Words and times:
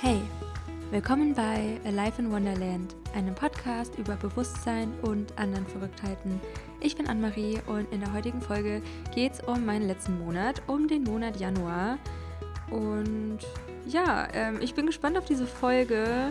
Hey, 0.00 0.20
willkommen 0.90 1.34
bei 1.34 1.80
Alive 1.84 2.20
in 2.20 2.30
Wonderland, 2.30 2.94
einem 3.14 3.34
Podcast 3.34 3.96
über 3.96 4.16
Bewusstsein 4.16 4.92
und 5.02 5.38
anderen 5.38 5.66
Verrücktheiten. 5.66 6.40
Ich 6.80 6.96
bin 6.96 7.06
Anne-Marie 7.06 7.60
und 7.66 7.90
in 7.92 8.00
der 8.00 8.12
heutigen 8.12 8.42
Folge 8.42 8.82
geht 9.14 9.34
es 9.34 9.40
um 9.40 9.64
meinen 9.64 9.86
letzten 9.86 10.18
Monat, 10.18 10.60
um 10.66 10.88
den 10.88 11.04
Monat 11.04 11.38
Januar. 11.38 11.98
Und 12.70 13.38
ja, 13.86 14.28
ähm, 14.34 14.58
ich 14.60 14.74
bin 14.74 14.86
gespannt 14.86 15.16
auf 15.16 15.24
diese 15.24 15.46
Folge. 15.46 16.30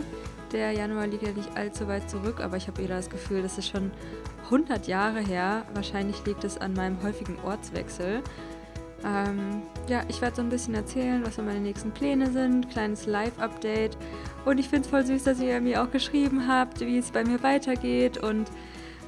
Der 0.52 0.72
Januar 0.72 1.06
liegt 1.06 1.22
ja 1.24 1.32
nicht 1.32 1.56
allzu 1.56 1.88
weit 1.88 2.08
zurück, 2.08 2.40
aber 2.40 2.56
ich 2.56 2.68
habe 2.68 2.82
wieder 2.82 2.96
das 2.96 3.10
Gefühl, 3.10 3.42
das 3.42 3.58
ist 3.58 3.68
schon 3.68 3.90
100 4.44 4.86
Jahre 4.86 5.20
her. 5.20 5.64
Wahrscheinlich 5.74 6.24
liegt 6.26 6.44
es 6.44 6.58
an 6.58 6.74
meinem 6.74 7.02
häufigen 7.02 7.38
Ortswechsel. 7.44 8.22
Ähm, 9.04 9.62
ja, 9.88 10.02
ich 10.08 10.20
werde 10.22 10.36
so 10.36 10.42
ein 10.42 10.48
bisschen 10.48 10.74
erzählen, 10.74 11.24
was 11.24 11.36
so 11.36 11.42
meine 11.42 11.60
nächsten 11.60 11.90
Pläne 11.90 12.30
sind, 12.30 12.70
kleines 12.70 13.06
Live-Update. 13.06 13.96
Und 14.44 14.58
ich 14.58 14.68
finde 14.68 14.84
es 14.84 14.88
voll 14.88 15.04
süß, 15.04 15.24
dass 15.24 15.40
ihr 15.40 15.60
mir 15.60 15.82
auch 15.82 15.90
geschrieben 15.90 16.48
habt, 16.48 16.80
wie 16.80 16.98
es 16.98 17.10
bei 17.10 17.24
mir 17.24 17.42
weitergeht 17.42 18.18
und 18.18 18.50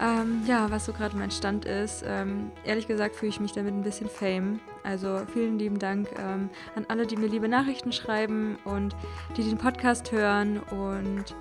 ähm, 0.01 0.43
ja, 0.47 0.71
was 0.71 0.85
so 0.85 0.93
gerade 0.93 1.17
mein 1.17 1.31
Stand 1.31 1.65
ist. 1.65 2.05
Ähm, 2.07 2.51
ehrlich 2.65 2.87
gesagt 2.87 3.17
fühle 3.17 3.31
ich 3.31 3.41
mich 3.41 3.53
damit 3.53 3.75
ein 3.75 3.83
bisschen 3.83 4.09
fame. 4.09 4.61
Also 4.83 5.23
vielen 5.33 5.59
lieben 5.59 5.79
Dank 5.79 6.09
ähm, 6.19 6.51
an 6.75 6.85
alle, 6.89 7.07
die 7.07 7.17
mir 7.17 7.29
liebe 7.29 7.49
Nachrichten 7.49 7.93
schreiben 7.93 8.59
und 8.65 8.95
die 9.37 9.43
den 9.43 9.59
Podcast 9.59 10.13
hören 10.13 10.61
und 10.71 11.35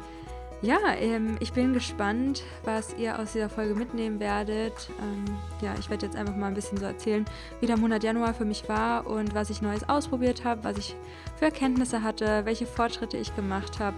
ja, 0.62 0.80
ähm, 1.00 1.38
ich 1.40 1.54
bin 1.54 1.74
gespannt, 1.74 2.44
was 2.64 2.96
ihr 2.98 3.20
aus 3.20 3.34
dieser 3.34 3.50
Folge 3.50 3.76
mitnehmen 3.76 4.20
werdet. 4.20 4.90
Ähm, 5.02 5.26
ja, 5.62 5.74
ich 5.80 5.90
werde 5.90 6.06
jetzt 6.06 6.16
einfach 6.16 6.36
mal 6.36 6.48
ein 6.48 6.54
bisschen 6.54 6.78
so 6.78 6.86
erzählen, 6.86 7.26
wie 7.60 7.68
der 7.68 7.78
Monat 7.78 8.04
Januar 8.04 8.34
für 8.34 8.46
mich 8.46 8.68
war 8.68 9.06
und 9.06 9.36
was 9.36 9.50
ich 9.50 9.62
Neues 9.62 9.88
ausprobiert 9.88 10.44
habe, 10.44 10.64
was 10.64 10.78
ich 10.78 10.96
für 11.38 11.46
Erkenntnisse 11.46 12.02
hatte, 12.02 12.46
welche 12.46 12.66
Fortschritte 12.66 13.18
ich 13.18 13.36
gemacht 13.36 13.80
habe. 13.80 13.96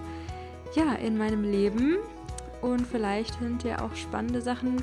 Ja, 0.76 0.94
in 0.94 1.18
meinem 1.18 1.44
Leben. 1.44 1.98
Und 2.62 2.86
vielleicht 2.88 3.40
sind 3.40 3.64
ja 3.64 3.82
auch 3.82 3.96
spannende 3.96 4.42
Sachen 4.42 4.82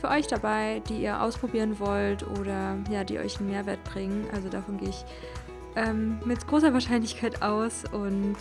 für 0.00 0.08
euch 0.08 0.26
dabei, 0.26 0.82
die 0.88 1.02
ihr 1.02 1.22
ausprobieren 1.22 1.78
wollt 1.78 2.26
oder 2.38 2.76
ja, 2.90 3.04
die 3.04 3.18
euch 3.18 3.38
einen 3.38 3.50
Mehrwert 3.50 3.82
bringen. 3.84 4.26
Also 4.34 4.48
davon 4.48 4.78
gehe 4.78 4.90
ich 4.90 5.04
ähm, 5.76 6.18
mit 6.24 6.46
großer 6.46 6.72
Wahrscheinlichkeit 6.72 7.40
aus 7.40 7.84
und 7.92 8.36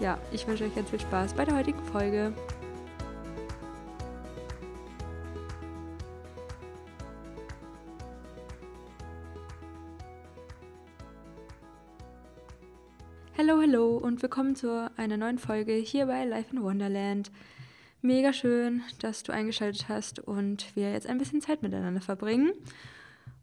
ja, 0.00 0.18
ich 0.32 0.46
wünsche 0.46 0.64
euch 0.64 0.74
ganz 0.74 0.90
viel 0.90 1.00
Spaß 1.00 1.34
bei 1.34 1.44
der 1.44 1.56
heutigen 1.56 1.82
Folge. 1.84 2.32
Hallo, 13.36 13.60
hallo 13.60 13.96
und 13.96 14.20
willkommen 14.22 14.56
zu 14.56 14.90
einer 14.96 15.16
neuen 15.16 15.38
Folge 15.38 15.72
hier 15.72 16.06
bei 16.06 16.24
Life 16.24 16.54
in 16.54 16.62
Wonderland. 16.62 17.30
Mega 18.02 18.32
schön, 18.32 18.82
dass 19.00 19.22
du 19.22 19.32
eingeschaltet 19.32 19.88
hast 19.88 20.20
und 20.20 20.76
wir 20.76 20.92
jetzt 20.92 21.06
ein 21.06 21.18
bisschen 21.18 21.40
Zeit 21.40 21.62
miteinander 21.62 22.00
verbringen. 22.00 22.52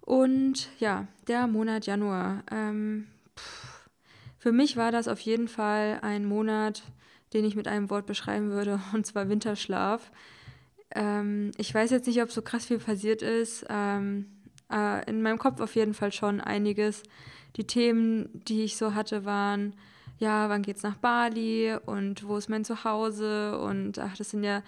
Und 0.02 0.70
ja, 0.80 1.08
der 1.28 1.48
Monat 1.48 1.88
Januar. 1.88 2.44
Ähm, 2.52 3.08
für 4.46 4.52
mich 4.52 4.78
war 4.78 4.92
das 4.92 5.08
auf 5.08 5.20
jeden 5.22 5.48
Fall 5.48 5.98
ein 6.04 6.24
Monat, 6.24 6.84
den 7.34 7.46
ich 7.46 7.56
mit 7.56 7.68
einem 7.68 7.90
Wort 7.90 8.06
beschreiben 8.06 8.52
würde, 8.52 8.80
und 8.94 9.04
zwar 9.04 9.28
Winterschlaf. 9.28 10.12
Ähm, 10.94 11.50
ich 11.58 11.74
weiß 11.74 11.90
jetzt 11.90 12.06
nicht, 12.06 12.22
ob 12.22 12.32
so 12.32 12.44
krass 12.44 12.68
viel 12.68 12.78
passiert 12.78 13.24
ist. 13.24 13.66
Ähm, 13.70 14.28
äh, 14.72 15.04
in 15.10 15.24
meinem 15.24 15.40
Kopf 15.40 15.62
auf 15.62 15.74
jeden 15.74 15.96
Fall 15.96 16.12
schon 16.12 16.42
einiges. 16.42 17.02
Die 17.56 17.66
Themen, 17.66 18.30
die 18.34 18.62
ich 18.62 18.78
so 18.78 18.94
hatte, 18.94 19.26
waren, 19.26 19.74
ja, 20.20 20.48
wann 20.48 20.62
geht's 20.62 20.84
nach 20.84 20.98
Bali 20.98 21.76
und 21.84 22.28
wo 22.28 22.38
ist 22.38 22.48
mein 22.48 22.66
Zuhause? 22.66 23.58
Und 23.58 23.98
ach, 23.98 24.16
das 24.16 24.30
sind 24.30 24.44
ja 24.44 24.62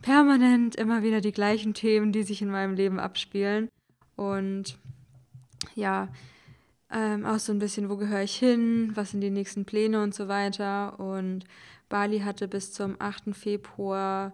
permanent 0.00 0.74
immer 0.74 1.02
wieder 1.02 1.20
die 1.20 1.32
gleichen 1.32 1.74
Themen, 1.74 2.12
die 2.12 2.22
sich 2.22 2.40
in 2.40 2.50
meinem 2.50 2.72
Leben 2.72 2.98
abspielen. 2.98 3.68
Und 4.16 4.78
ja, 5.74 6.08
ähm, 6.92 7.26
auch 7.26 7.38
so 7.38 7.52
ein 7.52 7.58
bisschen, 7.58 7.90
wo 7.90 7.96
gehöre 7.96 8.22
ich 8.22 8.36
hin, 8.36 8.92
was 8.94 9.10
sind 9.10 9.20
die 9.20 9.30
nächsten 9.30 9.64
Pläne 9.64 10.02
und 10.02 10.14
so 10.14 10.28
weiter. 10.28 10.98
Und 10.98 11.44
Bali 11.88 12.20
hatte 12.20 12.48
bis 12.48 12.72
zum 12.72 12.96
8. 12.98 13.34
Februar 13.34 14.32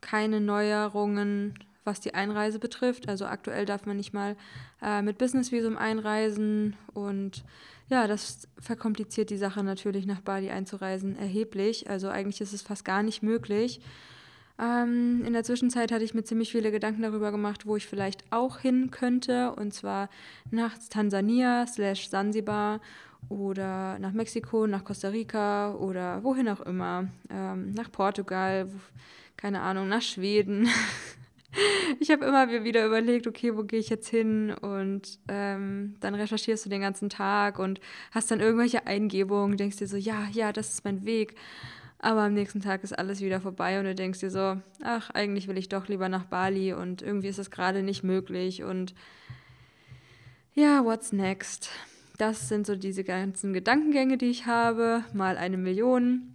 keine 0.00 0.40
Neuerungen, 0.40 1.54
was 1.84 2.00
die 2.00 2.14
Einreise 2.14 2.58
betrifft. 2.58 3.08
Also 3.08 3.26
aktuell 3.26 3.64
darf 3.64 3.86
man 3.86 3.96
nicht 3.96 4.12
mal 4.12 4.36
äh, 4.82 5.02
mit 5.02 5.18
Businessvisum 5.18 5.76
einreisen 5.76 6.76
und 6.94 7.44
ja, 7.88 8.08
das 8.08 8.48
verkompliziert 8.58 9.30
die 9.30 9.36
Sache 9.36 9.62
natürlich, 9.62 10.06
nach 10.06 10.20
Bali 10.20 10.50
einzureisen, 10.50 11.16
erheblich. 11.16 11.88
Also 11.88 12.08
eigentlich 12.08 12.40
ist 12.40 12.52
es 12.52 12.62
fast 12.62 12.84
gar 12.84 13.04
nicht 13.04 13.22
möglich. 13.22 13.80
Ähm, 14.58 15.22
in 15.26 15.32
der 15.32 15.44
Zwischenzeit 15.44 15.92
hatte 15.92 16.04
ich 16.04 16.14
mir 16.14 16.24
ziemlich 16.24 16.50
viele 16.50 16.70
Gedanken 16.70 17.02
darüber 17.02 17.30
gemacht, 17.30 17.66
wo 17.66 17.76
ich 17.76 17.86
vielleicht 17.86 18.24
auch 18.30 18.58
hin 18.58 18.90
könnte. 18.90 19.52
Und 19.52 19.74
zwar 19.74 20.08
nach 20.50 20.74
Tansania 20.90 21.66
slash 21.66 22.08
Sansibar 22.08 22.80
oder 23.28 23.98
nach 23.98 24.12
Mexiko, 24.12 24.66
nach 24.66 24.84
Costa 24.84 25.08
Rica 25.08 25.74
oder 25.74 26.22
wohin 26.22 26.48
auch 26.48 26.60
immer. 26.60 27.08
Ähm, 27.30 27.72
nach 27.72 27.90
Portugal, 27.90 28.68
keine 29.36 29.60
Ahnung, 29.60 29.88
nach 29.88 30.02
Schweden. 30.02 30.68
ich 32.00 32.10
habe 32.10 32.24
immer 32.24 32.48
wieder 32.64 32.86
überlegt, 32.86 33.26
okay, 33.26 33.56
wo 33.56 33.64
gehe 33.64 33.80
ich 33.80 33.88
jetzt 33.88 34.08
hin? 34.08 34.52
Und 34.52 35.18
ähm, 35.28 35.96
dann 36.00 36.14
recherchierst 36.14 36.64
du 36.64 36.70
den 36.70 36.80
ganzen 36.80 37.10
Tag 37.10 37.58
und 37.58 37.80
hast 38.10 38.30
dann 38.30 38.40
irgendwelche 38.40 38.86
Eingebungen, 38.86 39.56
denkst 39.56 39.76
dir 39.76 39.86
so, 39.86 39.96
ja, 39.96 40.28
ja, 40.32 40.52
das 40.52 40.70
ist 40.70 40.84
mein 40.84 41.04
Weg. 41.04 41.34
Aber 41.98 42.22
am 42.22 42.34
nächsten 42.34 42.60
Tag 42.60 42.84
ist 42.84 42.98
alles 42.98 43.20
wieder 43.20 43.40
vorbei 43.40 43.78
und 43.78 43.86
du 43.86 43.94
denkst 43.94 44.20
dir 44.20 44.30
so, 44.30 44.60
ach, 44.82 45.10
eigentlich 45.10 45.48
will 45.48 45.56
ich 45.56 45.68
doch 45.68 45.88
lieber 45.88 46.08
nach 46.08 46.24
Bali 46.24 46.72
und 46.72 47.02
irgendwie 47.02 47.28
ist 47.28 47.38
es 47.38 47.50
gerade 47.50 47.82
nicht 47.82 48.02
möglich 48.02 48.62
und 48.62 48.94
ja, 50.54 50.84
what's 50.84 51.12
next? 51.12 51.70
Das 52.18 52.48
sind 52.48 52.66
so 52.66 52.76
diese 52.76 53.04
ganzen 53.04 53.52
Gedankengänge, 53.52 54.16
die 54.16 54.30
ich 54.30 54.46
habe, 54.46 55.04
mal 55.12 55.36
eine 55.36 55.58
Million. 55.58 56.34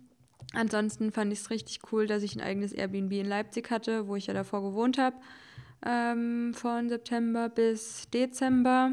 Ansonsten 0.54 1.12
fand 1.12 1.32
ich 1.34 1.40
es 1.40 1.50
richtig 1.50 1.80
cool, 1.92 2.08
dass 2.08 2.24
ich 2.24 2.36
ein 2.36 2.42
eigenes 2.42 2.74
Airbnb 2.74 3.14
in 3.14 3.26
Leipzig 3.26 3.72
hatte, 3.72 4.08
wo 4.08 4.16
ich 4.16 4.28
ja 4.28 4.34
davor 4.34 4.62
gewohnt 4.62 4.98
habe, 4.98 5.16
ähm, 5.86 6.54
von 6.54 6.90
September 6.90 7.50
bis 7.50 8.10
Dezember. 8.12 8.92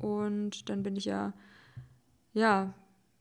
Und 0.00 0.68
dann 0.68 0.82
bin 0.82 0.96
ich 0.96 1.04
ja, 1.04 1.32
ja, 2.32 2.74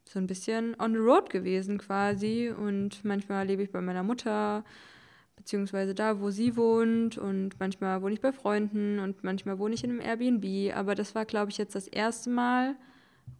so 0.10 0.18
ein 0.18 0.26
bisschen 0.26 0.76
on 0.80 0.94
the 0.94 1.00
road 1.00 1.30
gewesen 1.30 1.78
quasi. 1.78 2.50
Und 2.50 3.06
manchmal 3.06 3.46
lebe 3.46 3.62
ich 3.62 3.72
bei 3.72 3.80
meiner 3.80 4.02
Mutter, 4.02 4.64
beziehungsweise 5.36 5.94
da, 5.94 6.20
wo 6.20 6.32
sie 6.32 6.58
wohnt. 6.58 7.20
Und 7.20 7.60
manchmal 7.60 8.02
wohne 8.02 8.14
ich 8.14 8.22
bei 8.22 8.32
Freunden 8.32 8.98
und 8.98 9.24
manchmal 9.24 9.60
wohne 9.60 9.76
ich 9.76 9.84
in 9.84 9.92
einem 9.92 10.02
Airbnb. 10.02 10.76
Aber 10.76 10.96
das 10.96 11.14
war, 11.14 11.26
glaube 11.26 11.52
ich, 11.52 11.60
jetzt 11.60 11.76
das 11.76 11.88
erste 11.88 12.32
Mal, 12.32 12.76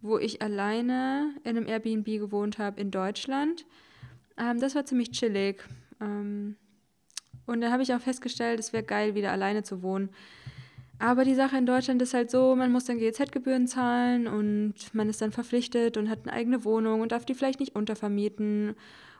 wo 0.00 0.16
ich 0.16 0.42
alleine 0.42 1.34
in 1.42 1.56
einem 1.56 1.66
Airbnb 1.66 2.06
gewohnt 2.06 2.58
habe 2.58 2.80
in 2.80 2.92
Deutschland. 2.92 3.66
Ähm, 4.38 4.60
das 4.60 4.76
war 4.76 4.84
ziemlich 4.84 5.10
chillig. 5.10 5.64
Ähm, 6.00 6.54
und 7.46 7.62
da 7.62 7.72
habe 7.72 7.82
ich 7.82 7.92
auch 7.92 8.00
festgestellt, 8.00 8.60
es 8.60 8.72
wäre 8.72 8.84
geil, 8.84 9.16
wieder 9.16 9.32
alleine 9.32 9.64
zu 9.64 9.82
wohnen. 9.82 10.10
Aber 11.00 11.24
die 11.24 11.34
Sache 11.34 11.56
in 11.56 11.64
Deutschland 11.64 12.02
ist 12.02 12.12
halt 12.12 12.30
so, 12.30 12.54
man 12.54 12.70
muss 12.70 12.84
dann 12.84 12.98
GEZ-Gebühren 12.98 13.66
zahlen 13.66 14.28
und 14.28 14.74
man 14.92 15.08
ist 15.08 15.22
dann 15.22 15.32
verpflichtet 15.32 15.96
und 15.96 16.10
hat 16.10 16.20
eine 16.24 16.34
eigene 16.34 16.62
Wohnung 16.62 17.00
und 17.00 17.12
darf 17.12 17.24
die 17.24 17.34
vielleicht 17.34 17.58
nicht 17.58 17.74
untervermieten. 17.74 18.76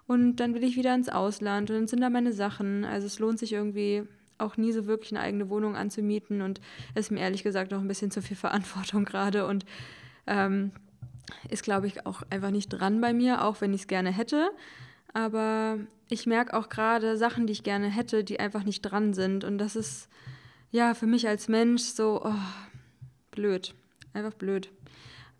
Und 0.06 0.36
dann 0.36 0.52
will 0.52 0.62
ich 0.62 0.76
wieder 0.76 0.94
ins 0.94 1.08
Ausland 1.08 1.70
und 1.70 1.76
dann 1.76 1.86
sind 1.88 2.02
da 2.02 2.10
meine 2.10 2.34
Sachen. 2.34 2.84
Also 2.84 3.06
es 3.06 3.18
lohnt 3.18 3.38
sich 3.38 3.54
irgendwie 3.54 4.02
auch 4.36 4.58
nie 4.58 4.72
so 4.72 4.86
wirklich 4.86 5.12
eine 5.12 5.20
eigene 5.20 5.48
Wohnung 5.48 5.74
anzumieten 5.74 6.42
und 6.42 6.60
ist 6.94 7.10
mir 7.10 7.20
ehrlich 7.20 7.42
gesagt 7.42 7.72
auch 7.72 7.80
ein 7.80 7.88
bisschen 7.88 8.10
zu 8.10 8.20
viel 8.20 8.36
Verantwortung 8.36 9.04
gerade 9.06 9.46
und 9.46 9.64
ähm, 10.26 10.72
ist, 11.48 11.62
glaube 11.62 11.86
ich, 11.86 12.04
auch 12.04 12.22
einfach 12.28 12.50
nicht 12.50 12.68
dran 12.68 13.00
bei 13.00 13.14
mir, 13.14 13.42
auch 13.42 13.62
wenn 13.62 13.72
ich 13.72 13.82
es 13.82 13.86
gerne 13.86 14.10
hätte. 14.10 14.50
Aber 15.14 15.78
ich 16.10 16.26
merke 16.26 16.54
auch 16.54 16.68
gerade 16.68 17.16
Sachen, 17.16 17.46
die 17.46 17.54
ich 17.54 17.62
gerne 17.62 17.88
hätte, 17.88 18.22
die 18.22 18.38
einfach 18.38 18.64
nicht 18.64 18.82
dran 18.82 19.14
sind. 19.14 19.44
Und 19.44 19.56
das 19.56 19.76
ist 19.76 20.10
ja, 20.70 20.94
für 20.94 21.06
mich 21.06 21.26
als 21.28 21.48
Mensch 21.48 21.82
so 21.82 22.22
oh, 22.24 22.34
blöd. 23.30 23.74
Einfach 24.12 24.34
blöd. 24.34 24.70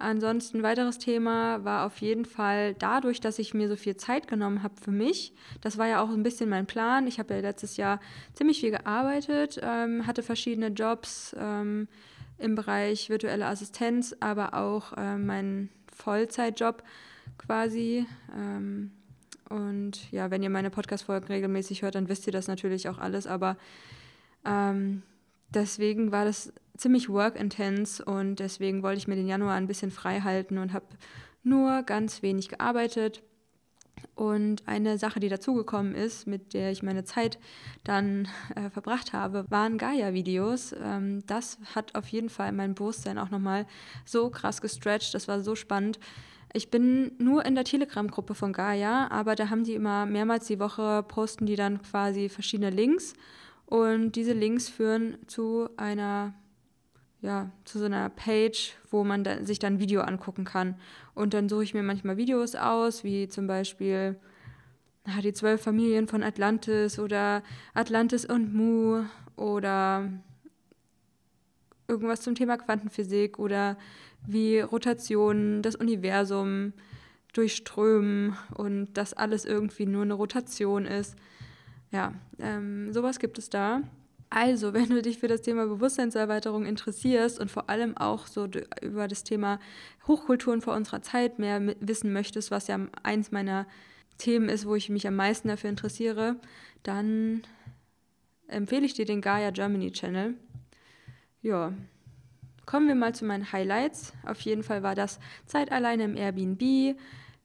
Ansonsten, 0.01 0.63
weiteres 0.63 0.97
Thema 0.97 1.63
war 1.63 1.85
auf 1.85 1.99
jeden 1.99 2.25
Fall 2.25 2.75
dadurch, 2.75 3.21
dass 3.21 3.39
ich 3.39 3.53
mir 3.53 3.69
so 3.69 3.77
viel 3.77 3.99
Zeit 3.99 4.29
genommen 4.29 4.63
habe 4.63 4.75
für 4.81 4.93
mich. 4.93 5.35
Das 5.61 5.77
war 5.77 5.89
ja 5.89 6.03
auch 6.03 6.09
ein 6.09 6.23
bisschen 6.23 6.49
mein 6.49 6.67
Plan. 6.67 7.07
Ich 7.07 7.19
habe 7.19 7.35
ja 7.35 7.41
letztes 7.41 7.77
Jahr 7.77 8.01
ziemlich 8.33 8.61
viel 8.61 8.71
gearbeitet, 8.71 9.61
ähm, 9.63 10.07
hatte 10.07 10.23
verschiedene 10.23 10.69
Jobs 10.69 11.37
ähm, 11.39 11.87
im 12.39 12.55
Bereich 12.55 13.11
virtuelle 13.11 13.45
Assistenz, 13.45 14.17
aber 14.21 14.55
auch 14.55 14.97
äh, 14.97 15.19
meinen 15.19 15.69
Vollzeitjob 15.93 16.83
quasi. 17.37 18.07
Ähm, 18.35 18.93
und 19.51 20.11
ja, 20.11 20.31
wenn 20.31 20.43
ihr 20.43 20.49
meine 20.49 20.71
Podcast-Folgen 20.71 21.27
regelmäßig 21.27 21.83
hört, 21.83 21.95
dann 21.95 22.09
wisst 22.09 22.27
ihr 22.27 22.33
das 22.33 22.49
natürlich 22.49 22.89
auch 22.89 22.97
alles. 22.97 23.27
Aber 23.27 23.59
ähm, 24.47 25.03
deswegen 25.55 26.13
war 26.13 26.25
das 26.25 26.53
ziemlich 26.77 27.09
work-intense 27.09 28.05
und 28.05 28.37
deswegen 28.37 28.83
wollte 28.83 28.99
ich 28.99 29.09
mir 29.09 29.17
den 29.17 29.29
Januar 29.29 29.55
ein 29.55 29.67
bisschen 29.67 29.91
frei 29.91 30.21
halten 30.21 30.59
und 30.59 30.73
habe 30.73 30.87
nur 31.43 31.83
ganz 31.83 32.23
wenig 32.23 32.49
gearbeitet. 32.49 33.23
Und 34.15 34.67
eine 34.67 34.99
Sache, 34.99 35.21
die 35.21 35.29
dazugekommen 35.29 35.95
ist, 35.95 36.27
mit 36.27 36.55
der 36.55 36.71
ich 36.71 36.83
meine 36.83 37.05
Zeit 37.05 37.39
dann 37.85 38.29
äh, 38.55 38.71
verbracht 38.71 39.13
habe, 39.13 39.45
waren 39.51 39.79
Gaia-Videos. 39.79 40.75
Ähm, 40.83 41.25
das 41.27 41.59
hat 41.75 41.95
auf 41.95 42.09
jeden 42.09 42.31
Fall 42.31 42.53
mein 42.53 42.75
Bewusstsein 42.75 43.19
auch 43.19 43.31
nochmal 43.31 43.67
so 44.05 44.31
krass 44.31 44.61
gestretched. 44.61 45.15
Das 45.15 45.29
war 45.29 45.41
so 45.43 45.55
spannend. 45.55 45.99
Ich 46.53 46.71
bin 46.71 47.13
nur 47.19 47.45
in 47.45 47.55
der 47.55 47.65
Telegram-Gruppe 47.65 48.35
von 48.35 48.53
Gaia, 48.53 49.09
aber 49.11 49.37
da 49.37 49.51
haben 49.51 49.65
die 49.65 49.75
immer 49.75 50.05
mehrmals 50.07 50.47
die 50.47 50.59
Woche 50.59 51.05
posten 51.07 51.47
die 51.47 51.57
dann 51.57 51.81
quasi 51.83 52.29
verschiedene 52.29 52.71
Links. 52.71 53.15
Und 53.71 54.13
diese 54.13 54.35
Links 54.35 54.69
führen 54.69 55.17
zu 55.27 55.71
einer 55.79 56.35
ja, 57.23 57.51
zu 57.65 57.79
so 57.79 57.85
einer 57.85 58.09
Page, 58.09 58.75
wo 58.91 59.05
man 59.05 59.25
da, 59.25 59.45
sich 59.45 59.59
dann 59.59 59.79
Video 59.79 60.01
angucken 60.01 60.45
kann. 60.45 60.77
Und 61.15 61.35
dann 61.35 61.49
suche 61.49 61.65
ich 61.65 61.75
mir 61.75 61.83
manchmal 61.83 62.17
Videos 62.17 62.55
aus, 62.55 63.05
wie 63.05 63.29
zum 63.29 63.47
Beispiel 63.47 64.19
ah, 65.05 65.21
die 65.21 65.33
zwölf 65.33 65.63
Familien 65.63 66.09
von 66.09 66.23
Atlantis 66.23 66.99
oder 66.99 67.43
Atlantis 67.75 68.25
und 68.25 68.55
Mu 68.55 69.05
oder 69.37 70.11
irgendwas 71.89 72.23
zum 72.23 72.35
Thema 72.35 72.57
Quantenphysik 72.57 73.39
oder 73.39 73.77
wie 74.27 74.61
Rotationen 74.61 75.63
das 75.63 75.77
Universum 75.77 76.73
durchströmen 77.33 78.37
und 78.55 78.95
dass 78.95 79.13
alles 79.13 79.45
irgendwie 79.45 79.87
nur 79.87 80.03
eine 80.03 80.15
Rotation 80.15 80.85
ist. 80.87 81.17
Ja, 81.91 82.15
ähm, 82.39 82.93
sowas 82.93 83.19
gibt 83.19 83.39
es 83.39 83.51
da. 83.51 83.83
Also, 84.31 84.73
wenn 84.75 84.89
du 84.89 85.03
dich 85.03 85.19
für 85.19 85.29
das 85.29 85.43
Thema 85.43 85.67
Bewusstseinserweiterung 85.67 86.65
interessierst 86.65 87.41
und 87.41 87.51
vor 87.51 87.69
allem 87.69 87.97
auch 87.97 88.27
so 88.27 88.49
über 88.81 89.09
das 89.09 89.25
Thema 89.25 89.59
Hochkulturen 90.07 90.61
vor 90.61 90.75
unserer 90.75 91.03
Zeit 91.03 91.39
mehr 91.39 91.75
wissen 91.81 92.13
möchtest, 92.13 92.51
was 92.51 92.69
ja 92.69 92.79
eins 93.03 93.33
meiner 93.33 93.67
Themen 94.19 94.49
ist, 94.49 94.67
wo 94.67 94.75
ich 94.77 94.89
mich 94.89 95.07
am 95.07 95.17
meisten 95.17 95.49
dafür 95.49 95.71
interessiere, 95.71 96.37
dann 96.83 97.43
empfehle 98.47 98.85
ich 98.85 98.95
dir 98.95 99.05
den 99.05 99.21
Gaia 99.21 99.51
Germany 99.51 99.93
Channel. 99.93 100.35
Ja, 101.43 101.73
kommen 102.67 102.87
wir 102.87 102.95
mal 102.95 103.15
zu 103.15 103.25
meinen 103.25 103.51
Highlights. 103.51 104.13
Auf 104.27 104.41
jeden 104.43 104.63
Fall 104.63 104.83
war 104.83 104.95
das 104.95 105.19
Zeit 105.47 105.73
alleine 105.73 106.05
im 106.05 106.17
Airbnb, 106.17 106.97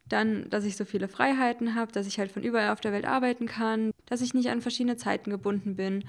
dann, 0.08 0.50
dass 0.50 0.66
ich 0.66 0.76
so 0.76 0.86
viele 0.86 1.08
Freiheiten 1.08 1.76
habe, 1.76 1.92
dass 1.92 2.08
ich 2.08 2.20
halt 2.20 2.32
von 2.32 2.44
überall 2.44 2.72
auf 2.72 2.82
der 2.82 2.92
Welt 2.92 3.06
arbeiten 3.06 3.48
kann, 3.48 3.92
dass 4.06 4.22
ich 4.22 4.34
nicht 4.34 4.50
an 4.50 4.62
verschiedene 4.62 4.98
Zeiten 4.98 5.32
gebunden 5.32 5.76
bin, 5.76 6.06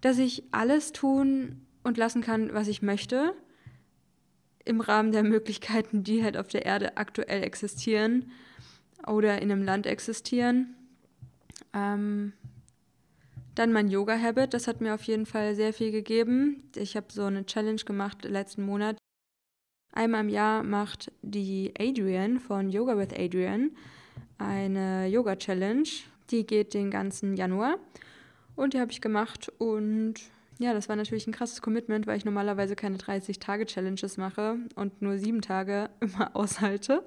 dass 0.00 0.18
ich 0.18 0.44
alles 0.52 0.92
tun 0.92 1.62
und 1.82 1.98
lassen 1.98 2.22
kann, 2.22 2.54
was 2.54 2.68
ich 2.68 2.82
möchte, 2.82 3.34
im 4.64 4.80
Rahmen 4.80 5.12
der 5.12 5.24
Möglichkeiten, 5.24 6.04
die 6.04 6.22
halt 6.22 6.36
auf 6.36 6.48
der 6.48 6.64
Erde 6.64 6.96
aktuell 6.96 7.42
existieren 7.42 8.30
oder 9.06 9.42
in 9.42 9.50
einem 9.50 9.62
Land 9.62 9.86
existieren. 9.86 10.74
Ähm, 11.72 12.32
dann 13.54 13.72
mein 13.72 13.88
Yoga-Habit, 13.88 14.54
das 14.54 14.66
hat 14.66 14.80
mir 14.80 14.94
auf 14.94 15.02
jeden 15.04 15.26
Fall 15.26 15.54
sehr 15.54 15.72
viel 15.72 15.90
gegeben. 15.90 16.70
Ich 16.74 16.96
habe 16.96 17.06
so 17.10 17.24
eine 17.24 17.46
Challenge 17.46 17.82
gemacht 17.84 18.24
letzten 18.24 18.64
Monat. 18.64 18.96
Einmal 19.94 20.22
im 20.22 20.28
Jahr 20.28 20.64
macht 20.64 21.12
die 21.22 21.72
Adrian 21.78 22.40
von 22.40 22.68
Yoga 22.68 22.98
with 22.98 23.16
Adrian 23.16 23.70
eine 24.38 25.06
Yoga-Challenge. 25.06 25.88
Die 26.30 26.44
geht 26.44 26.74
den 26.74 26.90
ganzen 26.90 27.36
Januar. 27.36 27.76
Und 28.56 28.74
die 28.74 28.80
habe 28.80 28.90
ich 28.90 29.00
gemacht 29.00 29.52
und 29.58 30.14
ja, 30.58 30.72
das 30.72 30.88
war 30.88 30.96
natürlich 30.96 31.26
ein 31.28 31.32
krasses 31.32 31.62
Commitment, 31.62 32.06
weil 32.08 32.16
ich 32.16 32.24
normalerweise 32.24 32.74
keine 32.74 32.96
30-Tage-Challenges 32.96 34.16
mache 34.16 34.56
und 34.74 35.00
nur 35.00 35.18
sieben 35.18 35.42
Tage 35.42 35.90
immer 36.00 36.34
aushalte. 36.34 37.04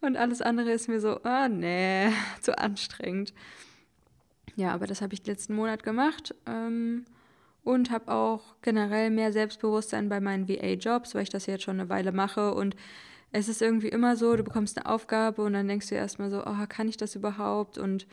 Und 0.00 0.16
alles 0.16 0.42
andere 0.42 0.72
ist 0.72 0.88
mir 0.88 1.00
so, 1.00 1.20
ah, 1.22 1.46
oh, 1.46 1.48
nee, 1.48 2.08
zu 2.40 2.58
anstrengend. 2.58 3.32
Ja, 4.56 4.72
aber 4.72 4.88
das 4.88 5.02
habe 5.02 5.14
ich 5.14 5.24
letzten 5.24 5.54
Monat 5.54 5.84
gemacht 5.84 6.34
ähm, 6.46 7.04
und 7.64 7.90
habe 7.90 8.10
auch 8.12 8.56
generell 8.62 9.10
mehr 9.10 9.32
Selbstbewusstsein 9.32 10.08
bei 10.08 10.20
meinen 10.20 10.48
VA-Jobs, 10.48 11.14
weil 11.14 11.22
ich 11.22 11.30
das 11.30 11.46
jetzt 11.46 11.62
schon 11.62 11.78
eine 11.78 11.88
Weile 11.88 12.12
mache. 12.12 12.54
Und 12.54 12.76
es 13.30 13.48
ist 13.48 13.62
irgendwie 13.62 13.88
immer 13.88 14.16
so, 14.16 14.36
du 14.36 14.42
bekommst 14.42 14.78
eine 14.78 14.86
Aufgabe 14.86 15.42
und 15.42 15.52
dann 15.52 15.68
denkst 15.68 15.88
du 15.88 15.94
erstmal 15.94 16.30
so, 16.30 16.44
oh, 16.44 16.66
kann 16.68 16.88
ich 16.88 16.96
das 16.96 17.14
überhaupt? 17.14 17.78
Und 17.78 18.06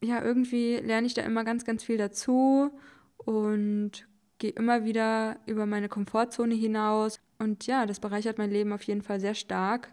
ja, 0.00 0.22
irgendwie 0.22 0.76
lerne 0.76 1.06
ich 1.06 1.14
da 1.14 1.22
immer 1.22 1.44
ganz, 1.44 1.64
ganz 1.64 1.84
viel 1.84 1.96
dazu 1.98 2.70
und 3.18 4.06
gehe 4.38 4.50
immer 4.50 4.84
wieder 4.84 5.38
über 5.46 5.66
meine 5.66 5.88
Komfortzone 5.88 6.54
hinaus. 6.54 7.20
Und 7.38 7.66
ja, 7.66 7.86
das 7.86 8.00
bereichert 8.00 8.38
mein 8.38 8.50
Leben 8.50 8.72
auf 8.72 8.82
jeden 8.84 9.02
Fall 9.02 9.20
sehr 9.20 9.34
stark. 9.34 9.92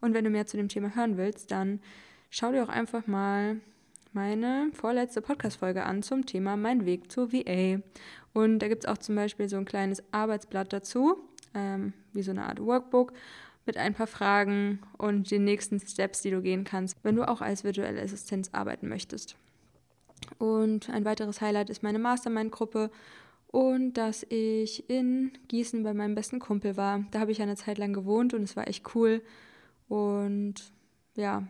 Und 0.00 0.14
wenn 0.14 0.24
du 0.24 0.30
mehr 0.30 0.46
zu 0.46 0.56
dem 0.56 0.68
Thema 0.68 0.94
hören 0.94 1.16
willst, 1.16 1.50
dann 1.50 1.80
schau 2.30 2.52
dir 2.52 2.64
auch 2.64 2.68
einfach 2.68 3.06
mal 3.06 3.60
meine 4.14 4.70
vorletzte 4.72 5.20
Podcast-Folge 5.20 5.84
an 5.84 6.02
zum 6.02 6.24
Thema 6.24 6.56
Mein 6.56 6.86
Weg 6.86 7.10
zur 7.10 7.32
VA. 7.32 7.80
Und 8.32 8.60
da 8.60 8.68
gibt 8.68 8.84
es 8.84 8.90
auch 8.90 8.98
zum 8.98 9.16
Beispiel 9.16 9.48
so 9.48 9.56
ein 9.56 9.64
kleines 9.64 10.02
Arbeitsblatt 10.12 10.72
dazu, 10.72 11.18
ähm, 11.52 11.92
wie 12.12 12.22
so 12.22 12.30
eine 12.30 12.44
Art 12.44 12.60
Workbook 12.60 13.12
mit 13.66 13.76
ein 13.76 13.92
paar 13.92 14.06
Fragen 14.06 14.80
und 14.98 15.30
den 15.30 15.44
nächsten 15.44 15.80
Steps, 15.80 16.22
die 16.22 16.30
du 16.30 16.42
gehen 16.42 16.64
kannst, 16.64 16.96
wenn 17.02 17.16
du 17.16 17.26
auch 17.26 17.40
als 17.40 17.64
virtuelle 17.64 18.00
Assistenz 18.00 18.50
arbeiten 18.52 18.88
möchtest. 18.88 19.36
Und 20.38 20.90
ein 20.90 21.04
weiteres 21.04 21.40
Highlight 21.40 21.70
ist 21.70 21.82
meine 21.82 21.98
Mastermind-Gruppe 21.98 22.90
und 23.48 23.94
dass 23.94 24.24
ich 24.28 24.88
in 24.88 25.32
Gießen 25.48 25.82
bei 25.82 25.92
meinem 25.92 26.14
besten 26.14 26.38
Kumpel 26.38 26.76
war. 26.76 27.04
Da 27.10 27.20
habe 27.20 27.32
ich 27.32 27.42
eine 27.42 27.56
Zeit 27.56 27.78
lang 27.78 27.92
gewohnt 27.92 28.32
und 28.32 28.42
es 28.42 28.56
war 28.56 28.68
echt 28.68 28.94
cool. 28.94 29.22
Und 29.88 30.54
ja, 31.16 31.48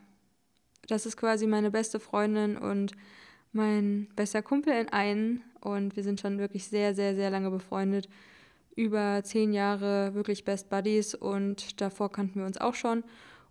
das 0.89 1.07
ist 1.07 1.17
quasi 1.17 1.47
meine 1.47 1.71
beste 1.71 2.01
Freundin 2.01 2.57
und 2.57 2.93
mein 3.53 4.09
bester 4.17 4.43
Kumpel 4.43 4.75
in 4.75 4.89
einen. 4.89 5.43
Und 5.61 5.97
wir 5.97 6.03
sind 6.03 6.21
schon 6.21 6.39
wirklich 6.39 6.67
sehr, 6.67 6.95
sehr, 6.95 7.15
sehr 7.15 7.31
lange 7.31 7.51
befreundet. 7.51 8.09
Über 8.77 9.23
zehn 9.23 9.53
Jahre 9.53 10.15
wirklich 10.15 10.45
Best 10.45 10.69
Buddies 10.69 11.15
und 11.15 11.81
davor 11.81 12.11
kannten 12.11 12.41
wir 12.41 12.47
uns 12.47 12.59
auch 12.59 12.75
schon 12.75 13.05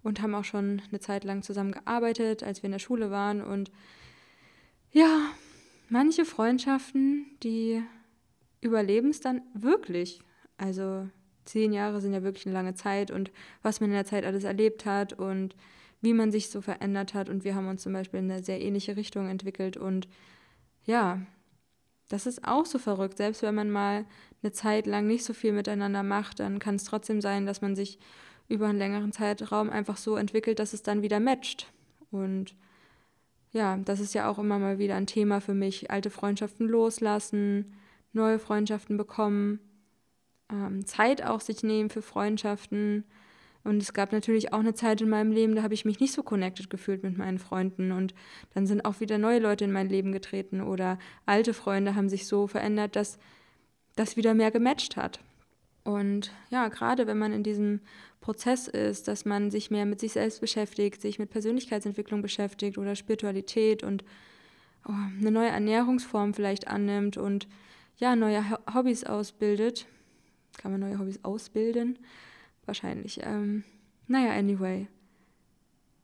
und 0.03 0.21
haben 0.21 0.35
auch 0.35 0.43
schon 0.43 0.81
eine 0.89 0.99
Zeit 0.99 1.23
lang 1.23 1.41
zusammen 1.41 1.71
gearbeitet, 1.71 2.43
als 2.43 2.61
wir 2.61 2.65
in 2.67 2.73
der 2.73 2.79
Schule 2.79 3.09
waren. 3.09 3.41
Und 3.41 3.71
ja, 4.91 5.31
manche 5.89 6.25
Freundschaften, 6.25 7.25
die 7.41 7.81
überleben 8.59 9.09
es 9.09 9.21
dann 9.21 9.41
wirklich. 9.53 10.19
Also 10.57 11.07
zehn 11.45 11.73
Jahre 11.73 12.01
sind 12.01 12.13
ja 12.13 12.23
wirklich 12.23 12.45
eine 12.45 12.53
lange 12.53 12.75
Zeit 12.75 13.11
und 13.11 13.31
was 13.61 13.79
man 13.79 13.89
in 13.89 13.95
der 13.95 14.05
Zeit 14.05 14.25
alles 14.25 14.43
erlebt 14.43 14.85
hat 14.85 15.13
und 15.13 15.55
wie 16.03 16.13
man 16.13 16.33
sich 16.33 16.49
so 16.49 16.59
verändert 16.59 17.13
hat. 17.13 17.29
Und 17.29 17.45
wir 17.45 17.55
haben 17.55 17.69
uns 17.69 17.81
zum 17.81 17.93
Beispiel 17.93 18.19
in 18.19 18.29
eine 18.29 18.43
sehr 18.43 18.61
ähnliche 18.61 18.97
Richtung 18.97 19.29
entwickelt. 19.29 19.77
Und 19.77 20.09
ja, 20.85 21.21
das 22.09 22.25
ist 22.25 22.45
auch 22.45 22.65
so 22.65 22.77
verrückt. 22.77 23.17
Selbst 23.17 23.41
wenn 23.41 23.55
man 23.55 23.71
mal 23.71 24.05
eine 24.43 24.51
Zeit 24.51 24.85
lang 24.85 25.07
nicht 25.07 25.23
so 25.23 25.33
viel 25.33 25.53
miteinander 25.53 26.03
macht, 26.03 26.41
dann 26.41 26.59
kann 26.59 26.75
es 26.75 26.83
trotzdem 26.83 27.21
sein, 27.21 27.45
dass 27.45 27.61
man 27.61 27.77
sich 27.77 27.99
über 28.49 28.67
einen 28.67 28.79
längeren 28.79 29.13
Zeitraum 29.13 29.69
einfach 29.69 29.95
so 29.95 30.17
entwickelt, 30.17 30.59
dass 30.59 30.73
es 30.73 30.83
dann 30.83 31.03
wieder 31.03 31.21
matcht. 31.21 31.71
Und 32.11 32.53
ja, 33.51 33.77
das 33.77 34.01
ist 34.01 34.13
ja 34.13 34.27
auch 34.27 34.39
immer 34.39 34.59
mal 34.59 34.79
wieder 34.79 34.95
ein 34.95 35.07
Thema 35.07 35.39
für 35.39 35.53
mich. 35.53 35.89
Alte 35.89 36.09
Freundschaften 36.09 36.67
loslassen, 36.67 37.73
neue 38.11 38.39
Freundschaften 38.39 38.97
bekommen, 38.97 39.59
ähm, 40.51 40.85
Zeit 40.85 41.23
auch 41.23 41.39
sich 41.39 41.63
nehmen 41.63 41.89
für 41.89 42.01
Freundschaften. 42.01 43.05
Und 43.63 43.81
es 43.81 43.93
gab 43.93 44.11
natürlich 44.11 44.51
auch 44.51 44.59
eine 44.59 44.73
Zeit 44.73 44.99
in 45.01 45.09
meinem 45.09 45.31
Leben, 45.31 45.55
da 45.55 45.63
habe 45.63 45.73
ich 45.73 45.85
mich 45.85 45.99
nicht 45.99 46.11
so 46.11 46.21
connected 46.21 46.69
gefühlt 46.69 47.03
mit 47.03 47.17
meinen 47.17 47.39
Freunden. 47.39 47.91
Und 47.91 48.13
dann 48.53 48.67
sind 48.67 48.83
auch 48.83 48.99
wieder 48.99 49.17
neue 49.17 49.39
Leute 49.39 49.63
in 49.63 49.71
mein 49.71 49.89
Leben 49.89 50.11
getreten 50.11 50.61
oder 50.61 50.99
alte 51.25 51.53
Freunde 51.53 51.95
haben 51.95 52.09
sich 52.09 52.27
so 52.27 52.47
verändert, 52.47 52.95
dass 52.95 53.17
das 53.95 54.17
wieder 54.17 54.33
mehr 54.33 54.51
gematcht 54.51 54.97
hat. 54.97 55.19
Und 55.83 56.31
ja, 56.49 56.67
gerade 56.69 57.07
wenn 57.07 57.17
man 57.17 57.33
in 57.33 57.43
diesem 57.43 57.81
Prozess 58.21 58.67
ist, 58.67 59.07
dass 59.07 59.25
man 59.25 59.51
sich 59.51 59.69
mehr 59.69 59.85
mit 59.85 59.99
sich 59.99 60.13
selbst 60.13 60.39
beschäftigt, 60.39 61.01
sich 61.01 61.19
mit 61.19 61.29
Persönlichkeitsentwicklung 61.29 62.21
beschäftigt 62.21 62.77
oder 62.77 62.95
Spiritualität 62.95 63.83
und 63.83 64.03
oh, 64.87 64.93
eine 65.19 65.31
neue 65.31 65.49
Ernährungsform 65.49 66.33
vielleicht 66.33 66.67
annimmt 66.67 67.17
und 67.17 67.47
ja, 67.97 68.15
neue 68.15 68.43
Hobbys 68.73 69.03
ausbildet. 69.03 69.85
Kann 70.57 70.71
man 70.71 70.79
neue 70.79 70.99
Hobbys 70.99 71.23
ausbilden? 71.23 71.99
Wahrscheinlich. 72.65 73.19
Ähm, 73.23 73.63
naja, 74.07 74.31
anyway. 74.33 74.87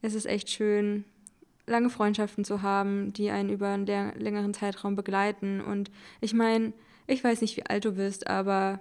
Es 0.01 0.13
ist 0.13 0.25
echt 0.25 0.49
schön, 0.49 1.03
lange 1.69 1.89
Freundschaften 1.89 2.43
zu 2.43 2.61
haben, 2.61 3.13
die 3.13 3.29
einen 3.29 3.49
über 3.49 3.69
einen 3.69 3.85
längeren 3.85 4.53
Zeitraum 4.53 4.95
begleiten. 4.95 5.61
Und 5.61 5.91
ich 6.21 6.33
meine, 6.33 6.73
ich 7.07 7.23
weiß 7.23 7.41
nicht, 7.41 7.57
wie 7.57 7.65
alt 7.65 7.85
du 7.85 7.93
bist, 7.93 8.27
aber 8.27 8.79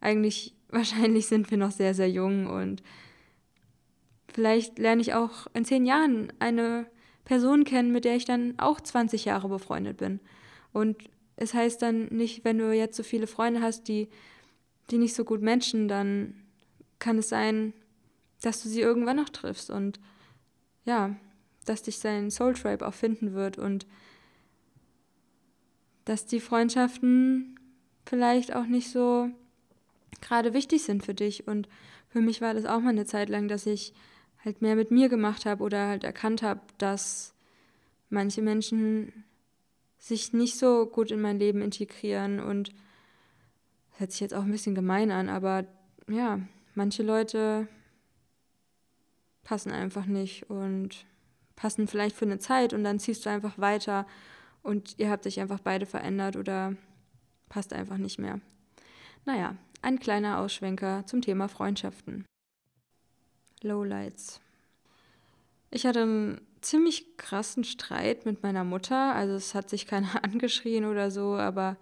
eigentlich, 0.00 0.54
wahrscheinlich 0.68 1.26
sind 1.26 1.50
wir 1.50 1.58
noch 1.58 1.70
sehr, 1.70 1.94
sehr 1.94 2.10
jung 2.10 2.46
und 2.46 2.82
vielleicht 4.32 4.78
lerne 4.78 5.00
ich 5.00 5.14
auch 5.14 5.46
in 5.54 5.64
zehn 5.64 5.86
Jahren 5.86 6.32
eine 6.40 6.86
Person 7.24 7.64
kennen, 7.64 7.92
mit 7.92 8.04
der 8.04 8.16
ich 8.16 8.24
dann 8.24 8.54
auch 8.58 8.80
20 8.80 9.24
Jahre 9.24 9.48
befreundet 9.48 9.96
bin. 9.98 10.20
Und 10.72 10.96
es 11.36 11.54
heißt 11.54 11.80
dann 11.80 12.06
nicht, 12.06 12.44
wenn 12.44 12.58
du 12.58 12.72
jetzt 12.72 12.96
so 12.96 13.02
viele 13.02 13.26
Freunde 13.26 13.60
hast, 13.60 13.88
die, 13.88 14.08
die 14.90 14.98
nicht 14.98 15.14
so 15.14 15.24
gut 15.24 15.40
matchen, 15.40 15.88
dann 15.88 16.43
kann 16.98 17.18
es 17.18 17.28
sein, 17.28 17.72
dass 18.42 18.62
du 18.62 18.68
sie 18.68 18.80
irgendwann 18.80 19.16
noch 19.16 19.28
triffst. 19.28 19.70
Und 19.70 20.00
ja, 20.84 21.16
dass 21.64 21.82
dich 21.82 21.98
sein 21.98 22.30
Soul 22.30 22.54
Tribe 22.54 22.86
auch 22.86 22.94
finden 22.94 23.34
wird 23.34 23.58
und 23.58 23.86
dass 26.04 26.26
die 26.26 26.40
Freundschaften 26.40 27.58
vielleicht 28.04 28.54
auch 28.54 28.66
nicht 28.66 28.90
so 28.90 29.30
gerade 30.20 30.52
wichtig 30.52 30.82
sind 30.82 31.04
für 31.04 31.14
dich. 31.14 31.48
Und 31.48 31.68
für 32.08 32.20
mich 32.20 32.40
war 32.40 32.54
das 32.54 32.66
auch 32.66 32.80
mal 32.80 32.90
eine 32.90 33.06
Zeit 33.06 33.28
lang, 33.28 33.48
dass 33.48 33.66
ich 33.66 33.94
halt 34.44 34.60
mehr 34.60 34.76
mit 34.76 34.90
mir 34.90 35.08
gemacht 35.08 35.46
habe 35.46 35.62
oder 35.62 35.88
halt 35.88 36.04
erkannt 36.04 36.42
habe, 36.42 36.60
dass 36.78 37.34
manche 38.10 38.42
Menschen 38.42 39.24
sich 39.98 40.34
nicht 40.34 40.58
so 40.58 40.86
gut 40.86 41.10
in 41.10 41.20
mein 41.20 41.38
Leben 41.38 41.62
integrieren 41.62 42.40
und 42.40 42.74
das 43.90 44.00
hört 44.00 44.10
sich 44.12 44.20
jetzt 44.20 44.34
auch 44.34 44.42
ein 44.42 44.50
bisschen 44.50 44.74
gemein 44.74 45.10
an, 45.10 45.30
aber 45.30 45.66
ja, 46.08 46.40
manche 46.74 47.02
Leute 47.02 47.68
passen 49.42 49.72
einfach 49.72 50.06
nicht 50.06 50.50
und 50.50 51.06
passen 51.56 51.86
vielleicht 51.86 52.16
für 52.16 52.24
eine 52.24 52.38
Zeit 52.38 52.72
und 52.72 52.84
dann 52.84 52.98
ziehst 52.98 53.26
du 53.26 53.30
einfach 53.30 53.58
weiter 53.58 54.06
und 54.62 54.98
ihr 54.98 55.10
habt 55.10 55.26
euch 55.26 55.40
einfach 55.40 55.60
beide 55.60 55.86
verändert 55.86 56.36
oder 56.36 56.74
passt 57.48 57.72
einfach 57.72 57.98
nicht 57.98 58.18
mehr. 58.18 58.40
Naja, 59.24 59.56
ein 59.82 59.98
kleiner 59.98 60.38
Ausschwenker 60.38 61.06
zum 61.06 61.22
Thema 61.22 61.48
Freundschaften. 61.48 62.24
Lowlights. 63.62 64.40
Ich 65.70 65.86
hatte 65.86 66.02
einen 66.02 66.40
ziemlich 66.60 67.16
krassen 67.16 67.64
Streit 67.64 68.26
mit 68.26 68.42
meiner 68.42 68.64
Mutter. 68.64 69.14
Also 69.14 69.34
es 69.34 69.54
hat 69.54 69.68
sich 69.68 69.86
keiner 69.86 70.24
angeschrien 70.24 70.84
oder 70.84 71.10
so, 71.10 71.36
aber 71.36 71.76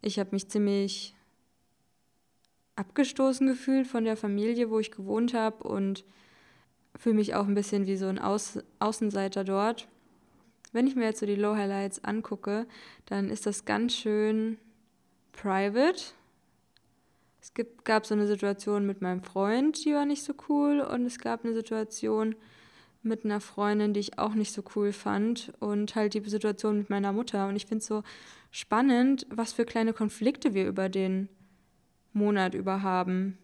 ich 0.00 0.18
habe 0.18 0.30
mich 0.32 0.48
ziemlich 0.48 1.14
abgestoßen 2.76 3.46
gefühlt 3.46 3.86
von 3.86 4.04
der 4.04 4.16
Familie, 4.16 4.70
wo 4.70 4.78
ich 4.78 4.90
gewohnt 4.90 5.34
habe 5.34 5.66
und 5.66 6.04
fühle 6.96 7.16
mich 7.16 7.34
auch 7.34 7.46
ein 7.46 7.54
bisschen 7.54 7.86
wie 7.86 7.96
so 7.96 8.06
ein 8.06 8.18
Auß 8.18 8.60
Außenseiter 8.78 9.44
dort. 9.44 9.88
Wenn 10.72 10.86
ich 10.86 10.96
mir 10.96 11.04
jetzt 11.04 11.20
so 11.20 11.26
die 11.26 11.36
Low 11.36 11.54
Highlights 11.54 12.02
angucke, 12.02 12.66
dann 13.06 13.30
ist 13.30 13.46
das 13.46 13.64
ganz 13.64 13.94
schön 13.94 14.58
private. 15.32 16.02
Es 17.40 17.54
gibt, 17.54 17.84
gab 17.84 18.06
so 18.06 18.14
eine 18.14 18.26
Situation 18.26 18.86
mit 18.86 19.02
meinem 19.02 19.22
Freund, 19.22 19.84
die 19.84 19.92
war 19.92 20.06
nicht 20.06 20.24
so 20.24 20.32
cool. 20.48 20.80
Und 20.80 21.04
es 21.04 21.18
gab 21.18 21.44
eine 21.44 21.54
Situation 21.54 22.34
mit 23.02 23.24
einer 23.24 23.40
Freundin, 23.40 23.92
die 23.92 24.00
ich 24.00 24.18
auch 24.18 24.34
nicht 24.34 24.52
so 24.52 24.64
cool 24.74 24.92
fand. 24.92 25.52
Und 25.60 25.94
halt 25.94 26.14
die 26.14 26.28
Situation 26.28 26.78
mit 26.78 26.90
meiner 26.90 27.12
Mutter. 27.12 27.46
Und 27.48 27.56
ich 27.56 27.66
finde 27.66 27.82
es 27.82 27.86
so 27.86 28.02
spannend, 28.50 29.26
was 29.30 29.52
für 29.52 29.64
kleine 29.64 29.92
Konflikte 29.92 30.54
wir 30.54 30.66
über 30.66 30.88
den 30.88 31.28
Monat 32.14 32.54
über 32.54 32.82
haben. 32.82 33.36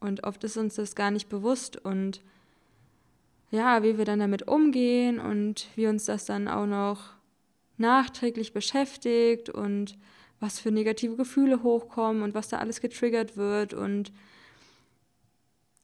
Und 0.00 0.24
oft 0.24 0.42
ist 0.44 0.56
uns 0.56 0.74
das 0.74 0.94
gar 0.94 1.10
nicht 1.10 1.28
bewusst. 1.28 1.76
Und 1.76 2.20
ja, 3.50 3.82
wie 3.82 3.98
wir 3.98 4.04
dann 4.04 4.18
damit 4.18 4.48
umgehen 4.48 5.18
und 5.18 5.68
wie 5.76 5.86
uns 5.86 6.04
das 6.04 6.24
dann 6.24 6.48
auch 6.48 6.66
noch 6.66 7.10
nachträglich 7.76 8.52
beschäftigt 8.52 9.48
und 9.48 9.96
was 10.40 10.58
für 10.58 10.72
negative 10.72 11.16
Gefühle 11.16 11.62
hochkommen 11.62 12.22
und 12.22 12.34
was 12.34 12.48
da 12.48 12.58
alles 12.58 12.80
getriggert 12.80 13.36
wird. 13.36 13.74
Und 13.74 14.12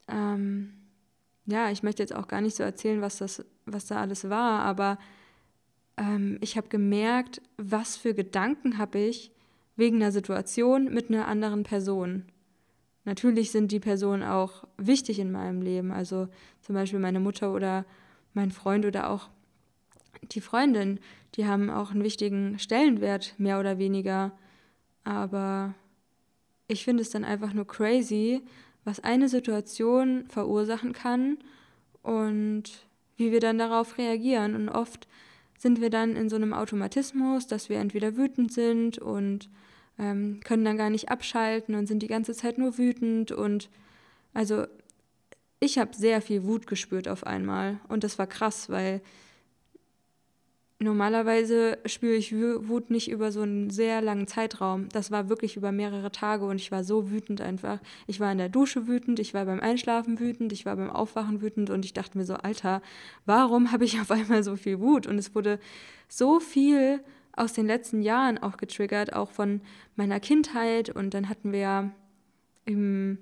ähm, 0.08 0.72
ja, 1.46 1.70
ich 1.70 1.82
möchte 1.82 2.02
jetzt 2.02 2.14
auch 2.14 2.26
gar 2.26 2.40
nicht 2.40 2.56
so 2.56 2.62
erzählen, 2.62 3.00
was, 3.00 3.18
das, 3.18 3.44
was 3.66 3.86
da 3.86 4.00
alles 4.00 4.28
war, 4.28 4.62
aber 4.62 4.98
ähm, 5.96 6.38
ich 6.40 6.56
habe 6.56 6.68
gemerkt, 6.68 7.40
was 7.56 7.96
für 7.96 8.14
Gedanken 8.14 8.78
habe 8.78 8.98
ich 8.98 9.30
wegen 9.78 9.96
einer 9.96 10.12
Situation 10.12 10.92
mit 10.92 11.08
einer 11.08 11.28
anderen 11.28 11.62
Person. 11.62 12.24
Natürlich 13.04 13.52
sind 13.52 13.72
die 13.72 13.80
Personen 13.80 14.22
auch 14.22 14.64
wichtig 14.76 15.18
in 15.18 15.32
meinem 15.32 15.62
Leben, 15.62 15.92
also 15.92 16.28
zum 16.60 16.74
Beispiel 16.74 16.98
meine 16.98 17.20
Mutter 17.20 17.54
oder 17.54 17.86
mein 18.34 18.50
Freund 18.50 18.84
oder 18.84 19.08
auch 19.08 19.30
die 20.22 20.40
Freundin, 20.40 20.98
die 21.36 21.46
haben 21.46 21.70
auch 21.70 21.92
einen 21.92 22.04
wichtigen 22.04 22.58
Stellenwert, 22.58 23.34
mehr 23.38 23.60
oder 23.60 23.78
weniger. 23.78 24.32
Aber 25.04 25.74
ich 26.66 26.84
finde 26.84 27.02
es 27.02 27.10
dann 27.10 27.24
einfach 27.24 27.54
nur 27.54 27.66
crazy, 27.66 28.42
was 28.84 29.00
eine 29.00 29.28
Situation 29.28 30.26
verursachen 30.28 30.92
kann 30.92 31.38
und 32.02 32.64
wie 33.16 33.32
wir 33.32 33.40
dann 33.40 33.58
darauf 33.58 33.96
reagieren. 33.96 34.54
Und 34.54 34.68
oft 34.68 35.08
sind 35.56 35.80
wir 35.80 35.90
dann 35.90 36.16
in 36.16 36.28
so 36.28 36.36
einem 36.36 36.52
Automatismus, 36.52 37.46
dass 37.46 37.68
wir 37.68 37.78
entweder 37.78 38.16
wütend 38.16 38.52
sind 38.52 38.98
und 38.98 39.48
ähm, 39.98 40.40
können 40.44 40.64
dann 40.64 40.76
gar 40.76 40.90
nicht 40.90 41.10
abschalten 41.10 41.74
und 41.74 41.86
sind 41.86 42.02
die 42.02 42.08
ganze 42.08 42.34
Zeit 42.34 42.58
nur 42.58 42.78
wütend. 42.78 43.32
Und 43.32 43.70
also 44.34 44.66
ich 45.60 45.78
habe 45.78 45.94
sehr 45.94 46.22
viel 46.22 46.44
Wut 46.44 46.66
gespürt 46.66 47.08
auf 47.08 47.26
einmal. 47.26 47.78
Und 47.88 48.04
das 48.04 48.18
war 48.18 48.26
krass, 48.26 48.70
weil 48.70 49.00
Normalerweise 50.80 51.78
spüre 51.86 52.14
ich 52.14 52.32
Wut 52.32 52.90
nicht 52.90 53.10
über 53.10 53.32
so 53.32 53.40
einen 53.40 53.68
sehr 53.68 54.00
langen 54.00 54.28
Zeitraum. 54.28 54.88
Das 54.90 55.10
war 55.10 55.28
wirklich 55.28 55.56
über 55.56 55.72
mehrere 55.72 56.12
Tage 56.12 56.44
und 56.44 56.54
ich 56.60 56.70
war 56.70 56.84
so 56.84 57.10
wütend 57.10 57.40
einfach. 57.40 57.80
Ich 58.06 58.20
war 58.20 58.30
in 58.30 58.38
der 58.38 58.48
Dusche 58.48 58.86
wütend, 58.86 59.18
ich 59.18 59.34
war 59.34 59.44
beim 59.44 59.58
Einschlafen 59.58 60.20
wütend, 60.20 60.52
ich 60.52 60.66
war 60.66 60.76
beim 60.76 60.90
Aufwachen 60.90 61.42
wütend 61.42 61.70
und 61.70 61.84
ich 61.84 61.94
dachte 61.94 62.16
mir 62.16 62.24
so, 62.24 62.34
Alter, 62.34 62.80
warum 63.26 63.72
habe 63.72 63.84
ich 63.84 64.00
auf 64.00 64.12
einmal 64.12 64.44
so 64.44 64.54
viel 64.54 64.78
Wut? 64.78 65.08
Und 65.08 65.18
es 65.18 65.34
wurde 65.34 65.58
so 66.06 66.38
viel 66.38 67.00
aus 67.38 67.52
den 67.52 67.66
letzten 67.66 68.02
Jahren 68.02 68.38
auch 68.38 68.56
getriggert, 68.56 69.12
auch 69.12 69.30
von 69.30 69.60
meiner 69.96 70.20
Kindheit. 70.20 70.90
Und 70.90 71.14
dann 71.14 71.28
hatten 71.28 71.52
wir 71.52 71.60
ja 71.60 71.90
im 72.64 73.18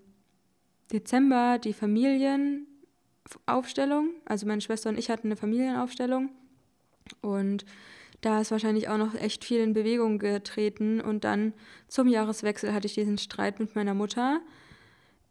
Dezember 0.92 1.58
die 1.58 1.72
Familienaufstellung. 1.72 4.10
Also 4.24 4.46
meine 4.46 4.60
Schwester 4.60 4.90
und 4.90 4.98
ich 4.98 5.10
hatten 5.10 5.28
eine 5.28 5.36
Familienaufstellung. 5.36 6.30
Und 7.20 7.64
da 8.20 8.40
ist 8.40 8.50
wahrscheinlich 8.50 8.88
auch 8.88 8.98
noch 8.98 9.14
echt 9.14 9.44
viel 9.44 9.60
in 9.60 9.74
Bewegung 9.74 10.18
getreten. 10.18 11.00
Und 11.00 11.22
dann 11.24 11.52
zum 11.88 12.08
Jahreswechsel 12.08 12.72
hatte 12.72 12.86
ich 12.86 12.94
diesen 12.94 13.18
Streit 13.18 13.60
mit 13.60 13.76
meiner 13.76 13.94
Mutter. 13.94 14.40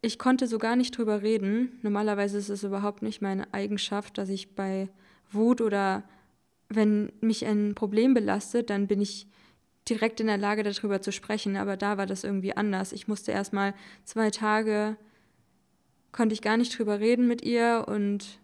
Ich 0.02 0.20
konnte 0.20 0.48
so 0.48 0.60
gar 0.60 0.76
nicht 0.76 0.98
drüber 0.98 1.24
reden. 1.24 1.80
Normalerweise 1.82 2.38
ist 2.38 2.50
es 2.50 2.64
überhaupt 2.64 3.02
nicht 3.02 3.22
meine 3.22 3.54
Eigenschaft, 3.54 4.18
dass 4.18 4.30
ich 4.30 4.56
bei 4.56 4.90
Wut 5.32 5.62
oder 5.62 6.04
wenn 6.70 7.12
mich 7.22 7.46
ein 7.46 7.76
Problem 7.76 8.14
belastet, 8.14 8.70
dann 8.70 8.88
bin 8.88 9.02
ich 9.02 9.28
direkt 9.88 10.20
in 10.20 10.28
der 10.28 10.38
Lage, 10.38 10.64
darüber 10.64 11.02
zu 11.02 11.12
sprechen. 11.12 11.58
Aber 11.58 11.78
da 11.78 11.98
war 11.98 12.06
das 12.06 12.24
irgendwie 12.24 12.58
anders. 12.58 12.92
Ich 12.92 13.08
musste 13.08 13.32
erst 13.32 13.54
mal 13.54 13.74
zwei 14.04 14.32
Tage, 14.32 14.98
konnte 16.12 16.34
ich 16.34 16.42
gar 16.42 16.58
nicht 16.58 16.78
drüber 16.78 17.00
reden 17.00 17.28
mit 17.28 17.44
ihr 17.44 17.86
und 17.88 18.40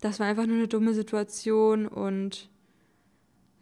das 0.00 0.20
war 0.20 0.26
einfach 0.26 0.46
nur 0.46 0.56
eine 0.56 0.68
dumme 0.68 0.94
Situation 0.94 1.86
und 1.86 2.48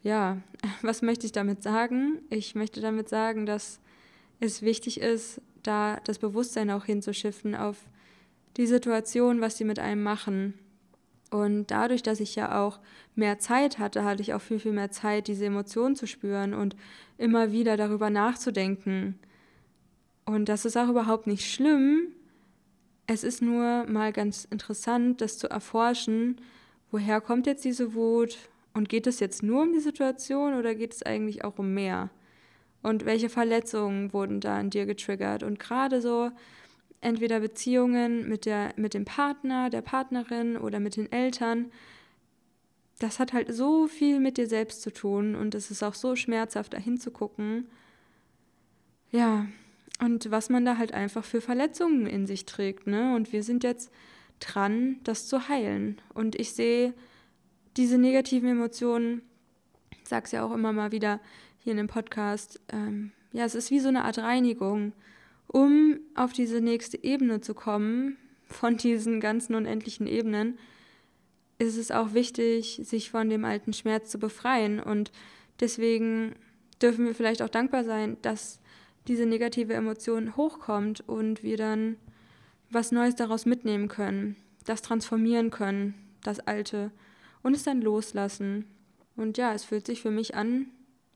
ja, 0.03 0.39
was 0.83 1.03
möchte 1.03 1.27
ich 1.27 1.33
damit 1.33 1.63
sagen? 1.63 2.21
Ich 2.31 2.55
möchte 2.55 2.81
damit 2.81 3.09
sagen, 3.09 3.47
dass 3.47 3.81
es 4.41 4.63
wichtig 4.63 5.01
ist, 5.01 5.41
da 5.63 6.01
das 6.05 6.19
Bewusstsein 6.19 6.71
auch 6.71 6.85
hinzuschiffen 6.85 7.55
auf 7.55 7.77
die 8.57 8.67
Situation, 8.67 9.41
was 9.41 9.57
sie 9.57 9.65
mit 9.65 9.79
einem 9.79 10.03
machen. 10.03 10.55
Und 11.33 11.71
dadurch, 11.71 12.03
dass 12.03 12.21
ich 12.21 12.37
ja 12.37 12.63
auch 12.63 12.79
mehr 13.15 13.39
Zeit 13.39 13.79
hatte, 13.79 14.05
hatte 14.05 14.21
ich 14.21 14.35
auch 14.35 14.43
viel, 14.43 14.59
viel 14.59 14.73
mehr 14.73 14.91
Zeit, 14.91 15.29
diese 15.29 15.47
Emotionen 15.47 15.97
zu 15.97 16.07
spüren 16.07 16.53
und 16.53 16.77
immer 17.17 17.53
wieder 17.53 17.79
darüber 17.79 18.11
nachzudenken. 18.11 19.19
Und 20.27 20.51
das 20.51 20.67
ist 20.67 20.77
auch 20.77 20.91
überhaupt 20.91 21.27
nicht 21.27 21.51
schlimm, 21.51 22.09
es 23.07 23.25
ist 23.25 23.41
nur 23.41 23.87
mal 23.87 24.13
ganz 24.13 24.45
interessant, 24.45 25.23
das 25.23 25.39
zu 25.39 25.49
erforschen, 25.49 26.39
woher 26.91 27.23
kommt 27.23 27.47
jetzt 27.47 27.65
diese 27.65 27.95
Wut 27.95 28.37
und 28.75 28.91
geht 28.91 29.07
es 29.07 29.19
jetzt 29.19 29.43
nur 29.43 29.63
um 29.63 29.73
die 29.73 29.81
Situation 29.81 30.53
oder 30.55 30.75
geht 30.75 30.93
es 30.93 31.03
eigentlich 31.03 31.45
auch 31.45 31.59
um 31.59 31.73
mehr? 31.73 32.11
Und 32.83 33.07
welche 33.07 33.31
Verletzungen 33.31 34.13
wurden 34.13 34.41
da 34.41 34.61
in 34.61 34.69
dir 34.69 34.85
getriggert? 34.85 35.43
Und 35.43 35.59
gerade 35.59 36.03
so 36.03 36.31
entweder 37.03 37.41
Beziehungen 37.41 38.29
mit, 38.29 38.47
der, 38.47 38.73
mit 38.77 38.95
dem 38.95 39.05
Partner, 39.05 39.69
der 39.69 39.83
Partnerin 39.83 40.57
oder 40.57 40.81
mit 40.81 40.97
den 40.97 41.11
Eltern, 41.13 41.71
das 42.99 43.19
hat 43.19 43.33
halt 43.33 43.53
so 43.53 43.89
viel 43.89 44.21
mit 44.21 44.39
dir 44.39 44.47
selbst 44.47 44.81
zu 44.83 44.93
tun 44.93 45.35
und 45.35 45.55
es 45.55 45.71
ist 45.71 45.83
auch 45.83 45.95
so 45.95 46.17
schmerzhaft, 46.17 46.73
da 46.73 46.79
hinzugucken. 46.79 47.67
Ja, 49.11 49.47
und 50.01 50.31
was 50.31 50.49
man 50.49 50.65
da 50.65 50.79
halt 50.79 50.95
einfach 50.95 51.25
für 51.25 51.41
Verletzungen 51.41 52.07
in 52.07 52.27
sich 52.27 52.47
trägt. 52.47 52.87
Ne? 52.87 53.15
Und 53.15 53.33
wir 53.33 53.43
sind 53.43 53.63
jetzt 53.63 53.91
dran, 54.41 54.97
das 55.05 55.27
zu 55.27 55.49
heilen. 55.49 56.01
Und 56.15 56.35
ich 56.35 56.53
sehe 56.53 56.95
diese 57.77 57.99
negativen 57.99 58.49
Emotionen, 58.49 59.23
ich 60.03 60.09
sage 60.09 60.27
es 60.27 60.33
ja 60.33 60.45
auch 60.45 60.53
immer 60.53 60.73
mal 60.73 60.93
wieder 60.93 61.21
hier 61.59 61.73
in 61.73 61.77
dem 61.77 61.87
Podcast, 61.87 62.61
ähm, 62.73 63.13
ja, 63.33 63.45
es 63.45 63.55
ist 63.55 63.71
wie 63.71 63.81
so 63.81 63.89
eine 63.89 64.05
Art 64.05 64.19
Reinigung, 64.19 64.93
um 65.53 66.01
auf 66.15 66.33
diese 66.33 66.61
nächste 66.61 67.03
Ebene 67.03 67.41
zu 67.41 67.55
kommen, 67.55 68.17
von 68.47 68.77
diesen 68.77 69.21
ganzen 69.21 69.55
unendlichen 69.55 70.07
Ebenen, 70.07 70.59
ist 71.59 71.77
es 71.77 71.91
auch 71.91 72.15
wichtig, 72.15 72.81
sich 72.83 73.11
von 73.11 73.31
dem 73.31 73.45
alten 73.45 73.73
Schmerz 73.73 74.11
zu 74.11 74.19
befreien. 74.19 74.81
Und 74.81 75.13
deswegen 75.61 76.35
dürfen 76.81 77.05
wir 77.07 77.15
vielleicht 77.15 77.43
auch 77.43 77.49
dankbar 77.49 77.85
sein, 77.85 78.17
dass 78.23 78.61
diese 79.07 79.27
negative 79.27 79.75
Emotion 79.75 80.37
hochkommt 80.37 81.07
und 81.09 81.43
wir 81.43 81.57
dann 81.57 81.97
was 82.71 82.91
Neues 82.91 83.15
daraus 83.15 83.47
mitnehmen 83.47 83.89
können, 83.89 84.37
das 84.65 84.83
transformieren 84.83 85.51
können, 85.51 85.95
das 86.23 86.41
Alte 86.41 86.91
und 87.43 87.55
es 87.55 87.65
dann 87.65 87.83
loslassen. 87.83 88.65
Und 89.17 89.37
ja, 89.37 89.53
es 89.53 89.65
fühlt 89.65 89.87
sich 89.87 90.01
für 90.01 90.11
mich 90.11 90.35
an 90.35 90.67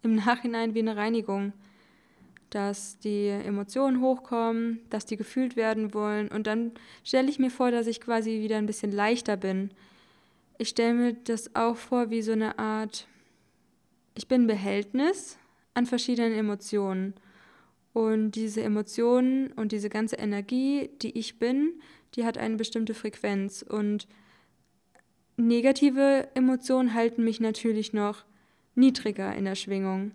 im 0.02 0.14
Nachhinein 0.14 0.74
wie 0.74 0.80
eine 0.80 0.96
Reinigung, 0.96 1.52
dass 2.50 2.98
die 2.98 3.28
Emotionen 3.28 4.00
hochkommen, 4.00 4.80
dass 4.90 5.06
die 5.06 5.16
gefühlt 5.16 5.56
werden 5.56 5.94
wollen 5.94 6.28
und 6.28 6.46
dann 6.46 6.72
stelle 7.04 7.28
ich 7.28 7.38
mir 7.38 7.50
vor, 7.50 7.70
dass 7.70 7.86
ich 7.86 8.00
quasi 8.00 8.40
wieder 8.40 8.56
ein 8.56 8.66
bisschen 8.66 8.92
leichter 8.92 9.36
bin. 9.36 9.70
Ich 10.58 10.68
stelle 10.68 10.94
mir 10.94 11.12
das 11.12 11.54
auch 11.54 11.76
vor 11.76 12.10
wie 12.10 12.22
so 12.22 12.32
eine 12.32 12.58
Art, 12.58 13.06
ich 14.14 14.28
bin 14.28 14.46
Behältnis 14.46 15.38
an 15.74 15.86
verschiedenen 15.86 16.32
Emotionen. 16.32 17.14
Und 17.92 18.32
diese 18.32 18.62
Emotionen 18.62 19.52
und 19.52 19.72
diese 19.72 19.88
ganze 19.88 20.16
Energie, 20.16 20.90
die 21.00 21.18
ich 21.18 21.38
bin, 21.38 21.80
die 22.14 22.24
hat 22.24 22.36
eine 22.36 22.56
bestimmte 22.56 22.92
Frequenz. 22.94 23.62
Und 23.62 24.06
negative 25.36 26.28
Emotionen 26.34 26.94
halten 26.94 27.24
mich 27.24 27.40
natürlich 27.40 27.92
noch 27.92 28.24
niedriger 28.74 29.34
in 29.34 29.46
der 29.46 29.54
Schwingung. 29.54 30.12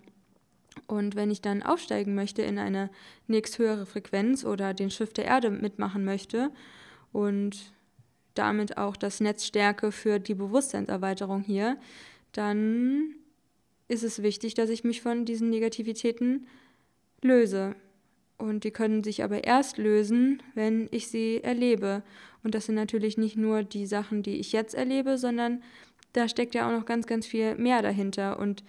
Und 0.86 1.14
wenn 1.16 1.30
ich 1.30 1.40
dann 1.40 1.62
aufsteigen 1.62 2.14
möchte 2.14 2.42
in 2.42 2.58
eine 2.58 2.90
nächsthöhere 3.26 3.86
Frequenz 3.86 4.44
oder 4.44 4.74
den 4.74 4.90
Schiff 4.90 5.12
der 5.12 5.24
Erde 5.24 5.50
mitmachen 5.50 6.04
möchte 6.04 6.50
und 7.12 7.72
damit 8.34 8.78
auch 8.78 8.96
das 8.96 9.20
Netz 9.20 9.46
stärke 9.46 9.92
für 9.92 10.18
die 10.18 10.34
Bewusstseinserweiterung 10.34 11.42
hier, 11.42 11.78
dann 12.32 13.14
ist 13.88 14.04
es 14.04 14.22
wichtig, 14.22 14.54
dass 14.54 14.70
ich 14.70 14.84
mich 14.84 15.02
von 15.02 15.24
diesen 15.24 15.50
Negativitäten 15.50 16.46
löse. 17.20 17.74
Und 18.38 18.64
die 18.64 18.70
können 18.70 19.04
sich 19.04 19.22
aber 19.22 19.44
erst 19.44 19.78
lösen, 19.78 20.42
wenn 20.54 20.88
ich 20.90 21.08
sie 21.08 21.40
erlebe. 21.42 22.02
Und 22.42 22.54
das 22.54 22.66
sind 22.66 22.74
natürlich 22.74 23.16
nicht 23.18 23.36
nur 23.36 23.62
die 23.62 23.86
Sachen, 23.86 24.22
die 24.22 24.40
ich 24.40 24.52
jetzt 24.52 24.74
erlebe, 24.74 25.18
sondern 25.18 25.62
da 26.12 26.28
steckt 26.28 26.54
ja 26.54 26.66
auch 26.66 26.76
noch 26.76 26.86
ganz, 26.86 27.06
ganz 27.06 27.26
viel 27.26 27.54
mehr 27.54 27.82
dahinter. 27.82 28.38
Und 28.38 28.64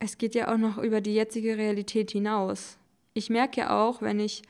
es 0.00 0.18
geht 0.18 0.34
ja 0.34 0.52
auch 0.52 0.58
noch 0.58 0.78
über 0.78 1.00
die 1.00 1.14
jetzige 1.14 1.56
Realität 1.56 2.10
hinaus. 2.10 2.78
Ich 3.14 3.30
merke 3.30 3.60
ja 3.60 3.80
auch, 3.80 4.02
wenn 4.02 4.18
ich 4.18 4.42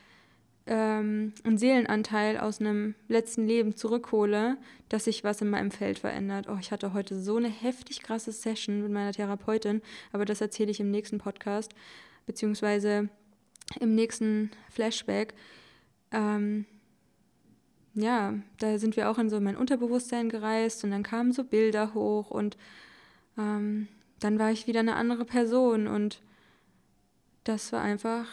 ähm, 0.65 1.33
einen 1.43 1.57
Seelenanteil 1.57 2.37
aus 2.37 2.61
einem 2.61 2.95
letzten 3.09 3.45
Leben 3.45 3.75
zurückhole, 3.75 4.57
dass 4.89 5.05
sich 5.05 5.23
was 5.23 5.41
in 5.41 5.49
meinem 5.49 5.69
Feld 5.69 5.99
verändert. 5.99 6.47
Oh, 6.49 6.57
ich 6.59 6.71
hatte 6.71 6.93
heute 6.93 7.19
so 7.19 7.35
eine 7.35 7.49
heftig 7.49 8.01
krasse 8.01 8.31
Session 8.31 8.81
mit 8.81 8.91
meiner 8.91 9.11
Therapeutin, 9.11 9.81
aber 10.13 10.23
das 10.23 10.39
erzähle 10.39 10.71
ich 10.71 10.79
im 10.79 10.89
nächsten 10.89 11.17
Podcast, 11.17 11.73
beziehungsweise 12.25 13.09
im 13.79 13.93
nächsten 13.93 14.51
Flashback. 14.69 15.33
Ähm, 16.11 16.65
ja, 17.93 18.35
da 18.59 18.77
sind 18.77 18.95
wir 18.95 19.09
auch 19.09 19.17
in 19.17 19.29
so 19.29 19.41
mein 19.41 19.57
Unterbewusstsein 19.57 20.29
gereist 20.29 20.85
und 20.85 20.91
dann 20.91 21.03
kamen 21.03 21.33
so 21.33 21.43
Bilder 21.43 21.93
hoch 21.93 22.31
und 22.31 22.57
ähm, 23.37 23.89
dann 24.21 24.39
war 24.39 24.51
ich 24.51 24.67
wieder 24.67 24.79
eine 24.79 24.95
andere 24.95 25.25
Person 25.25 25.87
und 25.87 26.21
das 27.43 27.73
war 27.73 27.81
einfach 27.81 28.25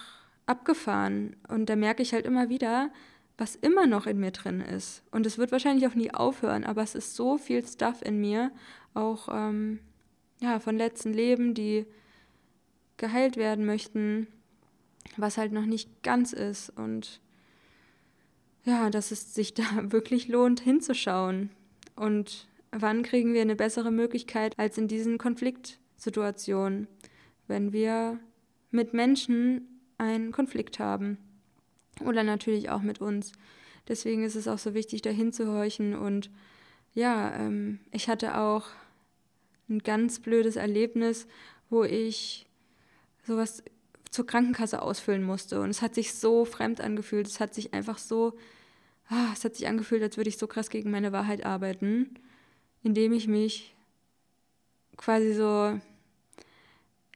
abgefahren. 0.47 1.37
Und 1.49 1.67
da 1.67 1.77
merke 1.77 2.03
ich 2.03 2.13
halt 2.13 2.27
immer 2.27 2.49
wieder, 2.49 2.91
was 3.39 3.57
immer 3.57 3.87
noch 3.87 4.07
in 4.07 4.21
mir 4.21 4.31
drin 4.31 4.61
ist. 4.61 5.03
Und 5.11 5.25
es 5.27 5.39
wird 5.39 5.51
wahrscheinlich 5.51 5.87
auch 5.87 5.95
nie 5.95 6.13
aufhören, 6.13 6.65
aber 6.65 6.83
es 6.83 6.95
ist 6.95 7.17
so 7.17 7.39
viel 7.39 7.67
Stuff 7.67 8.03
in 8.03 8.21
mir, 8.21 8.53
auch 8.95 9.29
ähm, 9.33 9.81
ja, 10.41 10.61
von 10.61 10.77
letzten 10.77 11.13
Leben, 11.13 11.55
die 11.55 11.87
geheilt 12.99 13.37
werden 13.37 13.65
möchten, 13.65 14.27
was 15.17 15.39
halt 15.39 15.53
noch 15.53 15.67
nicht 15.67 16.03
ganz 16.03 16.35
ist. 16.35 16.71
Und 16.71 17.21
ja, 18.65 18.91
dass 18.91 19.11
es 19.11 19.35
sich 19.35 19.55
da 19.55 19.65
wirklich 19.91 20.29
lohnt, 20.29 20.61
hinzuschauen. 20.61 21.51
Und 21.97 22.47
wann 22.71 23.03
kriegen 23.03 23.35
wir 23.35 23.43
eine 23.43 23.57
bessere 23.57 23.91
Möglichkeit 23.91 24.59
als 24.59 24.79
in 24.79 24.89
diesen 24.89 25.19
Konfliktsituationen, 25.19 26.89
wenn 27.47 27.73
wir 27.73 28.21
mit 28.71 28.93
Menschen 28.95 29.81
einen 29.97 30.33
Konflikt 30.33 30.79
haben. 30.79 31.19
Oder 32.05 32.23
natürlich 32.23 32.71
auch 32.71 32.83
mit 32.83 33.01
uns. 33.01 33.33
Deswegen 33.89 34.23
ist 34.23 34.37
es 34.37 34.47
auch 34.47 34.59
so 34.59 34.75
wichtig, 34.75 35.03
da 35.03 35.11
hinzuhorchen. 35.11 35.97
Und 35.97 36.31
ja, 36.95 37.35
ähm, 37.35 37.81
ich 37.91 38.09
hatte 38.09 38.39
auch 38.39 38.67
ein 39.69 39.81
ganz 39.81 40.21
blödes 40.21 40.57
Erlebnis, 40.57 41.27
wo 41.71 41.85
ich 41.85 42.47
sowas 43.27 43.63
zur 44.11 44.27
Krankenkasse 44.27 44.81
ausfüllen 44.81 45.25
musste. 45.25 45.61
Und 45.61 45.71
es 45.71 45.83
hat 45.83 45.95
sich 45.95 46.15
so 46.15 46.45
fremd 46.45 46.81
angefühlt. 46.81 47.27
Es 47.27 47.41
hat 47.41 47.55
sich 47.55 47.75
einfach 47.75 47.99
so, 47.99 48.39
ah, 49.09 49.31
es 49.33 49.45
hat 49.45 49.57
sich 49.57 49.67
angefühlt, 49.67 50.03
als 50.03 50.17
würde 50.17 50.31
ich 50.31 50.39
so 50.39 50.47
krass 50.47 50.71
gegen 50.71 50.91
meine 50.91 51.13
Wahrheit 51.13 51.45
arbeiten, 51.45 52.15
indem 52.83 53.13
ich 53.13 53.29
mich 53.29 53.75
quasi 54.97 55.33
so 55.33 55.79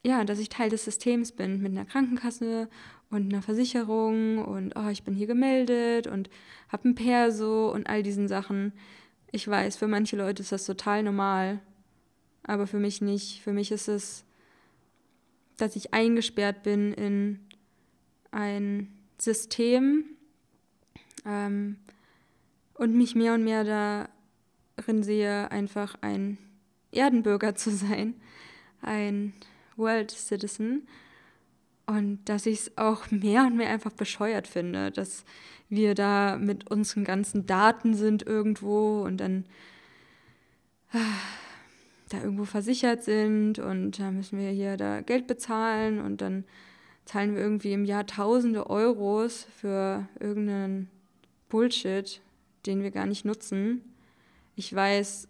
ja, 0.05 0.25
dass 0.25 0.39
ich 0.39 0.49
Teil 0.49 0.71
des 0.71 0.85
Systems 0.85 1.33
bin 1.33 1.63
mit 1.63 1.73
einer 1.73 1.85
Krankenkasse 1.85 2.69
und 3.11 3.33
einer 3.33 3.43
Versicherung 3.43 4.39
und 4.39 4.75
oh, 4.77 4.89
ich 4.89 5.05
bin 5.05 5.15
hier 5.15 5.27
gemeldet 5.27 6.07
und 6.07 6.29
habe 6.69 6.89
ein 6.89 6.95
Perso 6.95 7.71
und 7.73 7.87
all 7.87 8.03
diesen 8.03 8.27
Sachen. 8.27 8.73
Ich 9.31 9.47
weiß, 9.47 9.77
für 9.77 9.87
manche 9.87 10.17
Leute 10.17 10.43
ist 10.43 10.53
das 10.53 10.67
total 10.67 11.03
normal, 11.03 11.61
aber 12.43 12.67
für 12.67 12.79
mich 12.79 13.01
nicht. 13.01 13.43
Für 13.43 13.53
mich 13.53 13.71
ist 13.71 13.89
es, 13.89 14.25
dass 15.57 15.77
ich 15.77 15.95
eingesperrt 15.95 16.63
bin 16.65 16.93
in 16.93 17.41
ein 18.33 18.93
System 19.19 20.05
ähm, 21.25 21.77
und 22.75 22.95
mich 22.95 23.15
mehr 23.15 23.35
und 23.35 23.45
mehr 23.45 23.63
darin 23.63 24.09
sehe, 25.03 25.51
einfach 25.51 25.97
ein 26.01 26.39
Erdenbürger 26.91 27.55
zu 27.55 27.71
sein, 27.71 28.15
ein 28.81 29.33
World 29.77 30.11
Citizen. 30.11 30.87
Und 31.87 32.21
dass 32.27 32.47
ich 32.47 32.61
es 32.61 32.79
auch 32.79 33.11
mehr 33.11 33.45
und 33.45 33.57
mehr 33.57 33.71
einfach 33.71 33.93
bescheuert 33.93 34.47
finde, 34.47 34.91
dass 34.91 35.25
wir 35.69 35.95
da 35.95 36.39
mit 36.39 36.71
unseren 36.71 37.05
ganzen 37.05 37.47
Daten 37.47 37.95
sind 37.95 38.25
irgendwo 38.25 39.03
und 39.03 39.19
dann 39.19 39.45
ah, 40.93 40.99
da 42.11 42.23
irgendwo 42.23 42.45
versichert 42.45 43.03
sind 43.03 43.59
und 43.59 43.99
da 43.99 44.11
müssen 44.11 44.39
wir 44.39 44.51
hier 44.51 44.77
da 44.77 45.01
Geld 45.01 45.27
bezahlen 45.27 46.01
und 46.01 46.21
dann 46.21 46.45
zahlen 47.05 47.35
wir 47.35 47.43
irgendwie 47.43 47.73
im 47.73 47.85
Jahr 47.85 48.07
tausende 48.07 48.69
Euros 48.69 49.47
für 49.57 50.07
irgendeinen 50.21 50.89
Bullshit, 51.49 52.21
den 52.67 52.83
wir 52.83 52.91
gar 52.91 53.07
nicht 53.07 53.25
nutzen. 53.25 53.92
Ich 54.55 54.75
weiß, 54.75 55.29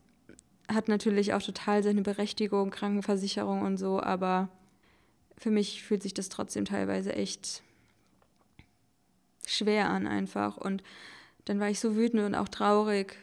hat 0.68 0.88
natürlich 0.88 1.34
auch 1.34 1.42
total 1.42 1.82
seine 1.82 2.02
Berechtigung, 2.02 2.70
Krankenversicherung 2.70 3.62
und 3.62 3.76
so, 3.76 4.00
aber 4.00 4.48
für 5.36 5.50
mich 5.50 5.82
fühlt 5.82 6.02
sich 6.02 6.14
das 6.14 6.28
trotzdem 6.28 6.64
teilweise 6.64 7.14
echt 7.14 7.62
schwer 9.46 9.90
an 9.90 10.06
einfach. 10.06 10.56
Und 10.56 10.82
dann 11.44 11.60
war 11.60 11.68
ich 11.68 11.80
so 11.80 11.96
wütend 11.96 12.22
und 12.22 12.34
auch 12.34 12.48
traurig, 12.48 13.16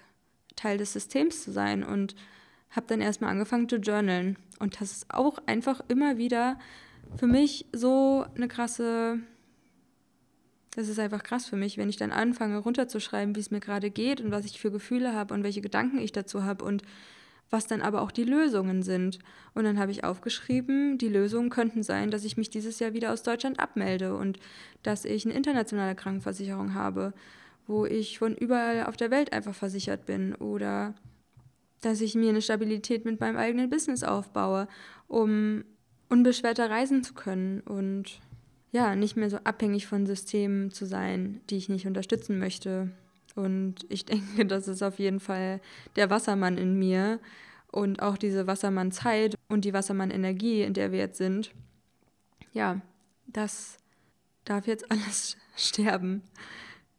Teil 0.56 0.78
des 0.78 0.94
Systems 0.94 1.44
zu 1.44 1.52
sein 1.52 1.84
und 1.84 2.16
habe 2.72 2.88
dann 2.88 3.02
erstmal 3.02 3.32
angefangen 3.32 3.70
zu 3.70 3.78
journalen. 3.78 4.38
Und 4.60 4.80
das 4.82 4.92
ist 4.92 5.14
auch 5.14 5.40
einfach 5.46 5.82
immer 5.88 6.18
wieder 6.18 6.60
für 7.16 7.28
mich 7.28 7.66
so 7.72 8.26
eine 8.36 8.48
krasse, 8.48 9.20
das 10.80 10.88
ist 10.88 11.00
einfach 11.00 11.24
krass 11.24 11.46
für 11.46 11.58
mich, 11.58 11.78
wenn 11.78 11.90
ich 11.90 11.98
dann 11.98 12.14
anfange 12.14 12.58
runterzuschreiben, 12.58 13.36
wie 13.36 13.42
es 13.42 13.52
mir 13.52 13.60
gerade 13.60 13.92
geht 13.92 14.22
und 14.22 14.32
was 14.32 14.46
ich 14.46 14.62
für 14.62 14.72
Gefühle 14.72 15.14
habe 15.14 15.34
und 15.34 15.44
welche 15.44 15.60
Gedanken 15.60 16.00
ich 16.00 16.14
dazu 16.14 16.46
habe 16.46 16.64
und 16.64 16.84
was 17.50 17.68
dann 17.68 17.82
aber 17.82 18.02
auch 18.02 18.12
die 18.12 18.24
Lösungen 18.24 18.82
sind. 18.82 19.20
Und 19.54 19.66
dann 19.66 19.78
habe 19.78 19.92
ich 19.92 20.06
aufgeschrieben, 20.06 20.98
die 20.98 21.10
Lösungen 21.10 21.50
könnten 21.50 21.84
sein, 21.84 22.12
dass 22.12 22.24
ich 22.24 22.38
mich 22.38 22.50
dieses 22.50 22.80
Jahr 22.80 22.94
wieder 22.94 23.12
aus 23.12 23.24
Deutschland 23.24 23.60
abmelde 23.60 24.16
und 24.16 24.40
dass 24.82 25.04
ich 25.04 25.26
eine 25.26 25.34
internationale 25.34 25.96
Krankenversicherung 25.96 26.74
habe, 26.74 27.14
wo 27.68 27.86
ich 27.86 28.18
von 28.18 28.34
überall 28.34 28.86
auf 28.86 28.96
der 28.96 29.12
Welt 29.12 29.34
einfach 29.34 29.54
versichert 29.54 30.06
bin 30.06 30.34
oder 30.34 30.94
dass 31.82 32.00
ich 32.00 32.16
mir 32.16 32.30
eine 32.30 32.42
Stabilität 32.42 33.04
mit 33.04 33.20
meinem 33.20 33.36
eigenen 33.36 33.70
Business 33.70 34.04
aufbaue, 34.04 34.70
um 35.10 35.66
unbeschwerter 36.08 36.70
reisen 36.70 37.04
zu 37.04 37.14
können 37.14 37.60
und 37.60 38.22
ja, 38.72 38.96
nicht 38.96 39.16
mehr 39.16 39.30
so 39.30 39.38
abhängig 39.44 39.88
von 39.88 40.06
Systemen 40.06 40.72
zu 40.72 40.86
sein, 40.86 41.42
die 41.50 41.58
ich 41.58 41.70
nicht 41.70 41.88
unterstützen 41.88 42.40
möchte. 42.40 42.92
Und 43.36 43.76
ich 43.90 44.06
denke, 44.06 44.46
das 44.46 44.68
ist 44.68 44.84
auf 44.84 45.00
jeden 45.00 45.20
Fall 45.20 45.62
der 45.96 46.10
Wassermann 46.10 46.58
in 46.58 46.78
mir 46.78 47.20
und 47.72 48.02
auch 48.02 48.18
diese 48.18 48.48
Wassermann-Zeit 48.48 49.36
und 49.48 49.66
die 49.66 49.74
Wassermann-Energie, 49.74 50.62
in 50.62 50.74
der 50.74 50.92
wir 50.92 51.00
jetzt 51.00 51.18
sind. 51.18 51.52
Ja, 52.52 52.82
das 53.28 53.78
darf 54.46 54.68
jetzt 54.68 54.92
alles 54.92 55.38
sterben, 55.56 56.22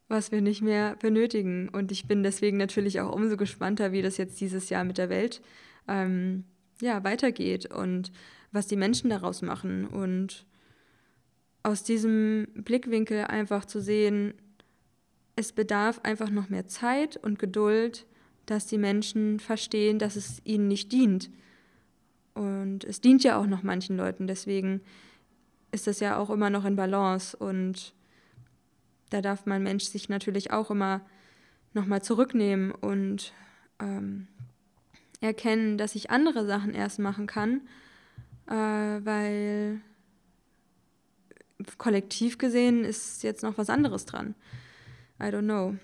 was 0.09 0.33
wir 0.33 0.41
nicht 0.41 0.63
mehr 0.63 0.97
benötigen. 0.97 1.69
Und 1.69 1.93
ich 1.93 2.07
bin 2.07 2.23
deswegen 2.23 2.57
natürlich 2.57 3.01
auch 3.01 3.13
umso 3.15 3.37
gespannter, 3.37 3.93
wie 3.93 4.03
das 4.03 4.17
jetzt 4.17 4.41
dieses 4.41 4.71
Jahr 4.71 4.85
mit 4.85 4.99
der 4.99 5.09
Welt 5.09 5.41
ähm, 5.89 6.45
ja, 6.81 7.05
weitergeht 7.05 7.67
und 7.67 8.13
was 8.53 8.67
die 8.67 8.77
Menschen 8.77 9.11
daraus 9.11 9.43
machen. 9.43 9.87
Und 9.87 10.47
aus 11.63 11.83
diesem 11.83 12.49
Blickwinkel 12.55 13.25
einfach 13.25 13.65
zu 13.65 13.81
sehen, 13.81 14.35
es 15.37 15.53
bedarf 15.53 16.01
einfach 16.03 16.31
noch 16.31 16.49
mehr 16.49 16.67
Zeit 16.67 17.17
und 17.17 17.39
Geduld, 17.39 18.07
dass 18.47 18.67
die 18.67 18.79
Menschen 18.79 19.41
verstehen, 19.41 19.99
dass 19.99 20.17
es 20.17 20.41
ihnen 20.45 20.69
nicht 20.69 20.93
dient. 20.93 21.31
Und 22.35 22.85
es 22.85 23.01
dient 23.01 23.23
ja 23.23 23.39
auch 23.39 23.47
noch 23.47 23.63
manchen 23.63 23.97
Leuten, 23.97 24.27
deswegen 24.27 24.81
ist 25.73 25.87
das 25.87 26.01
ja 26.01 26.17
auch 26.17 26.31
immer 26.31 26.51
noch 26.51 26.65
in 26.65 26.77
Balance 26.77 27.37
und 27.37 27.95
da 29.11 29.21
darf 29.21 29.47
mein 29.47 29.63
Mensch 29.63 29.85
sich 29.85 30.09
natürlich 30.09 30.53
auch 30.53 30.71
immer 30.71 31.01
nochmal 31.75 32.03
zurücknehmen 32.03 32.73
und 32.73 33.33
ähm, 33.81 34.27
erkennen, 35.21 35.79
dass 35.79 35.95
ich 35.95 36.11
andere 36.11 36.47
Sachen 36.47 36.75
erst 36.75 36.99
machen 36.99 37.27
kann, 37.27 37.63
äh, 38.47 38.55
weil 38.55 39.81
kollektiv 41.79 42.39
gesehen 42.39 42.85
ist 42.85 43.23
jetzt 43.23 43.43
noch 43.43 43.59
was 43.59 43.71
anderes 43.71 44.07
dran. 44.07 44.35
I 45.21 45.25
don't 45.25 45.43
know. 45.43 45.77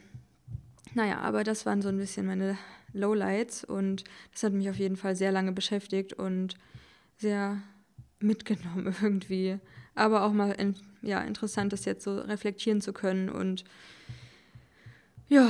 Naja, 0.94 1.18
aber 1.18 1.44
das 1.44 1.66
waren 1.66 1.82
so 1.82 1.88
ein 1.88 1.98
bisschen 1.98 2.26
meine 2.26 2.56
Lowlights 2.92 3.64
und 3.64 4.04
das 4.32 4.42
hat 4.42 4.52
mich 4.52 4.70
auf 4.70 4.76
jeden 4.76 4.96
Fall 4.96 5.14
sehr 5.14 5.32
lange 5.32 5.52
beschäftigt 5.52 6.14
und 6.14 6.54
sehr 7.18 7.62
mitgenommen 8.20 8.94
irgendwie. 9.02 9.58
Aber 9.94 10.24
auch 10.24 10.32
mal 10.32 10.52
in, 10.52 10.74
ja, 11.02 11.20
interessant, 11.20 11.72
das 11.72 11.84
jetzt 11.84 12.04
so 12.04 12.18
reflektieren 12.18 12.80
zu 12.80 12.92
können 12.92 13.28
und 13.28 13.64
ja, 15.28 15.48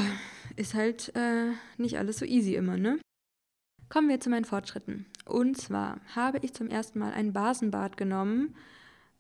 ist 0.56 0.74
halt 0.74 1.14
äh, 1.14 1.52
nicht 1.76 1.98
alles 1.98 2.18
so 2.18 2.24
easy 2.24 2.54
immer, 2.54 2.76
ne? 2.76 2.98
Kommen 3.88 4.08
wir 4.08 4.20
zu 4.20 4.30
meinen 4.30 4.44
Fortschritten. 4.44 5.06
Und 5.26 5.58
zwar 5.58 6.00
habe 6.14 6.38
ich 6.42 6.54
zum 6.54 6.68
ersten 6.68 6.98
Mal 6.98 7.12
ein 7.12 7.32
Basenbad 7.32 7.96
genommen. 7.96 8.56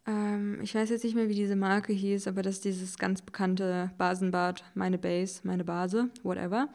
Ähm, 0.06 0.60
ich 0.62 0.74
weiß 0.74 0.90
jetzt 0.90 1.04
nicht 1.04 1.14
mehr, 1.14 1.28
wie 1.28 1.34
diese 1.34 1.56
Marke 1.56 1.92
hieß, 1.92 2.28
aber 2.28 2.42
das 2.42 2.56
ist 2.56 2.64
dieses 2.64 2.98
ganz 2.98 3.22
bekannte 3.22 3.90
Basenbad, 3.98 4.64
meine 4.74 4.98
Base, 4.98 5.40
meine 5.44 5.64
Base, 5.64 6.08
whatever. 6.22 6.68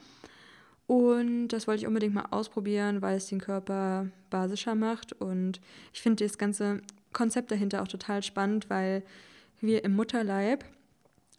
Und 0.87 1.49
das 1.49 1.67
wollte 1.67 1.81
ich 1.83 1.87
unbedingt 1.87 2.13
mal 2.13 2.27
ausprobieren, 2.31 3.01
weil 3.01 3.15
es 3.15 3.27
den 3.27 3.39
Körper 3.39 4.07
basischer 4.29 4.75
macht. 4.75 5.13
Und 5.13 5.61
ich 5.93 6.01
finde 6.01 6.25
das 6.25 6.37
ganze 6.37 6.81
Konzept 7.13 7.51
dahinter 7.51 7.81
auch 7.81 7.87
total 7.87 8.23
spannend, 8.23 8.69
weil 8.69 9.03
wir 9.61 9.85
im 9.85 9.95
Mutterleib, 9.95 10.65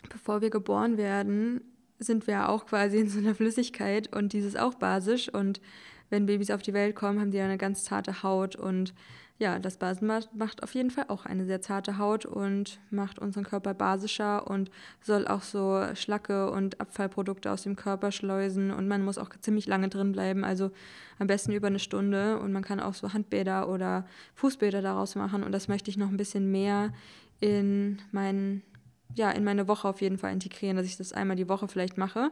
bevor 0.08 0.40
wir 0.40 0.48
geboren 0.48 0.96
werden, 0.96 1.60
sind 1.98 2.26
wir 2.26 2.48
auch 2.48 2.66
quasi 2.66 2.98
in 2.98 3.08
so 3.08 3.18
einer 3.18 3.34
Flüssigkeit 3.34 4.14
und 4.14 4.32
dieses 4.32 4.56
auch 4.56 4.74
basisch. 4.74 5.28
Und 5.28 5.60
wenn 6.08 6.26
Babys 6.26 6.50
auf 6.50 6.62
die 6.62 6.72
Welt 6.72 6.96
kommen, 6.96 7.20
haben 7.20 7.30
die 7.30 7.40
eine 7.40 7.58
ganz 7.58 7.84
zarte 7.84 8.22
Haut 8.22 8.56
und 8.56 8.94
ja, 9.38 9.58
das 9.58 9.76
Basenbad 9.76 10.34
macht 10.34 10.62
auf 10.62 10.74
jeden 10.74 10.90
Fall 10.90 11.06
auch 11.08 11.26
eine 11.26 11.46
sehr 11.46 11.60
zarte 11.60 11.98
Haut 11.98 12.26
und 12.26 12.78
macht 12.90 13.18
unseren 13.18 13.44
Körper 13.44 13.74
basischer 13.74 14.48
und 14.48 14.70
soll 15.00 15.26
auch 15.26 15.42
so 15.42 15.84
Schlacke 15.94 16.50
und 16.50 16.80
Abfallprodukte 16.80 17.50
aus 17.50 17.62
dem 17.62 17.74
Körper 17.74 18.12
schleusen 18.12 18.70
und 18.70 18.86
man 18.86 19.02
muss 19.02 19.18
auch 19.18 19.30
ziemlich 19.40 19.66
lange 19.66 19.88
drin 19.88 20.12
bleiben, 20.12 20.44
also 20.44 20.70
am 21.18 21.26
besten 21.26 21.52
über 21.52 21.66
eine 21.66 21.80
Stunde 21.80 22.38
und 22.38 22.52
man 22.52 22.62
kann 22.62 22.78
auch 22.78 22.94
so 22.94 23.12
Handbäder 23.12 23.68
oder 23.68 24.06
Fußbäder 24.34 24.80
daraus 24.80 25.14
machen 25.16 25.42
und 25.42 25.52
das 25.52 25.66
möchte 25.66 25.90
ich 25.90 25.96
noch 25.96 26.08
ein 26.08 26.16
bisschen 26.16 26.50
mehr 26.50 26.92
in 27.40 28.00
meinen 28.12 28.62
ja, 29.14 29.30
in 29.30 29.44
meine 29.44 29.68
Woche 29.68 29.88
auf 29.88 30.00
jeden 30.00 30.18
Fall 30.18 30.32
integrieren, 30.32 30.76
dass 30.76 30.86
ich 30.86 30.96
das 30.96 31.12
einmal 31.12 31.36
die 31.36 31.48
Woche 31.48 31.68
vielleicht 31.68 31.98
mache. 31.98 32.30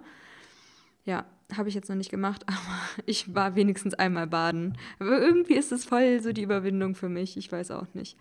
Ja, 1.04 1.26
habe 1.56 1.68
ich 1.68 1.74
jetzt 1.74 1.88
noch 1.88 1.96
nicht 1.96 2.10
gemacht, 2.10 2.44
aber 2.46 2.80
ich 3.06 3.34
war 3.34 3.54
wenigstens 3.56 3.94
einmal 3.94 4.26
baden. 4.26 4.76
Aber 4.98 5.20
irgendwie 5.20 5.54
ist 5.54 5.72
es 5.72 5.84
voll 5.84 6.20
so 6.20 6.32
die 6.32 6.42
Überwindung 6.42 6.94
für 6.94 7.08
mich, 7.08 7.36
ich 7.36 7.50
weiß 7.50 7.70
auch 7.70 7.86
nicht. 7.94 8.16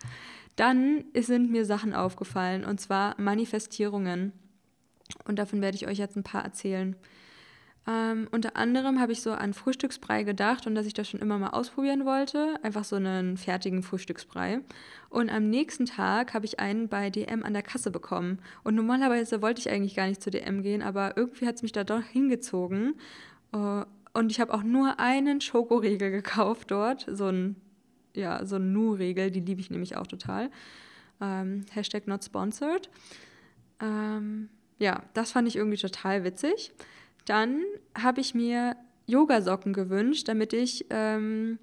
Dann 0.56 1.04
sind 1.14 1.50
mir 1.50 1.64
Sachen 1.64 1.94
aufgefallen, 1.94 2.64
und 2.64 2.80
zwar 2.80 3.20
Manifestierungen. 3.20 4.32
Und 5.24 5.38
davon 5.38 5.60
werde 5.60 5.76
ich 5.76 5.86
euch 5.86 5.98
jetzt 5.98 6.16
ein 6.16 6.22
paar 6.22 6.44
erzählen. 6.44 6.96
Ähm, 7.90 8.28
unter 8.30 8.56
anderem 8.56 9.00
habe 9.00 9.12
ich 9.12 9.20
so 9.20 9.32
an 9.32 9.52
Frühstücksbrei 9.52 10.22
gedacht 10.22 10.66
und 10.66 10.74
dass 10.74 10.86
ich 10.86 10.94
das 10.94 11.08
schon 11.08 11.20
immer 11.20 11.38
mal 11.38 11.50
ausprobieren 11.50 12.04
wollte. 12.04 12.54
Einfach 12.62 12.84
so 12.84 12.96
einen 12.96 13.36
fertigen 13.36 13.82
Frühstücksbrei. 13.82 14.60
Und 15.08 15.30
am 15.30 15.48
nächsten 15.48 15.86
Tag 15.86 16.34
habe 16.34 16.46
ich 16.46 16.60
einen 16.60 16.88
bei 16.88 17.10
DM 17.10 17.42
an 17.42 17.52
der 17.52 17.62
Kasse 17.62 17.90
bekommen. 17.90 18.38
Und 18.62 18.76
normalerweise 18.76 19.42
wollte 19.42 19.60
ich 19.60 19.70
eigentlich 19.70 19.96
gar 19.96 20.06
nicht 20.06 20.22
zu 20.22 20.30
DM 20.30 20.62
gehen, 20.62 20.82
aber 20.82 21.16
irgendwie 21.16 21.46
hat 21.46 21.56
es 21.56 21.62
mich 21.62 21.72
da 21.72 21.82
doch 21.82 22.02
hingezogen. 22.02 22.94
Äh, 23.52 23.84
und 24.12 24.30
ich 24.30 24.40
habe 24.40 24.54
auch 24.54 24.62
nur 24.62 25.00
einen 25.00 25.40
Schokoriegel 25.40 26.10
gekauft 26.10 26.70
dort. 26.70 27.06
So 27.10 27.26
ein, 27.26 27.56
ja, 28.14 28.44
so 28.44 28.56
ein 28.56 28.72
Nu-Riegel, 28.72 29.30
die 29.30 29.40
liebe 29.40 29.60
ich 29.60 29.70
nämlich 29.70 29.96
auch 29.96 30.06
total. 30.06 30.50
Ähm, 31.20 31.64
Hashtag 31.72 32.06
not 32.06 32.22
sponsored. 32.22 32.88
Ähm, 33.80 34.48
ja, 34.78 35.02
das 35.14 35.32
fand 35.32 35.48
ich 35.48 35.56
irgendwie 35.56 35.78
total 35.78 36.24
witzig. 36.24 36.72
Dann 37.30 37.62
habe 37.96 38.20
ich 38.20 38.34
mir 38.34 38.74
Yogasocken 39.06 39.72
gewünscht, 39.72 40.26
damit 40.26 40.52
ich 40.52 40.86
ähm, 40.90 41.60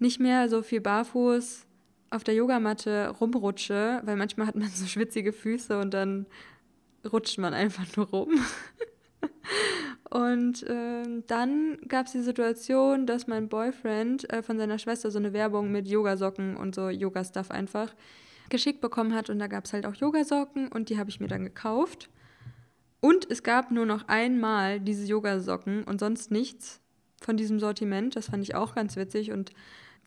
nicht 0.00 0.18
mehr 0.18 0.48
so 0.48 0.62
viel 0.62 0.80
barfuß 0.80 1.64
auf 2.10 2.24
der 2.24 2.34
Yogamatte 2.34 3.14
rumrutsche, 3.20 4.02
weil 4.04 4.16
manchmal 4.16 4.48
hat 4.48 4.56
man 4.56 4.68
so 4.68 4.86
schwitzige 4.86 5.32
Füße 5.32 5.78
und 5.78 5.94
dann 5.94 6.26
rutscht 7.12 7.38
man 7.38 7.54
einfach 7.54 7.84
nur 7.96 8.08
rum. 8.08 8.30
und 10.10 10.64
äh, 10.64 11.22
dann 11.28 11.78
gab 11.86 12.06
es 12.06 12.12
die 12.12 12.22
Situation, 12.22 13.06
dass 13.06 13.28
mein 13.28 13.48
Boyfriend 13.48 14.28
äh, 14.32 14.42
von 14.42 14.58
seiner 14.58 14.80
Schwester 14.80 15.12
so 15.12 15.20
eine 15.20 15.32
Werbung 15.32 15.70
mit 15.70 15.86
Yogasocken 15.86 16.56
und 16.56 16.74
so 16.74 16.88
Yoga-Stuff 16.88 17.52
einfach 17.52 17.94
geschickt 18.48 18.80
bekommen 18.80 19.14
hat. 19.14 19.30
Und 19.30 19.38
da 19.38 19.46
gab 19.46 19.66
es 19.66 19.72
halt 19.72 19.86
auch 19.86 19.94
Yogasocken 19.94 20.66
und 20.66 20.88
die 20.88 20.98
habe 20.98 21.10
ich 21.10 21.20
mir 21.20 21.28
dann 21.28 21.44
gekauft. 21.44 22.10
Und 23.00 23.30
es 23.30 23.42
gab 23.42 23.70
nur 23.70 23.86
noch 23.86 24.08
einmal 24.08 24.80
diese 24.80 25.06
Yogasocken 25.06 25.84
und 25.84 26.00
sonst 26.00 26.30
nichts 26.30 26.80
von 27.20 27.36
diesem 27.36 27.58
Sortiment. 27.58 28.16
Das 28.16 28.26
fand 28.26 28.42
ich 28.42 28.54
auch 28.54 28.74
ganz 28.74 28.96
witzig 28.96 29.32
und 29.32 29.52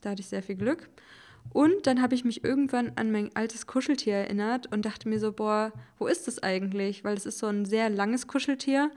da 0.01 0.11
hatte 0.11 0.21
ich 0.21 0.27
sehr 0.27 0.43
viel 0.43 0.55
Glück. 0.55 0.89
Und 1.51 1.87
dann 1.87 2.01
habe 2.01 2.15
ich 2.15 2.23
mich 2.23 2.43
irgendwann 2.43 2.93
an 2.95 3.11
mein 3.11 3.35
altes 3.35 3.67
Kuscheltier 3.67 4.15
erinnert 4.15 4.71
und 4.71 4.85
dachte 4.85 5.09
mir 5.09 5.19
so, 5.19 5.31
boah, 5.33 5.73
wo 5.97 6.07
ist 6.07 6.27
das 6.27 6.41
eigentlich? 6.41 7.03
Weil 7.03 7.17
es 7.17 7.25
ist 7.25 7.39
so 7.39 7.47
ein 7.47 7.65
sehr 7.65 7.89
langes 7.89 8.27
Kuscheltier 8.27 8.91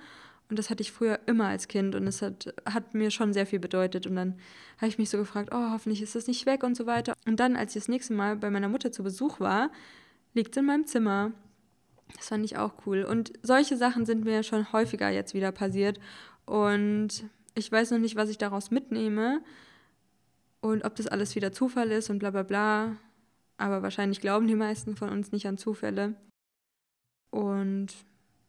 und 0.49 0.59
das 0.59 0.71
hatte 0.71 0.83
ich 0.83 0.93
früher 0.93 1.19
immer 1.27 1.47
als 1.47 1.67
Kind 1.67 1.95
und 1.95 2.07
es 2.07 2.23
hat, 2.23 2.55
hat 2.65 2.95
mir 2.95 3.11
schon 3.11 3.33
sehr 3.33 3.47
viel 3.47 3.59
bedeutet. 3.59 4.07
Und 4.07 4.15
dann 4.15 4.39
habe 4.77 4.89
ich 4.89 4.99
mich 4.99 5.11
so 5.11 5.19
gefragt, 5.19 5.51
oh, 5.53 5.71
hoffentlich 5.73 6.03
ist 6.03 6.15
das 6.15 6.29
nicht 6.29 6.47
weg 6.47 6.63
und 6.63 6.77
so 6.77 6.87
weiter. 6.87 7.15
Und 7.27 7.41
dann, 7.41 7.57
als 7.57 7.75
ich 7.75 7.83
das 7.83 7.89
nächste 7.89 8.15
Mal 8.15 8.37
bei 8.37 8.51
meiner 8.51 8.69
Mutter 8.69 8.93
zu 8.93 9.03
Besuch 9.03 9.41
war, 9.41 9.71
liegt 10.35 10.57
es 10.57 10.61
in 10.61 10.67
meinem 10.67 10.87
Zimmer. 10.87 11.33
Das 12.15 12.29
fand 12.29 12.45
ich 12.45 12.57
auch 12.57 12.73
cool. 12.87 13.03
Und 13.03 13.33
solche 13.43 13.77
Sachen 13.77 14.07
sind 14.07 14.25
mir 14.25 14.43
schon 14.43 14.73
häufiger 14.73 15.11
jetzt 15.11 15.35
wieder 15.35 15.53
passiert. 15.53 15.99
Und 16.45 17.25
ich 17.55 17.71
weiß 17.71 17.91
noch 17.91 17.99
nicht, 17.99 18.17
was 18.17 18.31
ich 18.31 18.39
daraus 18.39 18.71
mitnehme 18.71 19.43
und 20.61 20.85
ob 20.85 20.95
das 20.95 21.07
alles 21.07 21.35
wieder 21.35 21.53
Zufall 21.53 21.91
ist 21.91 22.11
und 22.11 22.19
bla 22.19 22.31
bla 22.31 22.43
bla. 22.43 22.97
Aber 23.59 23.83
wahrscheinlich 23.83 24.21
glauben 24.21 24.47
die 24.47 24.55
meisten 24.55 24.97
von 24.97 25.11
uns 25.11 25.33
nicht 25.33 25.47
an 25.47 25.59
Zufälle. 25.59 26.15
Und 27.31 27.89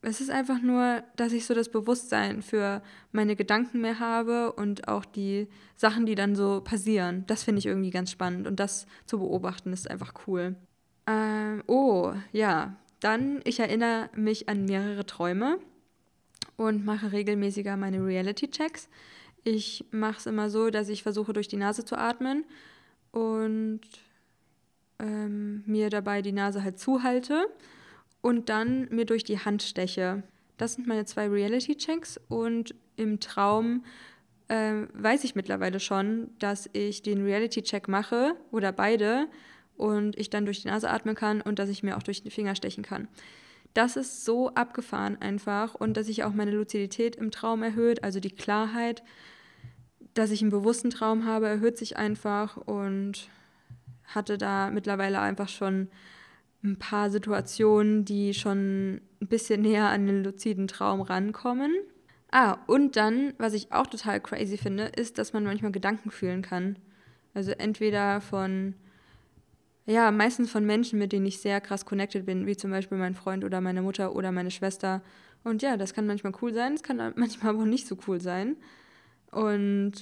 es 0.02 0.22
ist 0.22 0.30
einfach 0.30 0.62
nur, 0.62 1.04
dass 1.16 1.34
ich 1.34 1.46
so 1.46 1.54
das 1.54 1.70
Bewusstsein 1.70 2.42
für 2.42 2.82
meine 3.12 3.36
Gedanken 3.36 3.82
mehr 3.82 4.00
habe 4.00 4.54
und 4.54 4.88
auch 4.88 5.06
die 5.06 5.48
Sachen, 5.76 6.06
die 6.06 6.16
dann 6.16 6.36
so 6.36 6.62
passieren. 6.62 7.24
Das 7.28 7.44
finde 7.44 7.60
ich 7.60 7.66
irgendwie 7.66 7.90
ganz 7.90 8.12
spannend 8.12 8.48
und 8.48 8.60
das 8.60 8.86
zu 9.06 9.20
beobachten 9.20 9.74
ist 9.74 9.90
einfach 9.90 10.14
cool. 10.28 10.56
Ähm, 11.08 11.64
oh, 11.68 12.14
ja, 12.32 12.76
dann, 13.00 13.42
ich 13.44 13.60
erinnere 13.60 14.10
mich 14.16 14.50
an 14.50 14.66
mehrere 14.66 15.06
Träume 15.06 15.60
und 16.56 16.86
mache 16.86 17.12
regelmäßiger 17.12 17.78
meine 17.78 18.04
Reality-Checks. 18.04 18.90
Ich 19.44 19.86
mache 19.92 20.18
es 20.18 20.26
immer 20.26 20.50
so, 20.50 20.70
dass 20.70 20.90
ich 20.90 21.04
versuche, 21.04 21.34
durch 21.34 21.48
die 21.48 21.58
Nase 21.58 21.86
zu 21.86 21.98
atmen 21.98 22.44
und 23.12 23.82
ähm, 25.00 25.64
mir 25.66 25.90
dabei 25.90 26.22
die 26.22 26.32
Nase 26.32 26.64
halt 26.64 26.80
zuhalte 26.80 27.48
und 28.22 28.50
dann 28.50 28.88
mir 28.90 29.06
durch 29.06 29.24
die 29.24 29.40
Hand 29.40 29.64
steche. 29.64 30.24
Das 30.58 30.74
sind 30.74 30.88
meine 30.88 31.06
zwei 31.06 31.28
Reality-Checks 31.28 32.20
und 32.30 32.74
im 32.96 33.20
Traum 33.20 33.86
äh, 34.48 34.88
weiß 34.94 35.24
ich 35.24 35.36
mittlerweile 35.36 35.80
schon, 35.80 36.32
dass 36.40 36.70
ich 36.74 37.04
den 37.04 37.24
Reality-Check 37.24 37.88
mache 37.88 38.36
oder 38.52 38.72
beide 38.72 39.28
und 39.78 40.18
ich 40.18 40.30
dann 40.30 40.46
durch 40.46 40.62
die 40.62 40.68
Nase 40.68 40.90
atmen 40.90 41.16
kann 41.16 41.42
und 41.42 41.60
dass 41.60 41.70
ich 41.70 41.84
mir 41.84 41.98
auch 41.98 42.04
durch 42.04 42.24
den 42.24 42.32
Finger 42.32 42.56
stechen 42.56 42.84
kann. 42.84 43.08
Das 43.74 43.96
ist 43.96 44.26
so 44.26 44.50
abgefahren 44.56 45.22
einfach 45.22 45.76
und 45.76 45.98
dass 45.98 46.08
sich 46.08 46.24
auch 46.24 46.34
meine 46.34 46.52
Luzidität 46.52 47.16
im 47.16 47.32
Traum 47.32 47.64
erhöht, 47.64 48.04
also 48.04 48.20
die 48.20 48.32
Klarheit, 48.32 49.04
dass 50.14 50.32
ich 50.32 50.42
einen 50.42 50.52
bewussten 50.52 50.90
Traum 50.90 51.26
habe, 51.26 51.48
erhöht 51.48 51.78
sich 51.78 51.96
einfach 51.96 52.58
und 52.58 53.30
hatte 54.04 54.38
da 54.38 54.72
mittlerweile 54.72 55.20
einfach 55.20 55.50
schon 55.50 55.90
ein 56.64 56.80
paar 56.80 57.12
Situationen, 57.12 58.04
die 58.04 58.34
schon 58.34 59.02
ein 59.22 59.28
bisschen 59.28 59.62
näher 59.62 59.90
an 59.90 60.08
den 60.08 60.24
luziden 60.24 60.68
Traum 60.68 61.02
rankommen. 61.02 61.76
Ah, 62.32 62.58
und 62.68 62.96
dann, 62.96 63.34
was 63.38 63.54
ich 63.54 63.72
auch 63.72 63.88
total 63.88 64.20
crazy 64.20 64.58
finde, 64.58 64.86
ist, 64.86 65.18
dass 65.18 65.34
man 65.34 65.44
manchmal 65.44 65.72
Gedanken 65.72 66.12
fühlen 66.12 66.42
kann. 66.42 66.78
Also 67.34 67.52
entweder 67.52 68.20
von 68.20 68.74
ja, 69.88 70.12
meistens 70.12 70.52
von 70.52 70.66
Menschen, 70.66 71.00
mit 71.00 71.14
denen 71.14 71.26
ich 71.26 71.40
sehr 71.40 71.62
krass 71.62 71.86
connected 71.86 72.26
bin, 72.26 72.46
wie 72.46 72.58
zum 72.58 72.72
Beispiel 72.72 72.98
mein 72.98 73.16
Freund 73.16 73.46
oder 73.46 73.62
meine 73.62 73.82
Mutter 73.82 74.14
oder 74.16 74.32
meine 74.34 74.52
Schwester. 74.52 75.02
Und 75.44 75.62
ja, 75.62 75.78
das 75.78 75.94
kann 75.94 76.06
manchmal 76.06 76.34
cool 76.42 76.54
sein, 76.54 76.74
es 76.74 76.84
kann 76.84 76.98
manchmal 77.16 77.54
aber 77.54 77.64
auch 77.64 77.68
nicht 77.68 77.88
so 77.88 77.98
cool 78.08 78.20
sein. 78.20 78.58
Und 79.32 79.94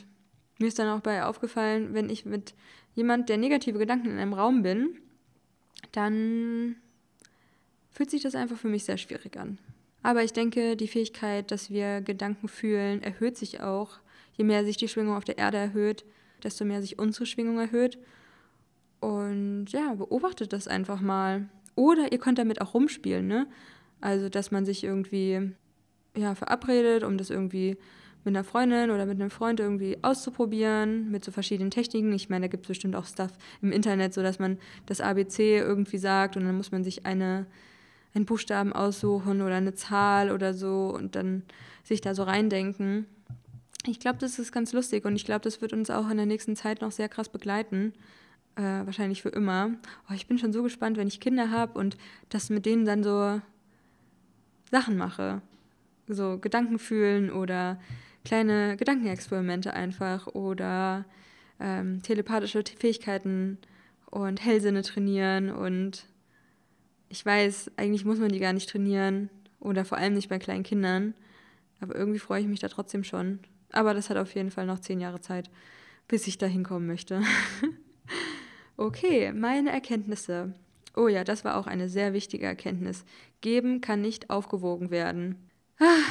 mir 0.59 0.67
ist 0.67 0.79
dann 0.79 0.89
auch 0.89 1.01
bei 1.01 1.23
aufgefallen, 1.23 1.93
wenn 1.93 2.09
ich 2.09 2.25
mit 2.25 2.55
jemand, 2.95 3.29
der 3.29 3.37
negative 3.37 3.77
Gedanken 3.77 4.09
in 4.09 4.17
einem 4.17 4.33
Raum 4.33 4.63
bin, 4.63 4.97
dann 5.91 6.75
fühlt 7.91 8.09
sich 8.09 8.23
das 8.23 8.35
einfach 8.35 8.57
für 8.57 8.67
mich 8.67 8.85
sehr 8.85 8.97
schwierig 8.97 9.37
an. 9.37 9.59
Aber 10.01 10.23
ich 10.23 10.33
denke, 10.33 10.75
die 10.75 10.87
Fähigkeit, 10.87 11.51
dass 11.51 11.69
wir 11.69 12.01
Gedanken 12.01 12.47
fühlen, 12.47 13.03
erhöht 13.03 13.37
sich 13.37 13.61
auch. 13.61 13.99
Je 14.33 14.43
mehr 14.45 14.65
sich 14.65 14.77
die 14.77 14.87
Schwingung 14.87 15.15
auf 15.15 15.25
der 15.25 15.37
Erde 15.37 15.57
erhöht, 15.57 16.05
desto 16.43 16.65
mehr 16.65 16.81
sich 16.81 16.99
unsere 16.99 17.25
Schwingung 17.25 17.59
erhöht. 17.59 17.97
Und 18.99 19.67
ja, 19.69 19.93
beobachtet 19.93 20.53
das 20.53 20.67
einfach 20.67 21.01
mal. 21.01 21.47
Oder 21.75 22.11
ihr 22.11 22.19
könnt 22.19 22.39
damit 22.39 22.61
auch 22.61 22.73
rumspielen, 22.73 23.27
ne? 23.27 23.47
Also, 24.01 24.29
dass 24.29 24.51
man 24.51 24.65
sich 24.65 24.83
irgendwie 24.83 25.51
ja, 26.15 26.35
verabredet, 26.35 27.03
um 27.03 27.17
das 27.17 27.29
irgendwie 27.29 27.77
mit 28.25 28.35
einer 28.35 28.43
Freundin 28.43 28.89
oder 28.89 29.05
mit 29.05 29.21
einem 29.21 29.29
Freund 29.29 29.59
irgendwie 29.59 29.97
auszuprobieren, 30.01 31.11
mit 31.11 31.23
so 31.23 31.31
verschiedenen 31.31 31.69
Techniken. 31.69 32.11
Ich 32.13 32.29
meine, 32.29 32.45
da 32.45 32.47
gibt 32.47 32.65
es 32.65 32.69
bestimmt 32.69 32.95
auch 32.95 33.05
Stuff 33.05 33.31
im 33.61 33.71
Internet, 33.71 34.13
so 34.13 34.23
dass 34.23 34.39
man 34.39 34.57
das 34.87 34.99
ABC 34.99 35.59
irgendwie 35.59 35.99
sagt 35.99 36.35
und 36.35 36.45
dann 36.45 36.57
muss 36.57 36.71
man 36.71 36.83
sich 36.83 37.05
eine, 37.05 37.45
einen 38.15 38.25
Buchstaben 38.25 38.73
aussuchen 38.73 39.41
oder 39.41 39.55
eine 39.55 39.75
Zahl 39.75 40.31
oder 40.31 40.55
so 40.55 40.91
und 40.95 41.15
dann 41.15 41.43
sich 41.83 42.01
da 42.01 42.15
so 42.15 42.23
reindenken. 42.23 43.05
Ich 43.85 43.99
glaube, 43.99 44.17
das 44.17 44.39
ist 44.39 44.51
ganz 44.51 44.73
lustig 44.73 45.05
und 45.05 45.15
ich 45.15 45.25
glaube, 45.25 45.41
das 45.41 45.61
wird 45.61 45.71
uns 45.71 45.91
auch 45.91 46.09
in 46.09 46.17
der 46.17 46.25
nächsten 46.25 46.55
Zeit 46.55 46.81
noch 46.81 46.91
sehr 46.91 47.09
krass 47.09 47.29
begleiten. 47.29 47.93
Äh, 48.55 48.85
wahrscheinlich 48.85 49.21
für 49.21 49.29
immer. 49.29 49.71
Oh, 50.09 50.13
ich 50.13 50.27
bin 50.27 50.37
schon 50.37 50.53
so 50.53 50.63
gespannt, 50.63 50.97
wenn 50.97 51.07
ich 51.07 51.19
Kinder 51.19 51.51
habe 51.51 51.77
und 51.77 51.97
das 52.29 52.49
mit 52.49 52.65
denen 52.65 52.85
dann 52.85 53.03
so 53.03 53.41
Sachen 54.71 54.97
mache. 54.97 55.41
So 56.07 56.37
Gedanken 56.39 56.79
fühlen 56.79 57.31
oder 57.31 57.79
kleine 58.23 58.77
Gedankenexperimente 58.77 59.73
einfach 59.73 60.27
oder 60.27 61.05
ähm, 61.59 62.01
telepathische 62.01 62.63
Fähigkeiten 62.77 63.57
und 64.09 64.43
Hellsinne 64.43 64.83
trainieren. 64.83 65.51
Und 65.51 66.05
ich 67.09 67.25
weiß, 67.25 67.71
eigentlich 67.75 68.05
muss 68.05 68.19
man 68.19 68.29
die 68.29 68.39
gar 68.39 68.53
nicht 68.53 68.69
trainieren 68.69 69.29
oder 69.59 69.83
vor 69.83 69.97
allem 69.97 70.13
nicht 70.13 70.29
bei 70.29 70.39
kleinen 70.39 70.63
Kindern. 70.63 71.13
Aber 71.81 71.95
irgendwie 71.95 72.19
freue 72.19 72.41
ich 72.41 72.47
mich 72.47 72.61
da 72.61 72.69
trotzdem 72.69 73.03
schon. 73.03 73.39
Aber 73.71 73.93
das 73.93 74.09
hat 74.09 74.17
auf 74.17 74.33
jeden 74.33 74.51
Fall 74.51 74.65
noch 74.65 74.79
zehn 74.79 75.01
Jahre 75.01 75.19
Zeit, 75.19 75.49
bis 76.07 76.27
ich 76.27 76.37
da 76.37 76.45
hinkommen 76.45 76.87
möchte. 76.87 77.21
okay, 78.77 79.31
meine 79.33 79.71
Erkenntnisse. 79.71 80.53
Oh 80.95 81.07
ja, 81.07 81.23
das 81.23 81.43
war 81.43 81.57
auch 81.57 81.67
eine 81.67 81.89
sehr 81.89 82.13
wichtige 82.13 82.45
Erkenntnis. 82.45 83.05
Geben 83.41 83.81
kann 83.81 84.01
nicht 84.01 84.29
aufgewogen 84.29 84.91
werden. 84.91 85.49
Ah, 85.79 86.03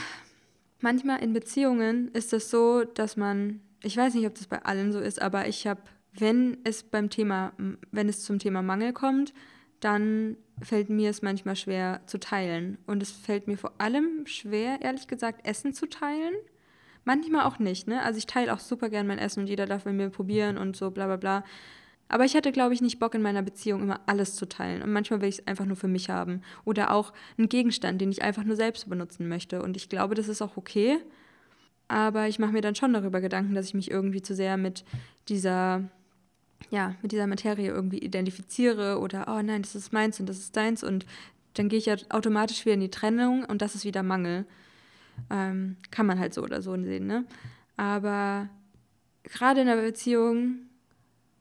manchmal 0.81 1.23
in 1.23 1.33
Beziehungen 1.33 2.11
ist 2.13 2.33
es 2.33 2.51
so, 2.51 2.85
dass 2.85 3.17
man, 3.17 3.61
ich 3.83 3.97
weiß 3.97 4.15
nicht, 4.15 4.27
ob 4.27 4.35
das 4.35 4.47
bei 4.47 4.63
allen 4.63 4.93
so 4.93 5.01
ist, 5.01 5.23
aber 5.23 5.49
ich 5.49 5.67
habe, 5.67 5.81
wenn 6.13 6.59
es 6.65 6.83
beim 6.83 7.09
Thema, 7.09 7.53
wenn 7.91 8.09
es 8.09 8.23
zum 8.23 8.39
Thema 8.39 8.63
Mangel 8.63 8.93
kommt, 8.93 9.33
dann 9.81 10.37
fällt 10.63 10.89
mir 10.89 11.11
es 11.11 11.23
manchmal 11.23 11.57
schwer 11.57 12.03
zu 12.07 12.19
teilen. 12.19 12.79
Und 12.87 13.03
es 13.03 13.11
fällt 13.11 13.49
mir 13.49 13.59
vor 13.59 13.73
allem 13.79 14.27
schwer, 14.27 14.81
ehrlich 14.83 15.09
gesagt, 15.09 15.47
Essen 15.47 15.73
zu 15.75 15.87
teilen. 15.87 16.35
Manchmal 17.05 17.45
auch 17.45 17.59
nicht, 17.59 17.87
ne? 17.87 18.03
Also 18.03 18.19
ich 18.19 18.27
teile 18.27 18.53
auch 18.55 18.61
super 18.61 18.89
gern 18.89 19.07
mein 19.07 19.19
Essen 19.19 19.41
und 19.41 19.47
jeder 19.47 19.67
darf 19.67 19.85
mit 19.85 19.95
mir 19.95 20.09
probieren 20.09 20.57
und 20.57 20.77
so 20.77 20.91
bla 20.91 21.07
bla 21.07 21.17
bla. 21.17 21.45
Aber 22.09 22.25
ich 22.25 22.37
hatte, 22.37 22.53
glaube 22.53 22.75
ich, 22.75 22.83
nicht 22.83 22.99
Bock 22.99 23.15
in 23.15 23.23
meiner 23.23 23.43
Beziehung 23.43 23.83
immer 23.83 24.01
alles 24.07 24.37
zu 24.37 24.47
teilen. 24.47 24.83
Und 24.83 24.93
manchmal 24.93 25.21
will 25.21 25.29
ich 25.29 25.39
es 25.39 25.47
einfach 25.47 25.65
nur 25.65 25.77
für 25.77 25.89
mich 25.89 26.11
haben. 26.11 26.43
Oder 26.65 26.93
auch 26.93 27.13
einen 27.39 27.49
Gegenstand, 27.49 28.01
den 28.01 28.11
ich 28.11 28.23
einfach 28.23 28.45
nur 28.45 28.57
selbst 28.57 28.89
benutzen 28.89 29.29
möchte. 29.29 29.63
Und 29.63 29.77
ich 29.77 29.89
glaube, 29.89 30.15
das 30.15 30.29
ist 30.29 30.43
auch 30.43 30.57
okay. 30.57 30.99
Aber 31.89 32.29
ich 32.29 32.39
mache 32.39 32.53
mir 32.53 32.61
dann 32.61 32.75
schon 32.75 32.93
darüber 32.93 33.21
Gedanken, 33.21 33.55
dass 33.55 33.67
ich 33.67 33.75
mich 33.75 33.91
irgendwie 33.91 34.23
zu 34.23 34.35
sehr 34.35 34.57
mit 34.57 34.85
dieser, 35.29 35.83
ja, 36.71 36.95
mit 37.03 37.13
dieser 37.13 37.27
Materie 37.27 37.71
irgendwie 37.71 37.99
identifiziere. 37.99 38.99
Oder, 39.01 39.27
oh 39.29 39.43
nein, 39.43 39.63
das 39.63 39.75
ist 39.75 39.93
meins 39.93 40.21
und 40.21 40.29
das 40.29 40.39
ist 40.39 40.57
deins. 40.57 40.85
Und 40.85 41.07
dann 41.55 41.69
gehe 41.69 41.79
ich 41.79 41.87
ja 41.87 41.97
automatisch 42.11 42.65
wieder 42.65 42.75
in 42.75 42.81
die 42.81 42.91
Trennung 42.91 43.45
und 43.45 43.63
das 43.63 43.75
ist 43.75 43.85
wieder 43.85 44.03
Mangel. 44.03 44.45
Ähm, 45.31 45.77
kann 45.91 46.07
man 46.07 46.19
halt 46.19 46.35
so 46.35 46.43
oder 46.43 46.61
so 46.61 46.77
sehen, 46.83 47.07
ne? 47.07 47.25
Aber 47.77 48.49
gerade 49.23 49.61
in 49.61 49.67
der 49.69 49.77
Beziehung 49.77 50.59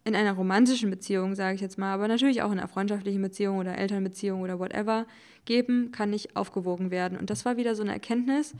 in 0.05 0.15
einer 0.15 0.33
romantischen 0.33 0.89
Beziehung, 0.89 1.35
sage 1.35 1.55
ich 1.55 1.61
jetzt 1.61 1.77
mal, 1.77 1.93
aber 1.93 2.07
natürlich 2.07 2.41
auch 2.41 2.51
in 2.51 2.59
einer 2.59 2.67
freundschaftlichen 2.67 3.21
Beziehung 3.21 3.57
oder 3.57 3.77
Elternbeziehung 3.77 4.41
oder 4.41 4.59
whatever, 4.59 5.05
geben 5.45 5.91
kann 5.91 6.09
nicht 6.09 6.35
aufgewogen 6.35 6.91
werden. 6.91 7.17
Und 7.17 7.29
das 7.29 7.45
war 7.45 7.57
wieder 7.57 7.75
so 7.75 7.83
eine 7.83 7.93
Erkenntnis, 7.93 8.53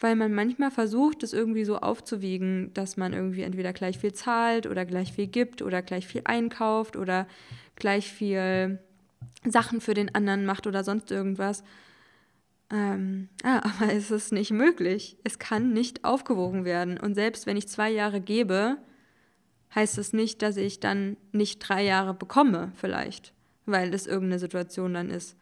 weil 0.00 0.16
man 0.16 0.32
manchmal 0.32 0.70
versucht, 0.70 1.22
das 1.22 1.32
irgendwie 1.32 1.64
so 1.64 1.78
aufzuwiegen, 1.78 2.72
dass 2.74 2.96
man 2.96 3.12
irgendwie 3.12 3.42
entweder 3.42 3.72
gleich 3.72 3.98
viel 3.98 4.12
zahlt 4.12 4.66
oder 4.66 4.84
gleich 4.84 5.12
viel 5.12 5.26
gibt 5.26 5.62
oder 5.62 5.82
gleich 5.82 6.06
viel 6.06 6.22
einkauft 6.24 6.96
oder 6.96 7.26
gleich 7.76 8.10
viel 8.10 8.78
Sachen 9.46 9.80
für 9.80 9.94
den 9.94 10.14
anderen 10.14 10.44
macht 10.44 10.66
oder 10.66 10.84
sonst 10.84 11.10
irgendwas. 11.10 11.64
Ähm, 12.70 13.28
ah, 13.42 13.58
aber 13.80 13.92
es 13.92 14.10
ist 14.10 14.32
nicht 14.32 14.50
möglich. 14.50 15.16
Es 15.24 15.38
kann 15.38 15.72
nicht 15.72 16.04
aufgewogen 16.04 16.64
werden. 16.64 16.98
Und 16.98 17.14
selbst 17.14 17.46
wenn 17.46 17.56
ich 17.56 17.68
zwei 17.68 17.90
Jahre 17.90 18.20
gebe, 18.20 18.78
heißt 19.74 19.98
das 19.98 20.12
nicht, 20.12 20.42
dass 20.42 20.56
ich 20.56 20.80
dann 20.80 21.16
nicht 21.32 21.58
drei 21.60 21.84
Jahre 21.84 22.14
bekomme, 22.14 22.72
vielleicht, 22.74 23.32
weil 23.66 23.94
es 23.94 24.06
irgendeine 24.06 24.38
Situation 24.38 24.94
dann 24.94 25.10
ist. 25.10 25.36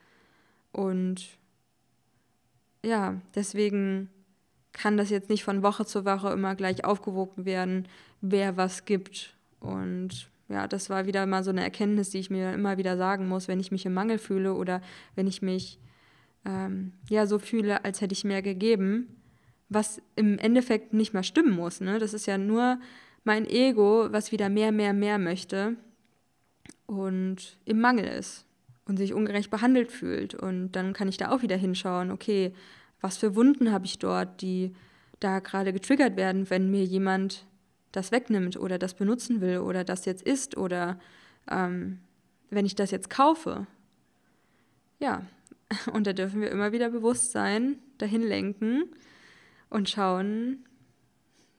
Und 0.72 1.38
ja, 2.84 3.20
deswegen 3.34 4.10
kann 4.72 4.96
das 4.96 5.10
jetzt 5.10 5.28
nicht 5.28 5.44
von 5.44 5.62
Woche 5.62 5.84
zu 5.86 6.04
Woche 6.04 6.30
immer 6.30 6.54
gleich 6.54 6.84
aufgewogen 6.84 7.44
werden, 7.44 7.88
wer 8.20 8.56
was 8.56 8.84
gibt. 8.84 9.34
Und 9.60 10.30
ja, 10.48 10.68
das 10.68 10.88
war 10.88 11.06
wieder 11.06 11.26
mal 11.26 11.42
so 11.42 11.50
eine 11.50 11.62
Erkenntnis, 11.62 12.10
die 12.10 12.18
ich 12.18 12.30
mir 12.30 12.52
immer 12.52 12.78
wieder 12.78 12.96
sagen 12.96 13.28
muss, 13.28 13.48
wenn 13.48 13.60
ich 13.60 13.72
mich 13.72 13.86
im 13.86 13.94
Mangel 13.94 14.18
fühle 14.18 14.54
oder 14.54 14.80
wenn 15.14 15.26
ich 15.26 15.42
mich 15.42 15.78
ähm, 16.44 16.92
ja 17.08 17.26
so 17.26 17.38
fühle, 17.38 17.84
als 17.84 18.00
hätte 18.00 18.12
ich 18.12 18.24
mehr 18.24 18.42
gegeben, 18.42 19.16
was 19.68 20.00
im 20.16 20.38
Endeffekt 20.38 20.94
nicht 20.94 21.12
mal 21.12 21.22
stimmen 21.24 21.54
muss. 21.54 21.80
Ne? 21.80 21.98
Das 21.98 22.14
ist 22.14 22.26
ja 22.26 22.38
nur 22.38 22.78
mein 23.24 23.46
Ego, 23.46 24.08
was 24.10 24.32
wieder 24.32 24.48
mehr, 24.48 24.72
mehr, 24.72 24.92
mehr 24.92 25.18
möchte 25.18 25.76
und 26.86 27.58
im 27.64 27.80
Mangel 27.80 28.06
ist 28.06 28.46
und 28.86 28.96
sich 28.96 29.12
ungerecht 29.12 29.50
behandelt 29.50 29.92
fühlt. 29.92 30.34
Und 30.34 30.72
dann 30.72 30.94
kann 30.94 31.08
ich 31.08 31.18
da 31.18 31.30
auch 31.30 31.42
wieder 31.42 31.56
hinschauen, 31.56 32.10
okay, 32.10 32.54
was 33.00 33.18
für 33.18 33.36
Wunden 33.36 33.70
habe 33.70 33.86
ich 33.86 33.98
dort, 33.98 34.40
die 34.40 34.74
da 35.20 35.40
gerade 35.40 35.72
getriggert 35.72 36.16
werden, 36.16 36.48
wenn 36.50 36.70
mir 36.70 36.84
jemand 36.84 37.44
das 37.92 38.12
wegnimmt 38.12 38.56
oder 38.56 38.78
das 38.78 38.94
benutzen 38.94 39.40
will 39.40 39.58
oder 39.58 39.84
das 39.84 40.04
jetzt 40.04 40.22
isst 40.22 40.56
oder 40.56 40.98
ähm, 41.50 42.00
wenn 42.50 42.66
ich 42.66 42.74
das 42.74 42.90
jetzt 42.90 43.10
kaufe. 43.10 43.66
Ja, 44.98 45.22
und 45.92 46.06
da 46.06 46.12
dürfen 46.12 46.40
wir 46.40 46.50
immer 46.50 46.72
wieder 46.72 46.90
bewusst 46.90 47.32
sein, 47.32 47.78
dahin 47.98 48.22
lenken 48.22 48.84
und 49.70 49.88
schauen, 49.88 50.64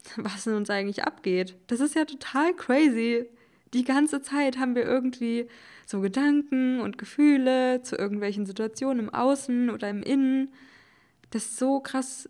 was 0.18 0.48
in 0.48 0.56
uns 0.56 0.70
eigentlich 0.70 1.04
abgeht. 1.04 1.56
Das 1.68 1.80
ist 1.80 1.96
ja 1.96 2.06
total 2.06 2.54
crazy. 2.54 3.26
Die 3.74 3.84
ganze 3.84 4.22
Zeit 4.22 4.58
haben 4.58 4.76
wir 4.76 4.84
irgendwie 4.84 5.48
so 5.86 6.02
Gedanken 6.02 6.82
und 6.82 6.98
Gefühle 6.98 7.82
zu 7.82 7.96
irgendwelchen 7.96 8.46
Situationen 8.46 9.08
im 9.08 9.14
Außen 9.14 9.70
oder 9.70 9.90
im 9.90 10.04
Innen. 10.04 10.54
Das 11.32 11.46
ist 11.46 11.58
so 11.58 11.80
krass, 11.80 12.30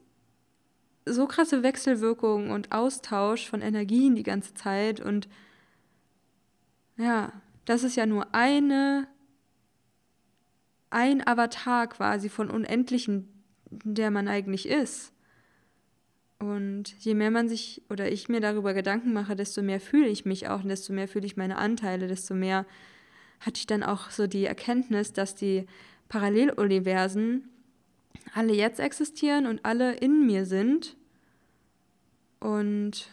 so 1.05 1.27
krasse 1.27 1.63
Wechselwirkung 1.63 2.51
und 2.51 2.71
Austausch 2.71 3.49
von 3.49 3.61
Energien 3.61 4.15
die 4.15 4.23
ganze 4.23 4.53
Zeit. 4.53 4.99
Und 4.99 5.29
ja, 6.97 7.31
das 7.65 7.83
ist 7.83 7.95
ja 7.95 8.05
nur 8.05 8.33
eine, 8.33 9.07
ein 10.89 11.25
Avatar 11.25 11.87
quasi 11.87 12.27
von 12.29 12.49
Unendlichen, 12.49 13.29
der 13.69 14.11
man 14.11 14.27
eigentlich 14.27 14.67
ist. 14.67 15.13
Und 16.39 16.95
je 16.99 17.15
mehr 17.15 17.31
man 17.31 17.49
sich 17.49 17.81
oder 17.89 18.09
ich 18.11 18.29
mir 18.29 18.39
darüber 18.39 18.73
Gedanken 18.73 19.11
mache, 19.11 19.35
desto 19.35 19.61
mehr 19.61 19.81
fühle 19.81 20.07
ich 20.07 20.25
mich 20.25 20.47
auch 20.47 20.63
und 20.63 20.69
desto 20.69 20.93
mehr 20.93 21.09
fühle 21.09 21.25
ich 21.25 21.35
meine 21.35 21.57
Anteile, 21.57 22.07
desto 22.07 22.33
mehr 22.33 22.65
hatte 23.41 23.59
ich 23.59 23.67
dann 23.67 23.83
auch 23.83 24.09
so 24.09 24.25
die 24.25 24.45
Erkenntnis, 24.45 25.11
dass 25.11 25.35
die 25.35 25.65
Paralleluniversen 26.07 27.49
alle 28.33 28.53
jetzt 28.53 28.79
existieren 28.79 29.47
und 29.47 29.65
alle 29.65 29.93
in 29.95 30.25
mir 30.25 30.45
sind. 30.45 30.95
Und 32.39 33.09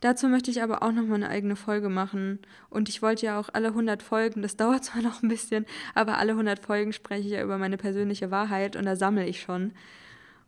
dazu 0.00 0.28
möchte 0.28 0.50
ich 0.50 0.62
aber 0.62 0.82
auch 0.82 0.92
noch 0.92 1.04
mal 1.04 1.14
eine 1.14 1.30
eigene 1.30 1.56
Folge 1.56 1.88
machen. 1.88 2.40
Und 2.68 2.88
ich 2.90 3.00
wollte 3.00 3.26
ja 3.26 3.40
auch 3.40 3.48
alle 3.52 3.68
100 3.68 4.02
Folgen, 4.02 4.42
das 4.42 4.56
dauert 4.58 4.84
zwar 4.84 5.02
noch 5.02 5.22
ein 5.22 5.28
bisschen, 5.28 5.64
aber 5.94 6.18
alle 6.18 6.32
100 6.32 6.58
Folgen 6.58 6.92
spreche 6.92 7.26
ich 7.26 7.32
ja 7.32 7.42
über 7.42 7.58
meine 7.58 7.78
persönliche 7.78 8.30
Wahrheit 8.30 8.76
und 8.76 8.84
da 8.84 8.96
sammle 8.96 9.26
ich 9.26 9.40
schon. 9.40 9.72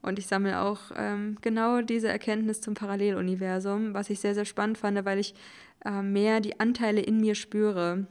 Und 0.07 0.21
ich 0.21 0.29
sammle 0.29 0.61
auch 0.61 0.79
ähm, 0.95 1.37
genau 1.41 1.81
diese 1.81 2.09
Erkenntnis 2.09 2.61
zum 2.61 2.75
Paralleluniversum, 2.75 3.93
was 3.93 4.09
ich 4.09 4.21
sehr, 4.21 4.37
sehr 4.37 4.45
spannend 4.45 4.79
fand, 4.79 5.05
weil 5.05 5.19
ich 5.19 5.35
äh, 5.85 6.01
mehr 6.01 6.41
die 6.41 6.61
Anteile 6.61 7.01
in 7.01 7.21
mir 7.21 7.35
spüre. 7.35 8.07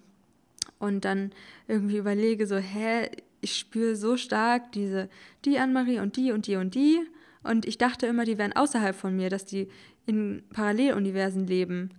Und 0.77 1.05
dann 1.05 1.31
irgendwie 1.69 1.95
überlege, 1.95 2.47
so, 2.47 2.58
hä, 2.58 3.10
ich 3.39 3.55
spüre 3.55 3.95
so 3.95 4.17
stark 4.17 4.73
diese, 4.73 5.08
die 5.45 5.58
Anne-Marie 5.58 5.99
und 5.99 6.17
die 6.17 6.34
und 6.34 6.47
die 6.47 6.58
und 6.58 6.75
die. 6.75 6.99
Und 7.43 7.65
ich 7.65 7.77
dachte 7.77 8.08
immer, 8.08 8.25
die 8.25 8.38
wären 8.38 8.51
außerhalb 8.51 8.93
von 8.93 9.15
mir, 9.15 9.29
dass 9.29 9.45
die 9.45 9.69
in 10.05 10.43
Paralleluniversen 10.51 11.47
leben 11.47 11.91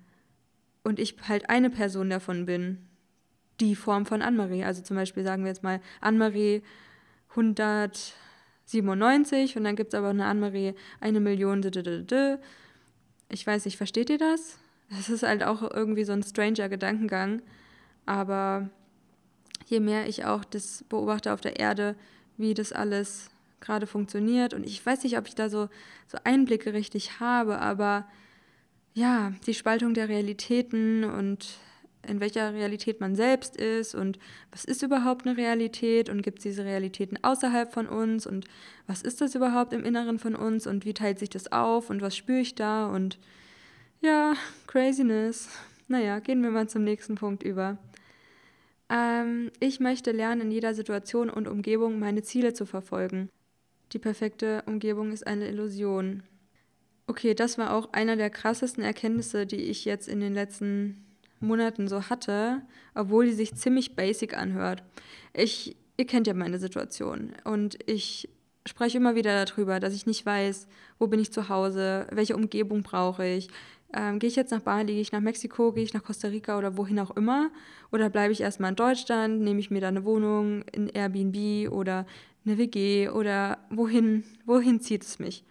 und 0.83 0.99
ich 0.99 1.17
halt 1.27 1.49
eine 1.49 1.71
Person 1.71 2.11
davon 2.11 2.45
bin, 2.45 2.87
die 3.61 3.75
Form 3.75 4.05
von 4.05 4.21
Anne-Marie. 4.21 4.65
Also 4.65 4.83
zum 4.83 4.97
Beispiel 4.97 5.25
sagen 5.25 5.43
wir 5.45 5.49
jetzt 5.49 5.63
mal 5.63 5.81
Anne-Marie 6.03 6.63
197 8.67 9.57
und 9.57 9.65
dann 9.65 9.77
gibt 9.77 9.93
es 9.93 9.99
aber 9.99 10.09
eine 10.09 10.27
Anne-Marie 10.27 10.75
eine 11.01 11.21
Million. 11.21 11.63
Ich 13.29 13.47
weiß 13.47 13.65
nicht, 13.65 13.77
versteht 13.77 14.11
ihr 14.11 14.19
das? 14.19 14.59
Das 14.91 15.09
ist 15.09 15.23
halt 15.23 15.43
auch 15.43 15.63
irgendwie 15.63 16.05
so 16.05 16.13
ein 16.13 16.23
stranger 16.23 16.69
Gedankengang. 16.69 17.43
Aber 18.07 18.69
je 19.67 19.81
mehr 19.81 20.09
ich 20.09 20.25
auch 20.25 20.45
das 20.45 20.85
beobachte 20.89 21.33
auf 21.33 21.41
der 21.41 21.59
Erde, 21.59 21.97
wie 22.37 22.55
das 22.55 22.73
alles 22.73 23.31
gerade 23.61 23.87
funktioniert. 23.87 24.55
Und 24.55 24.65
ich 24.67 24.85
weiß 24.85 25.05
nicht, 25.05 25.19
ob 25.19 25.27
ich 25.27 25.35
da 25.35 25.49
so, 25.49 25.69
so 26.07 26.19
Einblicke 26.25 26.73
richtig 26.73 27.21
habe, 27.21 27.59
aber 27.59 28.07
ja, 28.95 29.33
die 29.47 29.55
Spaltung 29.55 29.95
der 29.95 30.09
Realitäten 30.09 31.05
und 31.05 31.59
in 32.07 32.21
welcher 32.21 32.55
Realität 32.55 33.01
man 33.01 33.15
selbst 33.15 33.57
ist 33.57 33.95
und 33.95 34.19
was 34.51 34.65
ist 34.65 34.83
überhaupt 34.83 35.27
eine 35.27 35.37
Realität 35.37 36.09
und 36.09 36.23
gibt 36.23 36.39
es 36.39 36.45
diese 36.45 36.65
Realitäten 36.65 37.19
außerhalb 37.23 37.73
von 37.73 37.87
uns 37.87 38.27
und 38.27 38.47
was 38.87 39.03
ist 39.03 39.21
das 39.21 39.35
überhaupt 39.35 39.73
im 39.73 39.85
Inneren 39.85 40.19
von 40.19 40.35
uns 40.35 40.67
und 40.67 40.85
wie 40.85 40.95
teilt 40.95 41.19
sich 41.19 41.31
das 41.31 41.53
auf 41.53 41.91
und 41.91 42.03
was 42.03 42.17
spüre 42.17 42.41
ich 42.41 42.55
da 42.55 42.87
und 42.87 43.19
ja, 44.01 44.35
Craziness. 44.67 45.49
Naja, 45.89 46.19
gehen 46.19 46.43
wir 46.43 46.51
mal 46.51 46.69
zum 46.69 46.85
nächsten 46.85 47.15
Punkt 47.15 47.43
über. 47.43 47.79
Ähm, 48.89 49.51
ich 49.61 49.81
möchte 49.81 50.13
lernen, 50.13 50.43
in 50.43 50.51
jeder 50.51 50.75
Situation 50.75 51.31
und 51.31 51.49
Umgebung 51.49 51.99
meine 51.99 52.23
Ziele 52.23 52.53
zu 52.53 52.67
verfolgen. 52.67 53.31
Die 53.93 53.99
perfekte 53.99 54.63
Umgebung 54.67 55.13
ist 55.13 55.27
eine 55.27 55.49
Illusion. 55.49 56.23
Okay, 57.07 57.35
das 57.35 57.57
war 57.57 57.73
auch 57.73 57.93
einer 57.93 58.17
der 58.17 58.31
krassesten 58.31 58.83
Erkenntnisse, 58.83 59.47
die 59.47 59.57
ich 59.57 59.85
jetzt 59.85 60.09
in 60.09 60.21
den 60.21 60.35
letzten 60.35 61.06
Monaten 61.41 61.89
so 61.89 62.05
hatte, 62.09 62.63
obwohl 62.95 63.27
die 63.27 63.33
sich 63.33 63.55
ziemlich 63.55 63.95
basic 63.95 64.37
anhört. 64.37 64.83
Ich, 65.33 65.77
ihr 65.97 66.07
kennt 66.07 66.27
ja 66.27 66.35
meine 66.35 66.59
Situation 66.59 67.33
und 67.45 67.79
ich 67.87 68.29
spreche 68.67 68.99
immer 68.99 69.15
wieder 69.15 69.45
darüber, 69.45 69.81
dass 69.81 69.95
ich 69.95 70.07
nicht 70.07 70.27
weiß, 70.27 70.67
wo 70.99 71.07
bin 71.07 71.21
ich 71.21 71.33
zu 71.33 71.49
Hause, 71.49 72.07
welche 72.11 72.37
Umgebung 72.37 72.83
brauche 72.83 73.27
ich. 73.27 73.49
Ähm, 73.95 74.19
gehe 74.19 74.29
ich 74.29 74.37
jetzt 74.37 74.51
nach 74.51 74.61
Bali, 74.61 74.93
gehe 74.93 75.01
ich 75.01 75.13
nach 75.13 75.21
Mexiko, 75.21 75.73
gehe 75.73 75.85
ich 75.85 75.95
nach 75.95 76.03
Costa 76.03 76.29
Rica 76.29 76.59
oder 76.59 76.77
wohin 76.77 76.99
auch 76.99 77.17
immer? 77.17 77.51
Oder 77.93 78.11
bleibe 78.11 78.33
ich 78.33 78.41
erstmal 78.41 78.71
in 78.71 78.77
Deutschland, 78.77 79.41
nehme 79.43 79.61
ich 79.61 79.71
mir 79.71 79.81
da 79.81 79.89
eine 79.89 80.05
Wohnung 80.05 80.63
in 80.73 80.89
Airbnb 80.89 81.71
oder 81.71 82.07
eine 82.45 82.59
WG 82.59 83.09
oder 83.09 83.59
wohin, 83.71 84.25
wohin 84.45 84.81
zieht 84.81 85.05
es 85.05 85.19
mich? 85.19 85.45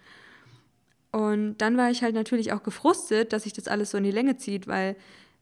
Und 1.12 1.60
dann 1.60 1.78
war 1.78 1.90
ich 1.90 2.04
halt 2.04 2.14
natürlich 2.14 2.52
auch 2.52 2.62
gefrustet, 2.62 3.32
dass 3.32 3.44
sich 3.44 3.54
das 3.54 3.70
alles 3.70 3.92
so 3.92 3.98
in 3.98 4.04
die 4.04 4.12
Länge 4.12 4.36
zieht, 4.36 4.68
weil 4.68 4.98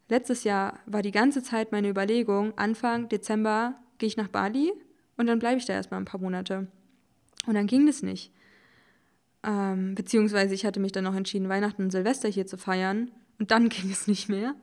letztes 0.10 0.44
Jahr 0.44 0.80
war 0.86 1.02
die 1.02 1.12
ganze 1.12 1.44
Zeit 1.44 1.72
meine 1.72 1.90
Überlegung, 1.90 2.58
Anfang 2.58 3.10
Dezember 3.10 3.76
gehe 3.98 4.08
ich 4.08 4.18
nach 4.18 4.28
Bali 4.28 4.74
und 5.18 5.28
dann 5.28 5.40
bleibe 5.40 5.58
ich 5.58 5.66
da 5.66 5.74
erstmal 5.74 6.00
ein 6.00 6.06
paar 6.06 6.20
Monate. 6.20 6.68
Und 7.46 7.56
dann 7.56 7.68
ging 7.68 7.86
das 7.86 8.02
nicht. 8.04 8.32
Ähm, 9.44 9.96
beziehungsweise 9.96 10.54
ich 10.54 10.66
hatte 10.66 10.80
mich 10.80 10.92
dann 10.92 11.04
noch 11.04 11.16
entschieden, 11.16 11.50
Weihnachten 11.50 11.84
und 11.84 11.92
Silvester 11.92 12.30
hier 12.30 12.48
zu 12.48 12.58
feiern 12.58 13.12
und 13.40 13.52
dann 13.52 13.70
ging 13.70 13.92
es 13.92 14.08
nicht 14.08 14.30
mehr. 14.30 14.56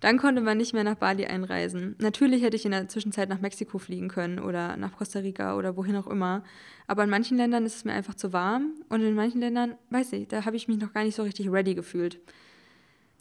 Dann 0.00 0.16
konnte 0.16 0.40
man 0.40 0.58
nicht 0.58 0.74
mehr 0.74 0.84
nach 0.84 0.94
Bali 0.94 1.26
einreisen. 1.26 1.96
Natürlich 1.98 2.42
hätte 2.42 2.54
ich 2.54 2.64
in 2.64 2.70
der 2.70 2.88
Zwischenzeit 2.88 3.28
nach 3.28 3.40
Mexiko 3.40 3.78
fliegen 3.78 4.08
können 4.08 4.38
oder 4.38 4.76
nach 4.76 4.96
Costa 4.96 5.18
Rica 5.20 5.56
oder 5.56 5.76
wohin 5.76 5.96
auch 5.96 6.06
immer. 6.06 6.44
Aber 6.86 7.02
in 7.02 7.10
manchen 7.10 7.36
Ländern 7.36 7.66
ist 7.66 7.76
es 7.76 7.84
mir 7.84 7.94
einfach 7.94 8.14
zu 8.14 8.32
warm 8.32 8.74
und 8.88 9.00
in 9.00 9.14
manchen 9.14 9.40
Ländern, 9.40 9.74
weiß 9.90 10.12
ich, 10.12 10.28
da 10.28 10.44
habe 10.44 10.56
ich 10.56 10.68
mich 10.68 10.78
noch 10.78 10.92
gar 10.92 11.02
nicht 11.02 11.16
so 11.16 11.24
richtig 11.24 11.50
ready 11.50 11.74
gefühlt. 11.74 12.20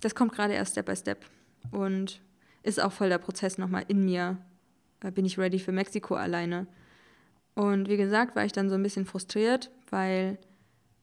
Das 0.01 0.13
kommt 0.13 0.33
gerade 0.33 0.53
erst 0.53 0.73
Step 0.73 0.85
by 0.85 0.95
Step 0.95 1.25
und 1.71 2.21
ist 2.63 2.81
auch 2.81 2.91
voll 2.91 3.09
der 3.09 3.17
Prozess 3.17 3.57
nochmal 3.57 3.85
in 3.87 4.03
mir. 4.05 4.37
Da 4.99 5.09
bin 5.09 5.25
ich 5.25 5.37
ready 5.37 5.59
für 5.59 5.71
Mexiko 5.71 6.15
alleine. 6.15 6.67
Und 7.55 7.89
wie 7.89 7.97
gesagt, 7.97 8.35
war 8.35 8.45
ich 8.45 8.51
dann 8.51 8.69
so 8.69 8.75
ein 8.75 8.83
bisschen 8.83 9.05
frustriert, 9.05 9.71
weil 9.89 10.37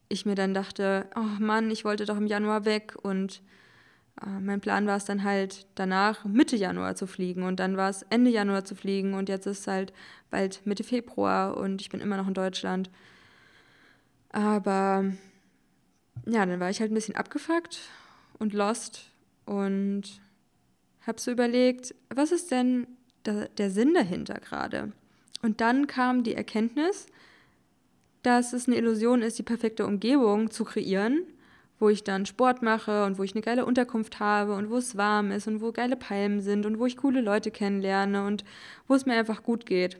ich 0.08 0.26
mir 0.26 0.34
dann 0.34 0.54
dachte, 0.54 1.08
oh 1.16 1.40
Mann, 1.40 1.70
ich 1.70 1.84
wollte 1.84 2.04
doch 2.04 2.16
im 2.16 2.26
Januar 2.26 2.64
weg 2.64 2.94
und 3.02 3.42
äh, 4.22 4.40
mein 4.40 4.60
Plan 4.60 4.86
war 4.86 4.96
es 4.96 5.04
dann 5.04 5.24
halt 5.24 5.66
danach 5.74 6.24
Mitte 6.24 6.56
Januar 6.56 6.94
zu 6.94 7.06
fliegen 7.06 7.42
und 7.42 7.58
dann 7.58 7.76
war 7.76 7.90
es 7.90 8.02
Ende 8.10 8.30
Januar 8.30 8.64
zu 8.64 8.74
fliegen 8.74 9.14
und 9.14 9.28
jetzt 9.28 9.46
ist 9.46 9.60
es 9.60 9.66
halt 9.66 9.92
bald 10.30 10.64
Mitte 10.66 10.84
Februar 10.84 11.56
und 11.56 11.80
ich 11.80 11.88
bin 11.88 12.00
immer 12.00 12.16
noch 12.16 12.28
in 12.28 12.34
Deutschland. 12.34 12.90
Aber 14.30 15.04
ja, 16.26 16.46
dann 16.46 16.60
war 16.60 16.70
ich 16.70 16.80
halt 16.80 16.90
ein 16.90 16.94
bisschen 16.94 17.16
abgefuckt 17.16 17.80
und 18.38 18.52
lost 18.52 19.10
und 19.46 20.20
habe 21.06 21.20
so 21.20 21.30
überlegt, 21.30 21.94
was 22.14 22.32
ist 22.32 22.50
denn 22.50 22.86
der, 23.24 23.48
der 23.48 23.70
Sinn 23.70 23.94
dahinter 23.94 24.34
gerade? 24.34 24.92
Und 25.42 25.60
dann 25.60 25.86
kam 25.86 26.22
die 26.22 26.34
Erkenntnis, 26.34 27.06
dass 28.22 28.52
es 28.52 28.66
eine 28.66 28.76
Illusion 28.76 29.22
ist, 29.22 29.38
die 29.38 29.42
perfekte 29.42 29.86
Umgebung 29.86 30.50
zu 30.50 30.64
kreieren 30.64 31.24
wo 31.78 31.88
ich 31.88 32.04
dann 32.04 32.26
Sport 32.26 32.62
mache 32.62 33.04
und 33.04 33.18
wo 33.18 33.22
ich 33.24 33.34
eine 33.34 33.42
geile 33.42 33.66
Unterkunft 33.66 34.20
habe 34.20 34.54
und 34.54 34.70
wo 34.70 34.76
es 34.76 34.96
warm 34.96 35.30
ist 35.30 35.46
und 35.46 35.60
wo 35.60 35.72
geile 35.72 35.96
Palmen 35.96 36.40
sind 36.40 36.66
und 36.66 36.78
wo 36.78 36.86
ich 36.86 36.96
coole 36.96 37.20
Leute 37.20 37.50
kennenlerne 37.50 38.24
und 38.26 38.44
wo 38.86 38.94
es 38.94 39.06
mir 39.06 39.14
einfach 39.14 39.42
gut 39.42 39.66
geht. 39.66 39.98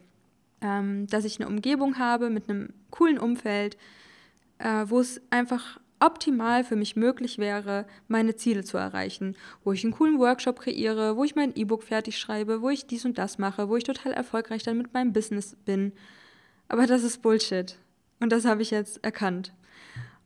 Ähm, 0.60 1.06
dass 1.08 1.24
ich 1.24 1.40
eine 1.40 1.48
Umgebung 1.48 1.98
habe 1.98 2.30
mit 2.30 2.48
einem 2.48 2.70
coolen 2.90 3.18
Umfeld, 3.18 3.76
äh, 4.58 4.84
wo 4.86 5.00
es 5.00 5.20
einfach 5.30 5.78
optimal 6.04 6.64
für 6.64 6.76
mich 6.76 6.96
möglich 6.96 7.38
wäre, 7.38 7.86
meine 8.08 8.36
Ziele 8.36 8.64
zu 8.64 8.76
erreichen, 8.76 9.36
wo 9.62 9.72
ich 9.72 9.84
einen 9.84 9.92
coolen 9.92 10.18
Workshop 10.18 10.60
kreiere, 10.60 11.16
wo 11.16 11.24
ich 11.24 11.34
mein 11.34 11.54
E-Book 11.54 11.82
fertig 11.82 12.18
schreibe, 12.18 12.62
wo 12.62 12.70
ich 12.70 12.86
dies 12.86 13.04
und 13.04 13.18
das 13.18 13.38
mache, 13.38 13.68
wo 13.68 13.76
ich 13.76 13.84
total 13.84 14.12
erfolgreich 14.12 14.62
dann 14.62 14.78
mit 14.78 14.92
meinem 14.92 15.12
Business 15.12 15.56
bin. 15.64 15.92
Aber 16.68 16.86
das 16.86 17.02
ist 17.02 17.22
Bullshit. 17.22 17.78
Und 18.20 18.32
das 18.32 18.44
habe 18.44 18.62
ich 18.62 18.70
jetzt 18.70 19.02
erkannt. 19.04 19.52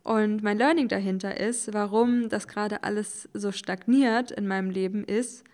Und 0.02 0.42
mein 0.42 0.58
Learning 0.58 0.88
dahinter 0.88 1.38
ist, 1.38 1.74
warum 1.74 2.28
das 2.28 2.48
gerade 2.48 2.82
alles 2.82 3.28
so 3.34 3.52
stagniert 3.52 4.30
in 4.30 4.46
meinem 4.46 4.70
Leben 4.70 5.04
ist, 5.04 5.44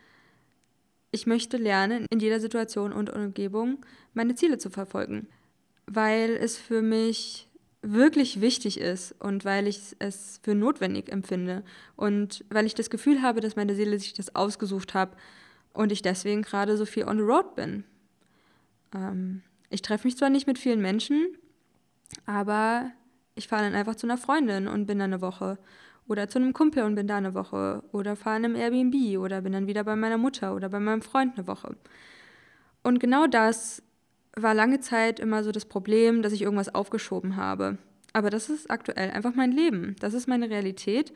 ich 1.10 1.26
möchte 1.26 1.56
lernen, 1.56 2.06
in 2.10 2.18
jeder 2.18 2.40
Situation 2.40 2.92
und 2.92 3.10
Umgebung 3.10 3.84
meine 4.14 4.34
Ziele 4.34 4.58
zu 4.58 4.68
verfolgen, 4.68 5.28
weil 5.86 6.30
es 6.30 6.58
für 6.58 6.82
mich 6.82 7.48
wirklich 7.92 8.40
wichtig 8.40 8.80
ist 8.80 9.12
und 9.20 9.44
weil 9.44 9.66
ich 9.66 9.94
es 9.98 10.40
für 10.42 10.54
notwendig 10.54 11.10
empfinde 11.10 11.62
und 11.96 12.44
weil 12.50 12.66
ich 12.66 12.74
das 12.74 12.90
Gefühl 12.90 13.22
habe, 13.22 13.40
dass 13.40 13.56
meine 13.56 13.74
Seele 13.74 13.98
sich 13.98 14.14
das 14.14 14.34
ausgesucht 14.34 14.94
hat 14.94 15.16
und 15.72 15.92
ich 15.92 16.02
deswegen 16.02 16.42
gerade 16.42 16.76
so 16.76 16.86
viel 16.86 17.04
on 17.04 17.18
the 17.18 17.22
road 17.22 17.54
bin. 17.54 17.84
Ähm, 18.94 19.42
ich 19.70 19.82
treffe 19.82 20.06
mich 20.06 20.16
zwar 20.16 20.30
nicht 20.30 20.46
mit 20.46 20.58
vielen 20.58 20.80
Menschen, 20.80 21.36
aber 22.26 22.90
ich 23.34 23.48
fahre 23.48 23.64
dann 23.64 23.74
einfach 23.74 23.96
zu 23.96 24.06
einer 24.06 24.18
Freundin 24.18 24.68
und 24.68 24.86
bin 24.86 24.98
da 24.98 25.04
eine 25.04 25.20
Woche. 25.20 25.58
Oder 26.06 26.28
zu 26.28 26.38
einem 26.38 26.52
Kumpel 26.52 26.84
und 26.84 26.94
bin 26.94 27.06
da 27.06 27.16
eine 27.16 27.34
Woche. 27.34 27.82
Oder 27.92 28.14
fahre 28.14 28.36
in 28.36 28.44
einem 28.44 28.56
Airbnb 28.56 29.18
oder 29.18 29.40
bin 29.40 29.52
dann 29.52 29.66
wieder 29.66 29.84
bei 29.84 29.96
meiner 29.96 30.18
Mutter 30.18 30.54
oder 30.54 30.68
bei 30.68 30.78
meinem 30.78 31.02
Freund 31.02 31.36
eine 31.36 31.46
Woche. 31.46 31.76
Und 32.82 33.00
genau 33.00 33.26
das 33.26 33.82
war 34.36 34.54
lange 34.54 34.80
Zeit 34.80 35.20
immer 35.20 35.44
so 35.44 35.52
das 35.52 35.64
Problem, 35.64 36.22
dass 36.22 36.32
ich 36.32 36.42
irgendwas 36.42 36.74
aufgeschoben 36.74 37.36
habe. 37.36 37.78
Aber 38.12 38.30
das 38.30 38.48
ist 38.48 38.70
aktuell 38.70 39.10
einfach 39.10 39.34
mein 39.34 39.52
Leben. 39.52 39.96
Das 40.00 40.14
ist 40.14 40.28
meine 40.28 40.50
Realität. 40.50 41.12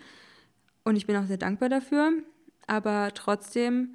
Und 0.85 0.97
ich 0.97 1.07
bin 1.07 1.17
auch 1.17 1.27
sehr 1.27 1.37
dankbar 1.37 1.69
dafür. 1.69 2.13
Aber 2.67 3.13
trotzdem 3.15 3.95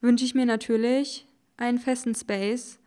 wünsche 0.00 0.24
ich 0.24 0.34
mir 0.34 0.46
natürlich 0.46 1.26
einen 1.56 1.78
festen 1.78 2.14
Space. 2.14 2.78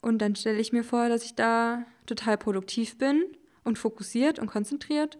Und 0.00 0.18
dann 0.18 0.34
stelle 0.34 0.60
ich 0.60 0.72
mir 0.72 0.84
vor, 0.84 1.08
dass 1.08 1.24
ich 1.24 1.34
da 1.34 1.84
total 2.06 2.36
produktiv 2.36 2.98
bin 2.98 3.24
und 3.64 3.78
fokussiert 3.78 4.38
und 4.38 4.48
konzentriert 4.48 5.18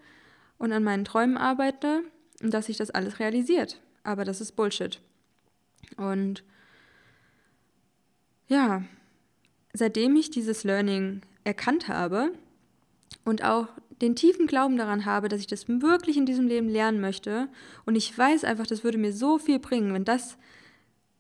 und 0.59 0.72
an 0.72 0.83
meinen 0.83 1.05
Träumen 1.05 1.37
arbeite 1.37 2.03
und 2.43 2.53
dass 2.53 2.66
sich 2.66 2.76
das 2.76 2.91
alles 2.91 3.18
realisiert. 3.20 3.80
Aber 4.05 4.24
das 4.24 4.41
ist 4.41 4.53
Bullshit. 4.53 5.01
Und 5.97 6.43
ja, 8.49 8.83
seitdem 9.73 10.16
ich 10.16 10.31
dieses 10.31 10.64
Learning 10.64 11.23
erkannt 11.45 11.89
habe 11.89 12.33
und 13.25 13.45
auch 13.45 13.68
den 14.01 14.16
tiefen 14.16 14.47
Glauben 14.47 14.77
daran 14.77 15.05
habe, 15.05 15.29
dass 15.29 15.41
ich 15.41 15.47
das 15.47 15.68
wirklich 15.68 16.16
in 16.16 16.27
diesem 16.27 16.49
Leben 16.49 16.68
lernen 16.68 17.01
möchte 17.01 17.49
und 17.87 17.95
ich 17.95 18.16
weiß 18.16 18.45
einfach, 18.45 18.66
das 18.66 18.85
würde 18.85 18.99
mir 18.99 19.12
so 19.12 19.39
viel 19.39 19.59
bringen, 19.59 19.95
wenn 19.95 20.05
das 20.05 20.37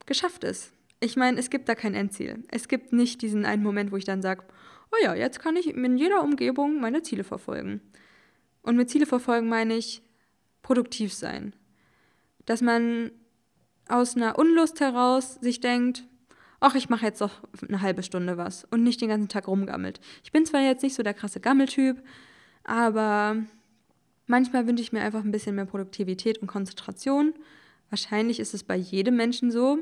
geschafft 0.06 0.44
ist. 0.44 0.72
Ich 1.00 1.16
meine, 1.16 1.38
es 1.38 1.50
gibt 1.50 1.68
da 1.68 1.74
kein 1.74 1.94
Endziel. 1.94 2.44
Es 2.48 2.68
gibt 2.68 2.92
nicht 2.92 3.22
diesen 3.22 3.44
einen 3.44 3.62
Moment, 3.62 3.92
wo 3.92 3.96
ich 3.96 4.04
dann 4.04 4.22
sage, 4.22 4.44
oh 4.92 4.96
ja, 5.02 5.14
jetzt 5.14 5.40
kann 5.40 5.56
ich 5.56 5.68
in 5.68 5.96
jeder 5.96 6.22
Umgebung 6.22 6.80
meine 6.80 7.02
Ziele 7.02 7.24
verfolgen. 7.24 7.80
Und 8.62 8.76
mit 8.76 8.90
Ziele 8.90 9.06
verfolgen 9.06 9.48
meine 9.48 9.76
ich 9.76 10.02
produktiv 10.62 11.12
sein. 11.12 11.54
Dass 12.46 12.60
man 12.60 13.10
aus 13.88 14.16
einer 14.16 14.38
Unlust 14.38 14.80
heraus 14.80 15.38
sich 15.40 15.60
denkt, 15.60 16.04
ach, 16.62 16.74
ich 16.74 16.88
mache 16.88 17.04
jetzt 17.04 17.20
doch 17.20 17.42
eine 17.66 17.82
halbe 17.82 18.02
Stunde 18.02 18.36
was 18.36 18.64
und 18.70 18.82
nicht 18.82 19.00
den 19.00 19.08
ganzen 19.08 19.28
Tag 19.28 19.48
rumgammelt. 19.48 20.00
Ich 20.24 20.32
bin 20.32 20.46
zwar 20.46 20.60
jetzt 20.60 20.82
nicht 20.82 20.94
so 20.94 21.02
der 21.02 21.14
krasse 21.14 21.40
Gammeltyp, 21.40 22.02
aber 22.64 23.36
Manchmal 24.26 24.66
wünsche 24.66 24.82
ich 24.82 24.92
mir 24.92 25.02
einfach 25.02 25.24
ein 25.24 25.30
bisschen 25.30 25.56
mehr 25.56 25.66
Produktivität 25.66 26.38
und 26.38 26.46
Konzentration. 26.46 27.34
Wahrscheinlich 27.90 28.40
ist 28.40 28.54
es 28.54 28.64
bei 28.64 28.76
jedem 28.76 29.16
Menschen 29.16 29.50
so. 29.50 29.78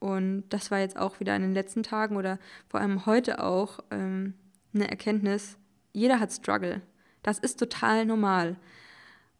Und 0.00 0.44
das 0.50 0.70
war 0.70 0.78
jetzt 0.78 0.98
auch 0.98 1.20
wieder 1.20 1.34
in 1.34 1.42
den 1.42 1.54
letzten 1.54 1.82
Tagen 1.82 2.16
oder 2.16 2.38
vor 2.68 2.80
allem 2.80 3.06
heute 3.06 3.42
auch 3.42 3.80
ähm, 3.90 4.34
eine 4.74 4.90
Erkenntnis. 4.90 5.56
Jeder 5.92 6.20
hat 6.20 6.32
Struggle. 6.32 6.82
Das 7.22 7.38
ist 7.38 7.58
total 7.58 8.04
normal. 8.04 8.56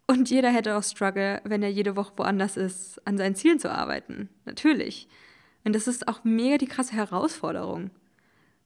Und 0.06 0.30
jeder 0.30 0.50
hätte 0.50 0.76
auch 0.76 0.82
Struggle, 0.82 1.42
wenn 1.44 1.62
er 1.62 1.70
jede 1.70 1.94
Woche 1.94 2.14
woanders 2.16 2.56
ist, 2.56 3.06
an 3.06 3.18
seinen 3.18 3.34
Zielen 3.34 3.58
zu 3.58 3.70
arbeiten. 3.70 4.30
Natürlich. 4.46 5.08
Und 5.68 5.74
das 5.74 5.86
ist 5.86 6.08
auch 6.08 6.24
mega 6.24 6.56
die 6.56 6.66
krasse 6.66 6.94
Herausforderung. 6.94 7.90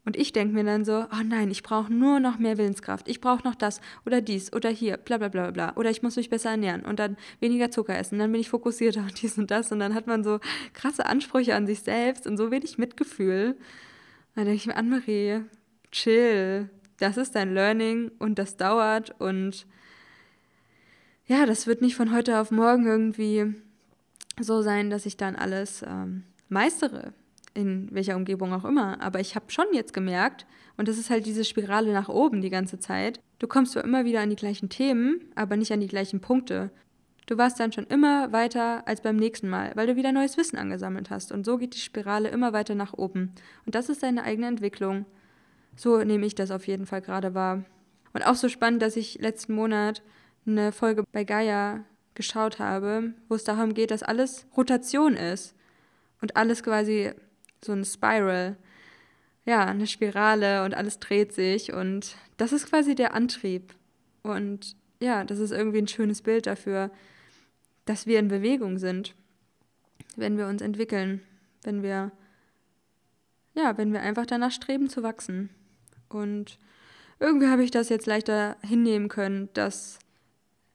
Und 0.04 0.16
ich 0.16 0.32
denke 0.32 0.54
mir 0.54 0.62
dann 0.62 0.84
so, 0.84 1.04
oh 1.10 1.22
nein, 1.24 1.50
ich 1.50 1.64
brauche 1.64 1.92
nur 1.92 2.20
noch 2.20 2.38
mehr 2.38 2.58
Willenskraft. 2.58 3.08
Ich 3.08 3.20
brauche 3.20 3.42
noch 3.42 3.56
das 3.56 3.80
oder 4.06 4.20
dies 4.20 4.52
oder 4.52 4.70
hier, 4.70 4.98
bla 4.98 5.18
bla 5.18 5.26
bla 5.26 5.50
bla. 5.50 5.72
Oder 5.74 5.90
ich 5.90 6.04
muss 6.04 6.14
mich 6.14 6.30
besser 6.30 6.50
ernähren 6.50 6.84
und 6.84 7.00
dann 7.00 7.16
weniger 7.40 7.72
Zucker 7.72 7.98
essen. 7.98 8.20
Dann 8.20 8.30
bin 8.30 8.40
ich 8.40 8.50
fokussierter 8.50 9.00
und 9.08 9.20
dies 9.20 9.36
und 9.36 9.50
das. 9.50 9.72
Und 9.72 9.80
dann 9.80 9.96
hat 9.96 10.06
man 10.06 10.22
so 10.22 10.38
krasse 10.74 11.04
Ansprüche 11.06 11.56
an 11.56 11.66
sich 11.66 11.80
selbst 11.80 12.24
und 12.28 12.36
so 12.36 12.52
wenig 12.52 12.78
Mitgefühl. 12.78 13.56
Dann 14.36 14.44
denke 14.44 14.58
ich 14.58 14.66
mir, 14.68 14.76
Anne-Marie, 14.76 15.40
chill. 15.90 16.70
Das 17.00 17.16
ist 17.16 17.34
dein 17.34 17.52
Learning 17.52 18.12
und 18.20 18.38
das 18.38 18.56
dauert. 18.56 19.12
Und 19.20 19.66
ja, 21.26 21.46
das 21.46 21.66
wird 21.66 21.82
nicht 21.82 21.96
von 21.96 22.14
heute 22.14 22.38
auf 22.38 22.52
morgen 22.52 22.86
irgendwie 22.86 23.56
so 24.38 24.62
sein, 24.62 24.88
dass 24.88 25.04
ich 25.04 25.16
dann 25.16 25.34
alles 25.34 25.82
ähm, 25.82 26.22
meistere 26.52 27.12
in 27.54 27.88
welcher 27.92 28.16
Umgebung 28.16 28.52
auch 28.52 28.64
immer. 28.64 29.00
Aber 29.00 29.20
ich 29.20 29.34
habe 29.34 29.50
schon 29.50 29.66
jetzt 29.72 29.92
gemerkt, 29.92 30.46
und 30.76 30.88
das 30.88 30.98
ist 30.98 31.10
halt 31.10 31.26
diese 31.26 31.44
Spirale 31.44 31.92
nach 31.92 32.08
oben 32.08 32.40
die 32.40 32.50
ganze 32.50 32.78
Zeit, 32.78 33.20
du 33.38 33.46
kommst 33.46 33.72
zwar 33.72 33.84
immer 33.84 34.04
wieder 34.04 34.20
an 34.20 34.30
die 34.30 34.36
gleichen 34.36 34.68
Themen, 34.68 35.20
aber 35.34 35.56
nicht 35.56 35.72
an 35.72 35.80
die 35.80 35.88
gleichen 35.88 36.20
Punkte. 36.20 36.70
Du 37.26 37.38
warst 37.38 37.60
dann 37.60 37.72
schon 37.72 37.86
immer 37.86 38.32
weiter 38.32 38.86
als 38.86 39.00
beim 39.00 39.16
nächsten 39.16 39.48
Mal, 39.48 39.72
weil 39.74 39.86
du 39.86 39.96
wieder 39.96 40.12
neues 40.12 40.36
Wissen 40.36 40.58
angesammelt 40.58 41.10
hast. 41.10 41.30
Und 41.30 41.44
so 41.44 41.56
geht 41.58 41.74
die 41.74 41.80
Spirale 41.80 42.28
immer 42.28 42.52
weiter 42.52 42.74
nach 42.74 42.94
oben. 42.94 43.32
Und 43.64 43.74
das 43.74 43.88
ist 43.88 44.02
deine 44.02 44.24
eigene 44.24 44.48
Entwicklung. 44.48 45.06
So 45.76 46.02
nehme 46.02 46.26
ich 46.26 46.34
das 46.34 46.50
auf 46.50 46.66
jeden 46.66 46.86
Fall 46.86 47.00
gerade 47.00 47.34
wahr. 47.34 47.64
Und 48.12 48.26
auch 48.26 48.34
so 48.34 48.48
spannend, 48.48 48.82
dass 48.82 48.96
ich 48.96 49.20
letzten 49.20 49.54
Monat 49.54 50.02
eine 50.46 50.72
Folge 50.72 51.04
bei 51.12 51.24
Gaia 51.24 51.84
geschaut 52.14 52.58
habe, 52.58 53.14
wo 53.28 53.36
es 53.36 53.44
darum 53.44 53.72
geht, 53.72 53.90
dass 53.90 54.02
alles 54.02 54.46
Rotation 54.56 55.14
ist 55.14 55.54
und 56.22 56.36
alles 56.36 56.62
quasi 56.62 57.12
so 57.62 57.72
ein 57.72 57.84
Spiral, 57.84 58.56
ja, 59.44 59.66
eine 59.66 59.86
Spirale 59.86 60.64
und 60.64 60.74
alles 60.74 60.98
dreht 61.00 61.32
sich 61.32 61.72
und 61.72 62.16
das 62.36 62.52
ist 62.52 62.66
quasi 62.66 62.94
der 62.94 63.12
Antrieb. 63.12 63.74
Und 64.22 64.76
ja, 65.00 65.24
das 65.24 65.40
ist 65.40 65.50
irgendwie 65.50 65.78
ein 65.78 65.88
schönes 65.88 66.22
Bild 66.22 66.46
dafür, 66.46 66.90
dass 67.84 68.06
wir 68.06 68.20
in 68.20 68.28
Bewegung 68.28 68.78
sind, 68.78 69.14
wenn 70.16 70.38
wir 70.38 70.46
uns 70.46 70.62
entwickeln, 70.62 71.22
wenn 71.64 71.82
wir, 71.82 72.12
ja, 73.54 73.76
wenn 73.76 73.92
wir 73.92 74.00
einfach 74.00 74.26
danach 74.26 74.52
streben 74.52 74.88
zu 74.88 75.02
wachsen. 75.02 75.50
Und 76.08 76.58
irgendwie 77.18 77.48
habe 77.48 77.64
ich 77.64 77.72
das 77.72 77.88
jetzt 77.88 78.06
leichter 78.06 78.56
hinnehmen 78.62 79.08
können, 79.08 79.48
dass 79.54 79.98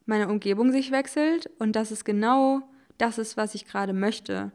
meine 0.06 0.28
Umgebung 0.28 0.74
sich 0.74 0.92
wechselt 0.92 1.50
und 1.58 1.74
dass 1.78 1.92
es 1.92 2.04
genau 2.04 2.62
das 2.98 3.18
ist, 3.18 3.38
was 3.38 3.56
ich 3.56 3.66
gerade 3.66 3.94
möchte 3.94 4.52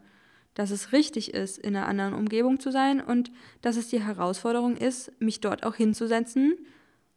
dass 0.55 0.71
es 0.71 0.93
richtig 0.93 1.33
ist, 1.35 1.59
in 1.59 1.77
einer 1.77 1.87
anderen 1.87 2.15
Umgebung 2.15 2.61
zu 2.61 2.71
sein 2.71 3.01
und 3.01 3.31
dass 3.63 3.77
es 3.77 3.89
die 3.89 4.03
Herausforderung 4.03 4.77
ist, 4.77 5.13
mich 5.21 5.41
dort 5.41 5.65
auch 5.65 5.75
hinzusetzen 5.75 6.59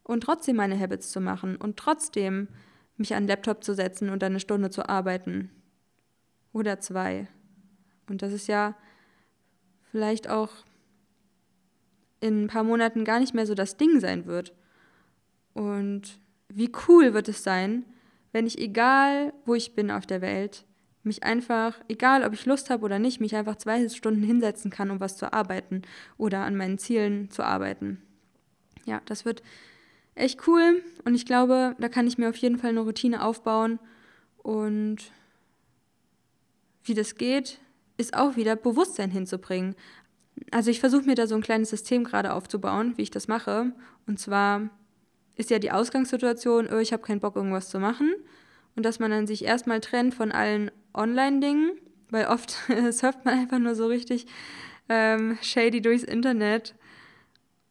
und 0.04 0.22
trotzdem 0.22 0.56
meine 0.56 0.80
Habits 0.80 1.12
zu 1.12 1.20
machen 1.20 1.58
und 1.58 1.78
trotzdem 1.78 2.48
mich 2.98 3.14
an 3.14 3.24
den 3.24 3.30
Laptop 3.30 3.64
zu 3.64 3.74
setzen 3.74 4.10
und 4.10 4.24
eine 4.24 4.40
Stunde 4.40 4.70
zu 4.70 4.88
arbeiten. 4.88 5.50
Oder 6.54 6.80
zwei. 6.80 7.28
Und 8.08 8.22
das 8.22 8.32
ist 8.32 8.48
ja 8.48 8.76
vielleicht 9.92 10.30
auch 10.30 10.52
in 12.22 12.46
ein 12.46 12.48
paar 12.48 12.64
Monaten 12.64 13.04
gar 13.04 13.20
nicht 13.20 13.34
mehr 13.34 13.46
so 13.46 13.56
das 13.56 13.76
Ding 13.76 14.00
sein 14.00 14.26
wird. 14.26 14.54
Und 15.54 16.20
wie 16.48 16.72
cool 16.88 17.14
wird 17.14 17.28
es 17.28 17.44
sein, 17.44 17.84
wenn 18.32 18.48
ich 18.48 18.60
egal, 18.60 19.34
wo 19.46 19.56
ich 19.56 19.76
bin 19.76 19.92
auf 19.92 20.06
der 20.06 20.22
Welt, 20.22 20.66
mich 21.06 21.24
einfach, 21.24 21.80
egal 21.88 22.24
ob 22.24 22.34
ich 22.34 22.46
Lust 22.46 22.70
habe 22.70 22.84
oder 22.84 23.00
nicht, 23.00 23.22
mich 23.22 23.36
einfach 23.36 23.56
zwei 23.56 23.88
Stunden 23.90 24.24
hinsetzen 24.24 24.72
kann, 24.72 24.92
um 24.92 25.00
was 25.00 25.18
zu 25.18 25.32
arbeiten 25.32 25.84
oder 26.18 26.44
an 26.44 26.56
meinen 26.56 26.78
Zielen 26.78 27.30
zu 27.30 27.44
arbeiten. 27.44 28.02
Ja, 28.86 29.02
das 29.06 29.26
wird 29.26 29.42
echt 30.16 30.48
cool 30.48 30.84
und 31.04 31.16
ich 31.16 31.26
glaube, 31.26 31.76
da 31.80 31.90
kann 31.90 32.08
ich 32.08 32.18
mir 32.18 32.30
auf 32.30 32.38
jeden 32.38 32.58
Fall 32.58 32.72
eine 32.72 32.82
Routine 32.82 33.24
aufbauen 33.24 33.80
und 34.38 35.12
wie 36.84 36.94
das 36.94 37.16
geht, 37.16 37.60
ist 37.98 38.16
auch 38.16 38.36
wieder 38.36 38.56
Bewusstsein 38.56 39.12
hinzubringen. 39.12 39.76
Also 40.52 40.70
ich 40.70 40.80
versuche 40.80 41.06
mir 41.06 41.16
da 41.16 41.28
so 41.28 41.36
ein 41.36 41.42
kleines 41.42 41.70
System 41.70 42.04
gerade 42.04 42.34
aufzubauen, 42.34 42.94
wie 42.98 43.04
ich 43.04 43.12
das 43.12 43.28
mache. 43.28 43.72
Und 44.06 44.20
zwar 44.20 44.70
ist 45.36 45.50
ja 45.50 45.60
die 45.60 45.72
Ausgangssituation, 45.72 46.70
oh, 46.72 46.78
ich 46.78 46.94
habe 46.94 47.04
keinen 47.04 47.20
Bock, 47.20 47.36
irgendwas 47.36 47.70
zu 47.70 47.80
machen. 47.80 48.14
Und 48.76 48.84
dass 48.84 49.00
man 49.00 49.12
dann 49.12 49.28
sich 49.28 49.46
erstmal 49.46 49.80
trennt 49.80 50.14
von 50.14 50.32
allen 50.32 50.72
Online-Dingen, 50.96 51.72
weil 52.10 52.28
oft 52.28 52.52
surft 52.92 53.26
man 53.26 53.40
einfach 53.40 53.60
nur 53.60 53.76
so 53.76 53.88
richtig 53.88 54.28
ähm, 54.90 55.38
shady 55.42 55.82
durchs 55.82 56.04
Internet 56.04 56.76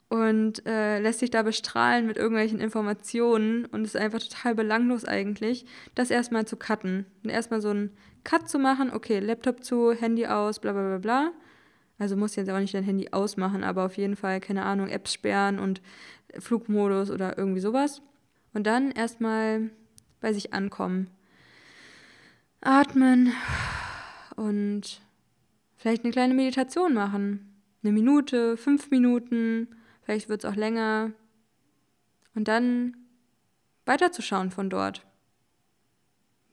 und 0.09 0.65
äh, 0.67 1.01
lässt 1.01 1.21
sich 1.21 1.31
da 1.31 1.43
bestrahlen 1.43 2.07
mit 2.07 2.17
irgendwelchen 2.17 2.61
Informationen 2.61 3.67
und 3.67 3.85
ist 3.85 3.97
einfach 3.97 4.21
total 4.21 4.55
belanglos 4.55 5.05
eigentlich, 5.05 5.67
das 5.95 6.11
erstmal 6.11 6.45
zu 6.45 6.57
cutten. 6.57 7.07
Und 7.25 7.31
erstmal 7.31 7.61
so 7.61 7.71
einen 7.71 7.91
Cut 8.23 8.49
zu 8.49 8.59
machen, 8.59 8.93
okay, 8.93 9.19
Laptop 9.19 9.65
zu, 9.65 9.93
Handy 9.93 10.27
aus, 10.27 10.61
bla 10.61 10.73
bla 10.73 10.83
bla 10.83 10.99
bla. 10.99 11.33
Also 11.99 12.17
muss 12.17 12.37
jetzt 12.37 12.51
auch 12.51 12.59
nicht 12.59 12.75
dein 12.75 12.85
Handy 12.85 13.09
ausmachen, 13.13 13.65
aber 13.65 13.85
auf 13.85 13.97
jeden 13.97 14.17
Fall, 14.17 14.41
keine 14.41 14.65
Ahnung, 14.65 14.89
Apps 14.89 15.13
sperren 15.13 15.59
und 15.59 15.81
Flugmodus 16.39 17.11
oder 17.11 17.39
irgendwie 17.39 17.61
sowas. 17.61 18.03
Und 18.53 18.67
dann 18.67 18.91
erstmal 18.91 19.71
bei 20.21 20.33
sich 20.33 20.53
ankommen 20.53 21.11
atmen 22.65 23.33
und 24.37 25.01
vielleicht 25.77 26.05
eine 26.05 26.13
kleine 26.13 26.35
Meditation 26.35 26.95
machen. 26.95 27.61
Eine 27.83 27.93
Minute, 27.93 28.57
fünf 28.57 28.91
Minuten, 28.91 29.69
vielleicht 30.03 30.29
wird 30.29 30.45
es 30.45 30.51
auch 30.51 30.57
länger. 30.57 31.13
Und 32.35 32.49
dann 32.49 32.97
weiterzuschauen 33.85 34.51
von 34.51 34.71
dort. 34.71 35.07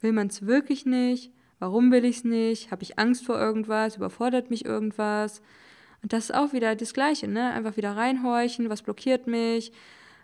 Will 0.01 0.11
man 0.11 0.27
es 0.27 0.45
wirklich 0.45 0.85
nicht? 0.85 1.31
Warum 1.59 1.91
will 1.91 2.05
ich 2.05 2.17
es 2.17 2.23
nicht? 2.23 2.71
Habe 2.71 2.83
ich 2.83 2.99
Angst 2.99 3.25
vor 3.25 3.39
irgendwas? 3.39 3.95
Überfordert 3.95 4.49
mich 4.49 4.65
irgendwas? 4.65 5.41
Und 6.01 6.11
das 6.11 6.25
ist 6.25 6.35
auch 6.35 6.53
wieder 6.53 6.75
das 6.75 6.93
Gleiche, 6.93 7.27
ne? 7.27 7.53
Einfach 7.53 7.77
wieder 7.77 7.95
reinhorchen, 7.95 8.69
was 8.69 8.81
blockiert 8.81 9.27
mich? 9.27 9.71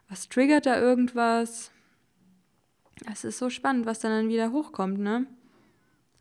Was 0.10 0.28
triggert 0.30 0.66
da 0.66 0.80
irgendwas? 0.80 1.72
Es 3.12 3.24
ist 3.24 3.38
so 3.38 3.50
spannend, 3.50 3.86
was 3.86 4.00
dann 4.00 4.30
wieder 4.30 4.52
hochkommt, 4.52 4.98
ne? 5.00 5.28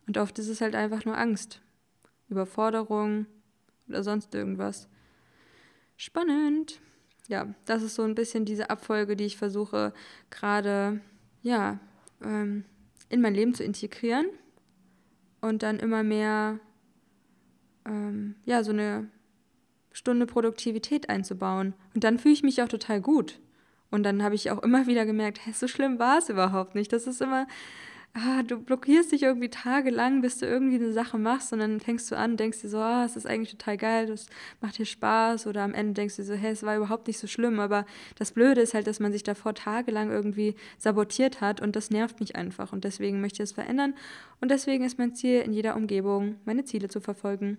Und 0.07 0.19
oft 0.19 0.39
ist 0.39 0.49
es 0.49 0.61
halt 0.61 0.75
einfach 0.75 1.05
nur 1.05 1.19
Angst, 1.19 1.61
Überforderung 2.29 3.27
oder 3.89 4.03
sonst 4.03 4.35
irgendwas. 4.35 4.89
Spannend. 5.97 6.81
Ja, 7.29 7.55
das 7.65 7.83
ist 7.83 7.97
so 7.97 8.03
ein 8.03 8.15
bisschen 8.15 8.45
diese 8.45 8.71
Abfolge, 8.71 9.17
die 9.17 9.25
ich 9.25 9.37
versuche 9.37 9.93
gerade, 10.31 11.01
ja, 11.43 11.81
ähm, 12.23 12.65
in 13.09 13.21
mein 13.21 13.35
Leben 13.35 13.55
zu 13.55 13.65
integrieren 13.65 14.27
und 15.41 15.63
dann 15.63 15.79
immer 15.79 16.03
mehr, 16.03 16.61
ähm, 17.85 18.37
ja, 18.45 18.63
so 18.63 18.73
eine 18.73 19.09
Stunde 19.93 20.27
Produktivität 20.27 21.09
einzubauen. 21.09 21.75
Und 21.95 22.05
dann 22.05 22.19
fühle 22.19 22.35
ich 22.35 22.43
mich 22.43 22.63
auch 22.63 22.69
total 22.69 23.01
gut. 23.01 23.41
Und 23.91 24.03
dann 24.03 24.23
habe 24.23 24.35
ich 24.35 24.51
auch 24.51 24.63
immer 24.63 24.87
wieder 24.87 25.07
gemerkt, 25.07 25.41
hey, 25.45 25.53
so 25.53 25.69
schlimm 25.69 25.99
war 25.99 26.19
es 26.19 26.29
überhaupt 26.29 26.75
nicht. 26.75 26.93
Das 26.93 27.07
ist 27.07 27.23
immer, 27.23 27.47
ah, 28.17 28.43
du 28.43 28.59
blockierst 28.59 29.13
dich 29.13 29.23
irgendwie 29.23 29.51
tagelang, 29.51 30.23
bis 30.23 30.39
du 30.39 30.47
irgendwie 30.47 30.77
eine 30.77 30.93
Sache 30.93 31.19
machst 31.19 31.53
und 31.53 31.59
dann 31.59 31.81
fängst 31.81 32.11
du 32.11 32.17
an, 32.17 32.39
denkst 32.39 32.63
dir 32.63 32.71
so, 32.71 32.79
ah, 32.79 33.05
es 33.05 33.15
ist 33.15 33.27
eigentlich 33.27 33.51
total 33.51 33.77
geil, 33.77 34.07
das 34.07 34.27
macht 34.63 34.79
dir 34.79 34.87
Spaß 34.87 35.47
oder 35.47 35.63
am 35.63 35.75
Ende 35.75 35.93
denkst 35.93 36.17
du 36.17 36.25
so, 36.25 36.33
hey, 36.33 36.53
es 36.53 36.63
war 36.63 36.77
überhaupt 36.77 37.09
nicht 37.09 37.19
so 37.19 37.27
schlimm, 37.27 37.61
aber 37.61 37.85
das 38.19 38.33
Blöde 38.33 38.63
ist 38.63 38.73
halt, 38.73 38.87
dass 38.87 39.01
man 39.01 39.13
sich 39.13 39.23
davor 39.23 39.55
tagelang 39.55 40.11
irgendwie 40.11 40.55
sabotiert 40.79 41.43
hat 41.43 41.61
und 41.61 41.77
das 41.77 41.91
nervt 41.91 42.19
mich 42.21 42.37
einfach 42.37 42.73
und 42.73 42.85
deswegen 42.85 43.21
möchte 43.21 43.43
ich 43.43 43.51
es 43.51 43.53
verändern 43.53 43.95
und 44.41 44.51
deswegen 44.51 44.85
ist 44.85 44.99
mein 44.99 45.15
Ziel 45.15 45.43
in 45.43 45.53
jeder 45.53 45.77
Umgebung, 45.77 46.37
meine 46.47 46.65
Ziele 46.65 46.89
zu 46.89 47.01
verfolgen. 47.01 47.59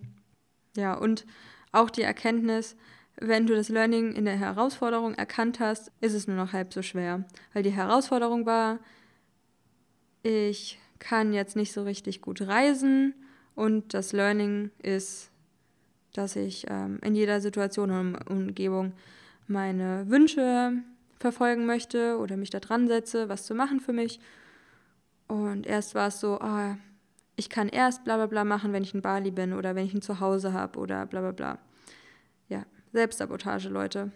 Ja, 0.76 0.94
und 0.94 1.24
auch 1.70 1.88
die 1.88 2.02
Erkenntnis, 2.02 2.76
wenn 3.20 3.46
du 3.46 3.54
das 3.54 3.68
Learning 3.68 4.12
in 4.12 4.24
der 4.24 4.36
Herausforderung 4.36 5.14
erkannt 5.14 5.60
hast, 5.60 5.92
ist 6.00 6.14
es 6.14 6.26
nur 6.26 6.36
noch 6.36 6.52
halb 6.52 6.72
so 6.72 6.82
schwer, 6.82 7.24
weil 7.52 7.62
die 7.62 7.70
Herausforderung 7.70 8.44
war, 8.44 8.80
ich 10.28 10.78
kann 10.98 11.32
jetzt 11.32 11.56
nicht 11.56 11.72
so 11.72 11.84
richtig 11.84 12.20
gut 12.20 12.42
reisen 12.42 13.14
und 13.54 13.94
das 13.94 14.12
Learning 14.12 14.70
ist, 14.82 15.30
dass 16.12 16.36
ich 16.36 16.66
ähm, 16.68 16.98
in 17.02 17.14
jeder 17.14 17.40
Situation 17.40 17.90
und 17.90 18.16
Umgebung 18.28 18.92
meine 19.46 20.04
Wünsche 20.08 20.72
verfolgen 21.18 21.64
möchte 21.64 22.18
oder 22.18 22.36
mich 22.36 22.50
da 22.50 22.60
dran 22.60 22.88
setze, 22.88 23.28
was 23.30 23.46
zu 23.46 23.54
machen 23.54 23.80
für 23.80 23.94
mich. 23.94 24.20
Und 25.28 25.66
erst 25.66 25.94
war 25.94 26.08
es 26.08 26.20
so, 26.20 26.38
oh, 26.40 26.74
ich 27.36 27.48
kann 27.48 27.68
erst 27.68 28.04
bla 28.04 28.16
bla 28.16 28.26
bla 28.26 28.44
machen, 28.44 28.72
wenn 28.72 28.82
ich 28.82 28.94
in 28.94 29.02
Bali 29.02 29.30
bin 29.30 29.54
oder 29.54 29.74
wenn 29.74 29.86
ich 29.86 29.94
ein 29.94 30.02
Zuhause 30.02 30.52
habe 30.52 30.78
oder 30.78 31.06
bla 31.06 31.20
bla 31.20 31.32
bla. 31.32 31.58
Ja, 32.48 32.64
Selbstsabotage, 32.92 33.70
Leute. 33.70 34.12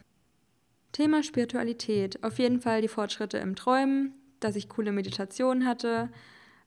Thema 0.92 1.22
Spiritualität. 1.22 2.22
Auf 2.22 2.38
jeden 2.38 2.60
Fall 2.60 2.82
die 2.82 2.88
Fortschritte 2.88 3.38
im 3.38 3.56
Träumen, 3.56 4.12
dass 4.44 4.56
ich 4.56 4.68
coole 4.68 4.92
Meditationen 4.92 5.66
hatte, 5.66 6.10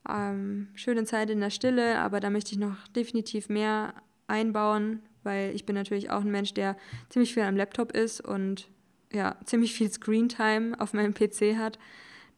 ähm, 0.08 0.68
schöne 0.76 1.06
Zeit 1.06 1.30
in 1.30 1.40
der 1.40 1.50
Stille, 1.50 2.00
aber 2.00 2.20
da 2.20 2.30
möchte 2.30 2.52
ich 2.52 2.60
noch 2.60 2.88
definitiv 2.90 3.50
mehr 3.50 3.94
einbauen, 4.28 5.02
weil 5.24 5.54
ich 5.56 5.66
bin 5.66 5.76
natürlich 5.76 6.10
auch 6.12 6.22
ein 6.22 6.32
Mensch, 6.32 6.54
der 6.54 6.78
ziemlich 7.10 7.34
viel 7.34 7.44
am 7.44 7.58
Laptop 7.58 7.92
ist 7.92 8.22
und 8.22 8.70
ja, 9.12 9.38
ziemlich 9.46 9.74
viel 9.74 9.92
Screentime 9.92 10.80
auf 10.80 10.94
meinem 10.94 11.14
PC 11.16 11.58
hat. 11.58 11.80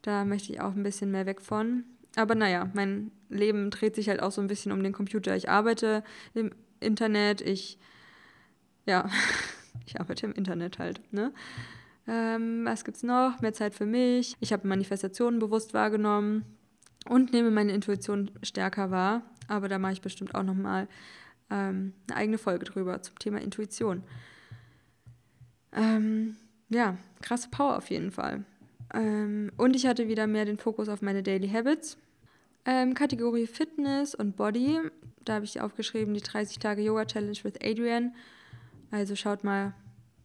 Da 0.01 0.25
möchte 0.25 0.53
ich 0.53 0.61
auch 0.61 0.73
ein 0.73 0.83
bisschen 0.83 1.11
mehr 1.11 1.25
weg 1.25 1.41
von. 1.41 1.83
Aber 2.15 2.35
naja, 2.35 2.69
mein 2.73 3.11
Leben 3.29 3.69
dreht 3.69 3.95
sich 3.95 4.09
halt 4.09 4.21
auch 4.21 4.31
so 4.31 4.41
ein 4.41 4.47
bisschen 4.47 4.71
um 4.71 4.81
den 4.81 4.93
Computer. 4.93 5.35
Ich 5.35 5.49
arbeite 5.49 6.03
im 6.33 6.51
Internet, 6.79 7.41
ich, 7.41 7.77
ja, 8.85 9.09
ich 9.85 9.99
arbeite 9.99 10.25
im 10.25 10.33
Internet 10.33 10.79
halt, 10.79 11.01
ne? 11.11 11.33
Ähm, 12.07 12.63
was 12.65 12.85
gibt's 12.85 13.03
noch? 13.03 13.41
Mehr 13.41 13.53
Zeit 13.53 13.75
für 13.75 13.85
mich. 13.85 14.35
Ich 14.39 14.53
habe 14.53 14.67
Manifestationen 14.67 15.39
bewusst 15.39 15.73
wahrgenommen 15.73 16.45
und 17.07 17.33
nehme 17.33 17.51
meine 17.51 17.73
Intuition 17.73 18.31
stärker 18.43 18.91
wahr. 18.91 19.23
Aber 19.47 19.67
da 19.67 19.77
mache 19.77 19.93
ich 19.93 20.01
bestimmt 20.01 20.35
auch 20.35 20.43
nochmal 20.43 20.87
ähm, 21.49 21.93
eine 22.07 22.17
eigene 22.17 22.37
Folge 22.37 22.65
drüber 22.65 23.01
zum 23.01 23.17
Thema 23.19 23.41
Intuition. 23.41 24.03
Ähm, 25.73 26.35
ja, 26.69 26.97
krasse 27.21 27.49
Power 27.49 27.77
auf 27.77 27.89
jeden 27.89 28.11
Fall. 28.11 28.43
Ähm, 28.93 29.51
und 29.57 29.75
ich 29.75 29.85
hatte 29.85 30.07
wieder 30.07 30.27
mehr 30.27 30.45
den 30.45 30.57
Fokus 30.57 30.89
auf 30.89 31.01
meine 31.01 31.23
Daily 31.23 31.49
Habits. 31.49 31.97
Ähm, 32.65 32.93
Kategorie 32.93 33.47
Fitness 33.47 34.15
und 34.15 34.35
Body. 34.35 34.79
Da 35.23 35.35
habe 35.35 35.45
ich 35.45 35.61
aufgeschrieben, 35.61 36.13
die 36.13 36.21
30 36.21 36.59
Tage 36.59 36.81
Yoga 36.81 37.05
Challenge 37.05 37.37
with 37.43 37.53
Adrian. 37.61 38.13
Also 38.91 39.15
schaut 39.15 39.43
mal 39.43 39.73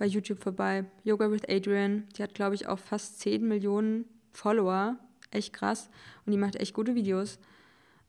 bei 0.03 0.09
YouTube 0.09 0.41
vorbei. 0.43 0.85
Yoga 1.05 1.31
with 1.31 1.49
Adrian. 1.49 2.09
Die 2.17 2.25
hat, 2.25 2.35
glaube 2.35 2.57
ich, 2.57 2.67
auch 2.67 2.81
fast 2.81 3.21
10 3.21 3.47
Millionen 3.47 4.05
Follower. 4.33 4.97
Echt 5.31 5.53
krass. 5.53 5.91
Und 6.27 6.33
die 6.33 6.39
macht 6.39 6.57
echt 6.57 6.75
gute 6.75 6.97
Videos. 6.97 7.39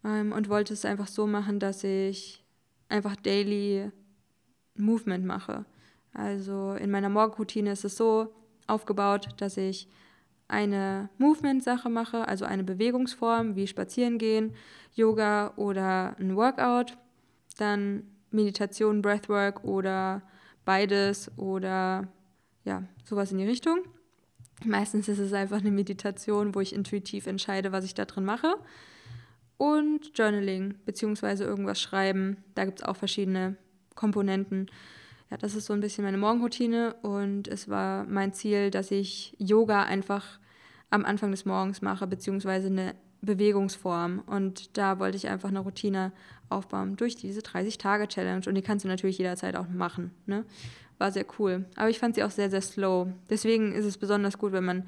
Ähm, 0.04 0.32
und 0.32 0.50
wollte 0.50 0.74
es 0.74 0.86
einfach 0.86 1.06
so 1.06 1.28
machen, 1.28 1.60
dass 1.60 1.84
ich 1.84 2.44
einfach 2.90 3.16
Daily 3.16 3.92
Movement 4.76 5.24
mache. 5.24 5.66
Also 6.14 6.74
in 6.74 6.90
meiner 6.90 7.10
Morgenroutine 7.10 7.74
ist 7.74 7.86
es 7.86 7.96
so 7.96 8.34
aufgebaut, 8.66 9.28
dass 9.38 9.58
ich 9.58 9.88
eine 10.48 11.10
Movement-Sache 11.20 11.92
mache, 11.92 12.28
also 12.28 12.46
eine 12.46 12.64
Bewegungsform 12.64 13.56
wie 13.56 13.68
Spazieren 13.68 14.18
gehen, 14.18 14.56
Yoga 14.96 15.54
oder 15.58 16.16
ein 16.18 16.36
Workout, 16.36 16.98
dann 17.60 18.08
Meditation, 18.32 19.04
Breathwork 19.04 19.64
oder 19.64 20.24
beides 20.66 21.32
oder 21.38 22.08
ja, 22.64 22.84
sowas 23.04 23.32
in 23.32 23.38
die 23.38 23.48
Richtung. 23.48 23.80
Meistens 24.66 25.08
ist 25.08 25.20
es 25.20 25.34
einfach 25.34 25.60
eine 25.60 25.72
Meditation, 25.72 26.56
wo 26.56 26.62
ich 26.62 26.74
intuitiv 26.74 27.28
entscheide, 27.28 27.72
was 27.72 27.86
ich 27.86 27.94
da 27.94 28.06
drin 28.06 28.26
mache. 28.26 28.56
Und 29.58 30.18
Journaling, 30.18 30.76
beziehungsweise 30.86 31.44
irgendwas 31.44 31.82
schreiben. 31.82 32.38
Da 32.56 32.66
gibt 32.66 32.80
es 32.80 32.86
auch 32.86 32.96
verschiedene 32.96 33.58
Komponenten. 33.96 34.70
Ja, 35.30 35.38
das 35.38 35.56
ist 35.56 35.66
so 35.66 35.74
ein 35.74 35.80
bisschen 35.80 36.04
meine 36.04 36.18
Morgenroutine 36.18 36.96
und 37.02 37.48
es 37.48 37.68
war 37.70 38.06
mein 38.06 38.34
Ziel, 38.34 38.72
dass 38.72 38.92
ich 38.92 39.36
Yoga 39.40 39.84
einfach 39.84 40.40
am 40.90 41.06
Anfang 41.06 41.32
des 41.32 41.46
Morgens 41.46 41.82
mache, 41.82 42.06
beziehungsweise 42.08 42.68
eine 42.68 42.94
Bewegungsform. 43.24 44.22
Und 44.26 44.78
da 44.78 45.00
wollte 45.00 45.18
ich 45.18 45.28
einfach 45.28 45.50
eine 45.50 45.60
Routine 45.60 46.12
aufbauen 46.50 46.96
durch 46.96 47.16
diese 47.16 47.42
30-Tage-Challenge. 47.42 48.48
Und 48.48 48.56
die 48.56 48.62
kannst 48.62 48.86
du 48.86 48.90
natürlich 48.90 49.18
jederzeit 49.18 49.56
auch 49.56 49.68
machen. 49.70 50.12
Ne? 50.26 50.46
War 50.98 51.12
sehr 51.12 51.26
cool. 51.40 51.66
Aber 51.76 51.90
ich 51.90 52.00
fand 52.00 52.16
sie 52.16 52.24
auch 52.24 52.32
sehr, 52.32 52.50
sehr 52.50 52.62
slow. 52.62 53.08
Deswegen 53.30 53.74
ist 53.74 53.86
es 53.86 53.98
besonders 53.98 54.38
gut, 54.38 54.52
wenn 54.52 54.66
man 54.66 54.88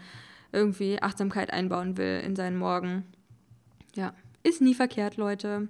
irgendwie 0.51 1.01
Achtsamkeit 1.01 1.51
einbauen 1.51 1.97
will 1.97 2.21
in 2.23 2.36
seinen 2.36 2.57
Morgen. 2.57 3.03
Ja, 3.95 4.13
ist 4.43 4.61
nie 4.61 4.75
verkehrt, 4.75 5.17
Leute. 5.17 5.67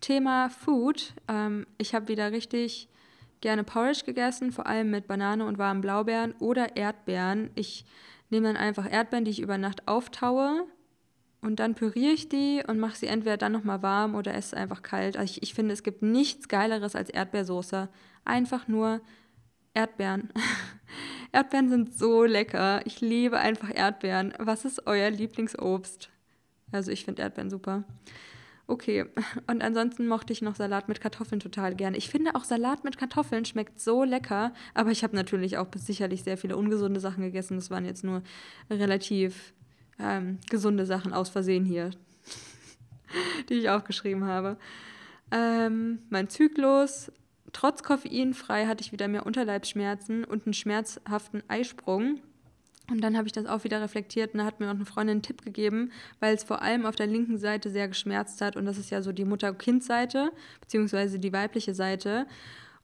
Thema 0.00 0.48
Food. 0.48 1.14
Ähm, 1.28 1.66
ich 1.78 1.94
habe 1.94 2.08
wieder 2.08 2.32
richtig 2.32 2.88
gerne 3.40 3.64
Porridge 3.64 4.04
gegessen, 4.04 4.52
vor 4.52 4.66
allem 4.66 4.90
mit 4.90 5.06
Banane 5.06 5.46
und 5.46 5.58
warmen 5.58 5.80
Blaubeeren 5.80 6.34
oder 6.38 6.76
Erdbeeren. 6.76 7.50
Ich 7.54 7.84
nehme 8.30 8.48
dann 8.48 8.56
einfach 8.56 8.90
Erdbeeren, 8.90 9.24
die 9.24 9.30
ich 9.30 9.40
über 9.40 9.58
Nacht 9.58 9.86
auftaue 9.88 10.66
und 11.42 11.56
dann 11.56 11.74
püriere 11.74 12.12
ich 12.12 12.28
die 12.28 12.62
und 12.66 12.78
mache 12.78 12.96
sie 12.96 13.06
entweder 13.06 13.38
dann 13.38 13.52
nochmal 13.52 13.82
warm 13.82 14.14
oder 14.14 14.34
esse 14.34 14.54
es 14.54 14.54
einfach 14.54 14.82
kalt. 14.82 15.16
Also 15.16 15.32
ich, 15.32 15.42
ich 15.42 15.54
finde, 15.54 15.72
es 15.72 15.82
gibt 15.82 16.02
nichts 16.02 16.48
Geileres 16.48 16.94
als 16.94 17.08
Erdbeersoße. 17.08 17.88
Einfach 18.24 18.68
nur 18.68 19.00
Erdbeeren. 19.72 20.30
Erdbeeren 21.32 21.70
sind 21.70 21.94
so 21.94 22.24
lecker. 22.24 22.82
Ich 22.84 23.00
liebe 23.00 23.38
einfach 23.38 23.74
Erdbeeren. 23.74 24.34
Was 24.38 24.66
ist 24.66 24.86
euer 24.86 25.10
Lieblingsobst? 25.10 26.10
Also 26.72 26.90
ich 26.90 27.04
finde 27.04 27.22
Erdbeeren 27.22 27.48
super. 27.48 27.84
Okay, 28.66 29.06
und 29.48 29.62
ansonsten 29.62 30.06
mochte 30.06 30.32
ich 30.32 30.42
noch 30.42 30.54
Salat 30.54 30.88
mit 30.88 31.00
Kartoffeln 31.00 31.40
total 31.40 31.74
gerne. 31.74 31.96
Ich 31.96 32.08
finde 32.08 32.36
auch 32.36 32.44
Salat 32.44 32.84
mit 32.84 32.98
Kartoffeln 32.98 33.44
schmeckt 33.44 33.80
so 33.80 34.04
lecker, 34.04 34.52
aber 34.74 34.92
ich 34.92 35.02
habe 35.02 35.16
natürlich 35.16 35.58
auch 35.58 35.66
sicherlich 35.74 36.22
sehr 36.22 36.36
viele 36.36 36.56
ungesunde 36.56 37.00
Sachen 37.00 37.24
gegessen. 37.24 37.56
Das 37.56 37.70
waren 37.70 37.84
jetzt 37.84 38.04
nur 38.04 38.22
relativ 38.70 39.54
ähm, 40.00 40.38
gesunde 40.48 40.86
Sachen 40.86 41.12
aus 41.12 41.28
Versehen 41.28 41.64
hier, 41.64 41.90
die 43.48 43.54
ich 43.54 43.70
aufgeschrieben 43.70 44.24
habe. 44.24 44.56
Ähm, 45.30 46.00
mein 46.10 46.28
Zyklus, 46.28 47.12
trotz 47.52 47.82
koffeinfrei 47.82 48.66
hatte 48.66 48.82
ich 48.82 48.92
wieder 48.92 49.08
mehr 49.08 49.26
Unterleibsschmerzen 49.26 50.24
und 50.24 50.46
einen 50.46 50.54
schmerzhaften 50.54 51.42
Eisprung. 51.48 52.20
Und 52.90 53.02
dann 53.02 53.16
habe 53.16 53.28
ich 53.28 53.32
das 53.32 53.46
auch 53.46 53.62
wieder 53.62 53.80
reflektiert 53.80 54.34
und 54.34 54.38
da 54.38 54.44
hat 54.44 54.58
mir 54.58 54.66
auch 54.66 54.74
eine 54.74 54.84
Freundin 54.84 55.16
einen 55.16 55.22
Tipp 55.22 55.44
gegeben, 55.44 55.92
weil 56.18 56.34
es 56.34 56.42
vor 56.42 56.60
allem 56.60 56.86
auf 56.86 56.96
der 56.96 57.06
linken 57.06 57.38
Seite 57.38 57.70
sehr 57.70 57.86
geschmerzt 57.86 58.40
hat 58.40 58.56
und 58.56 58.64
das 58.64 58.78
ist 58.78 58.90
ja 58.90 59.00
so 59.00 59.12
die 59.12 59.24
Mutter-Kind-Seite, 59.24 60.32
beziehungsweise 60.60 61.20
die 61.20 61.32
weibliche 61.32 61.72
Seite. 61.72 62.26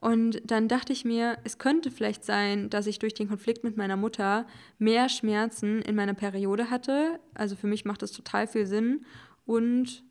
Und 0.01 0.43
dann 0.45 0.69
dachte 0.69 0.93
ich 0.93 1.05
mir, 1.05 1.39
es 1.45 1.59
könnte 1.59 1.91
vielleicht 1.91 2.25
sein, 2.25 2.69
dass 2.71 2.87
ich 2.87 2.99
durch 2.99 3.15
den 3.15 3.29
Konflikt 3.29 3.65
mit 3.65 3.77
meiner 3.77 3.97
Mutter 3.97 4.47
mehr 4.79 5.09
Schmerzen 5.09 5.81
in 5.83 5.97
meiner 5.97 6.15
Periode 6.15 6.71
hatte. 6.71 7.19
Also 7.35 7.57
für 7.57 7.67
mich 7.67 7.85
macht 7.85 8.03
das 8.03 8.13
total 8.13 8.47
viel 8.47 8.67
Sinn. 8.67 9.05
Und 9.47 10.05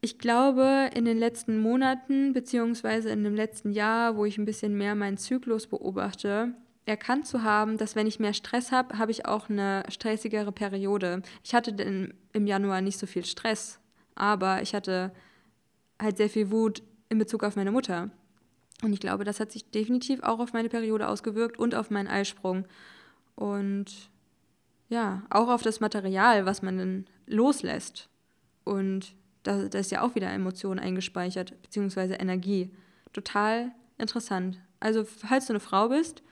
ich 0.00 0.18
glaube, 0.18 0.90
in 0.94 1.04
den 1.04 1.18
letzten 1.18 1.60
Monaten, 1.60 2.32
beziehungsweise 2.32 3.10
in 3.10 3.24
dem 3.24 3.34
letzten 3.34 3.72
Jahr, 3.72 4.16
wo 4.16 4.24
ich 4.24 4.38
ein 4.38 4.44
bisschen 4.44 4.76
mehr 4.76 4.94
meinen 4.94 5.18
Zyklus 5.18 5.66
beobachte, 5.66 6.54
erkannt 6.86 7.26
zu 7.26 7.42
haben, 7.42 7.76
dass 7.76 7.96
wenn 7.96 8.06
ich 8.06 8.18
mehr 8.18 8.32
Stress 8.32 8.72
habe, 8.72 8.98
habe 8.98 9.10
ich 9.10 9.26
auch 9.26 9.50
eine 9.50 9.82
stressigere 9.88 10.52
Periode. 10.52 11.22
Ich 11.44 11.54
hatte 11.54 11.70
im 12.32 12.46
Januar 12.46 12.80
nicht 12.80 12.98
so 12.98 13.06
viel 13.06 13.24
Stress, 13.24 13.78
aber 14.14 14.62
ich 14.62 14.74
hatte 14.74 15.12
halt 16.00 16.16
sehr 16.16 16.30
viel 16.30 16.50
Wut 16.50 16.82
in 17.08 17.18
Bezug 17.18 17.44
auf 17.44 17.56
meine 17.56 17.72
Mutter. 17.72 18.10
Und 18.82 18.92
ich 18.92 19.00
glaube, 19.00 19.24
das 19.24 19.40
hat 19.40 19.50
sich 19.50 19.70
definitiv 19.70 20.22
auch 20.22 20.38
auf 20.38 20.52
meine 20.52 20.68
Periode 20.68 21.08
ausgewirkt 21.08 21.58
und 21.58 21.74
auf 21.74 21.90
meinen 21.90 22.06
Eisprung. 22.06 22.64
Und 23.34 24.10
ja, 24.88 25.22
auch 25.30 25.48
auf 25.48 25.62
das 25.62 25.80
Material, 25.80 26.46
was 26.46 26.62
man 26.62 26.78
dann 26.78 27.06
loslässt. 27.26 28.08
Und 28.64 29.14
da, 29.42 29.68
da 29.68 29.78
ist 29.78 29.90
ja 29.90 30.02
auch 30.02 30.14
wieder 30.14 30.30
Emotionen 30.30 30.78
eingespeichert, 30.78 31.60
beziehungsweise 31.62 32.14
Energie. 32.14 32.70
Total 33.12 33.72
interessant. 33.98 34.58
Also, 34.80 35.04
falls 35.04 35.46
du 35.46 35.54
eine 35.54 35.60
Frau 35.60 35.88
bist 35.88 36.22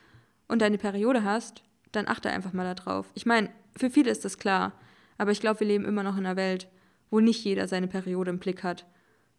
und 0.47 0.61
deine 0.61 0.77
Periode 0.77 1.23
hast, 1.23 1.63
dann 1.91 2.07
achte 2.07 2.29
einfach 2.29 2.53
mal 2.53 2.75
darauf. 2.75 3.09
Ich 3.13 3.25
meine, 3.25 3.49
für 3.75 3.89
viele 3.89 4.11
ist 4.11 4.23
das 4.23 4.37
klar, 4.37 4.73
aber 5.17 5.31
ich 5.31 5.41
glaube, 5.41 5.59
wir 5.61 5.67
leben 5.67 5.85
immer 5.85 6.03
noch 6.03 6.17
in 6.17 6.25
einer 6.25 6.35
Welt, 6.35 6.67
wo 7.09 7.19
nicht 7.19 7.43
jeder 7.43 7.67
seine 7.67 7.87
Periode 7.87 8.29
im 8.29 8.39
Blick 8.39 8.63
hat, 8.63 8.85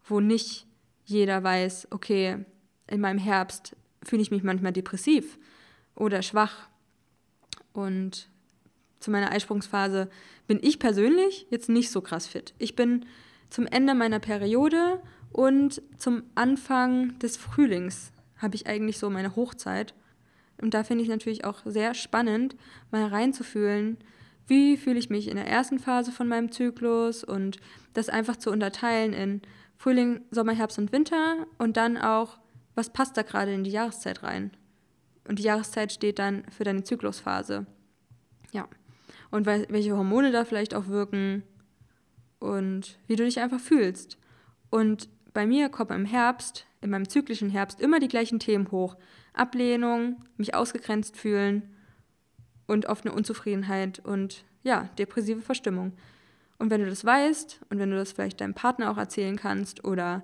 wo 0.05 0.19
nicht 0.19 0.67
jeder 1.05 1.43
weiß, 1.43 1.87
okay, 1.91 2.45
in 2.89 3.01
meinem 3.01 3.19
Herbst 3.19 3.75
fühle 4.03 4.21
ich 4.21 4.31
mich 4.31 4.43
manchmal 4.43 4.73
depressiv 4.73 5.37
oder 5.95 6.21
schwach. 6.21 6.69
Und 7.73 8.29
zu 8.99 9.11
meiner 9.11 9.31
Eisprungsphase 9.31 10.09
bin 10.47 10.59
ich 10.61 10.79
persönlich 10.79 11.47
jetzt 11.49 11.69
nicht 11.69 11.91
so 11.91 12.01
krass 12.01 12.27
fit. 12.27 12.53
Ich 12.57 12.75
bin 12.75 13.05
zum 13.49 13.67
Ende 13.67 13.95
meiner 13.95 14.19
Periode 14.19 15.01
und 15.31 15.81
zum 15.97 16.23
Anfang 16.35 17.17
des 17.19 17.37
Frühlings 17.37 18.11
habe 18.37 18.55
ich 18.55 18.67
eigentlich 18.67 18.97
so 18.97 19.09
meine 19.09 19.35
Hochzeit. 19.35 19.93
Und 20.61 20.73
da 20.73 20.83
finde 20.83 21.03
ich 21.03 21.09
natürlich 21.09 21.45
auch 21.45 21.61
sehr 21.65 21.93
spannend, 21.93 22.55
mal 22.91 23.05
reinzufühlen, 23.05 23.97
wie 24.47 24.77
fühle 24.77 24.99
ich 24.99 25.09
mich 25.09 25.27
in 25.27 25.35
der 25.35 25.47
ersten 25.47 25.79
Phase 25.79 26.11
von 26.11 26.27
meinem 26.27 26.51
Zyklus 26.51 27.23
und 27.23 27.57
das 27.93 28.09
einfach 28.09 28.35
zu 28.35 28.49
unterteilen 28.51 29.13
in 29.13 29.41
Frühling, 29.77 30.21
Sommer, 30.31 30.53
Herbst 30.53 30.79
und 30.79 30.91
Winter 30.91 31.45
und 31.57 31.77
dann 31.77 31.97
auch 31.97 32.39
was 32.79 32.91
passt 32.91 33.17
da 33.17 33.23
gerade 33.23 33.53
in 33.53 33.65
die 33.65 33.71
Jahreszeit 33.71 34.23
rein? 34.23 34.51
Und 35.27 35.37
die 35.37 35.43
Jahreszeit 35.43 35.91
steht 35.91 36.17
dann 36.17 36.43
für 36.49 36.63
deine 36.63 36.83
Zyklusphase. 36.83 37.65
Ja. 38.53 38.67
Und 39.31 39.45
welche 39.45 39.95
Hormone 39.95 40.31
da 40.31 40.45
vielleicht 40.45 40.73
auch 40.73 40.87
wirken. 40.87 41.43
und 42.39 42.97
wie 43.05 43.17
du 43.17 43.25
dich 43.25 43.41
einfach 43.41 43.59
fühlst. 43.59 44.17
Und 44.69 45.09
bei 45.33 45.45
mir 45.45 45.67
kommen 45.67 45.91
im 45.91 46.05
Herbst, 46.05 46.65
in 46.79 46.89
meinem 46.89 47.09
zyklischen 47.09 47.49
Herbst, 47.49 47.81
immer 47.81 47.99
die 47.99 48.07
gleichen 48.07 48.39
Themen 48.39 48.71
hoch. 48.71 48.95
Ablehnung, 49.33 50.23
mich 50.37 50.55
ausgegrenzt 50.55 51.17
fühlen 51.17 51.75
und 52.65 52.85
oft 52.85 53.05
eine 53.05 53.13
Unzufriedenheit 53.13 53.99
und 53.99 54.45
ja, 54.63 54.89
depressive 54.97 55.41
Verstimmung. 55.41 55.93
Und 56.57 56.69
wenn 56.69 56.81
du 56.81 56.89
das 56.89 57.03
weißt 57.03 57.59
und 57.69 57.79
wenn 57.79 57.91
du 57.91 57.97
das 57.97 58.13
vielleicht 58.13 58.39
deinem 58.39 58.53
Partner 58.53 58.89
auch 58.89 58.97
erzählen 58.97 59.35
kannst 59.35 59.83
oder 59.83 60.23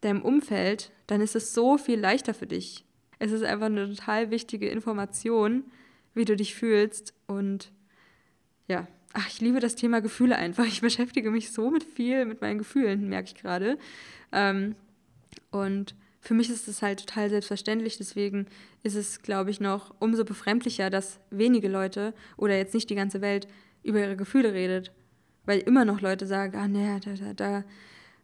deinem 0.00 0.22
Umfeld, 0.22 0.92
dann 1.06 1.20
ist 1.20 1.36
es 1.36 1.54
so 1.54 1.78
viel 1.78 1.98
leichter 1.98 2.34
für 2.34 2.46
dich. 2.46 2.84
Es 3.18 3.32
ist 3.32 3.42
einfach 3.42 3.66
eine 3.66 3.88
total 3.88 4.30
wichtige 4.30 4.68
Information, 4.68 5.64
wie 6.14 6.24
du 6.24 6.36
dich 6.36 6.54
fühlst. 6.54 7.14
Und 7.26 7.72
ja, 8.68 8.86
ach, 9.12 9.28
ich 9.28 9.40
liebe 9.40 9.60
das 9.60 9.74
Thema 9.74 10.00
Gefühle 10.00 10.36
einfach. 10.36 10.66
Ich 10.66 10.80
beschäftige 10.82 11.30
mich 11.30 11.52
so 11.52 11.70
mit 11.70 11.84
viel, 11.84 12.24
mit 12.24 12.40
meinen 12.40 12.58
Gefühlen, 12.58 13.08
merke 13.08 13.28
ich 13.28 13.34
gerade. 13.34 13.78
Ähm, 14.32 14.76
und 15.50 15.94
für 16.20 16.34
mich 16.34 16.50
ist 16.50 16.68
es 16.68 16.82
halt 16.82 17.06
total 17.06 17.30
selbstverständlich. 17.30 17.96
Deswegen 17.98 18.46
ist 18.82 18.94
es, 18.94 19.22
glaube 19.22 19.50
ich, 19.50 19.60
noch 19.60 19.94
umso 19.98 20.24
befremdlicher, 20.24 20.90
dass 20.90 21.18
wenige 21.30 21.68
Leute 21.68 22.14
oder 22.36 22.56
jetzt 22.56 22.74
nicht 22.74 22.90
die 22.90 22.94
ganze 22.94 23.20
Welt 23.20 23.48
über 23.82 24.00
ihre 24.00 24.16
Gefühle 24.16 24.52
redet. 24.52 24.92
Weil 25.46 25.60
immer 25.60 25.84
noch 25.84 26.00
Leute 26.00 26.26
sagen, 26.26 26.56
ah, 26.56 26.68
nee, 26.68 27.00
da, 27.00 27.14
da, 27.14 27.32
da, 27.32 27.64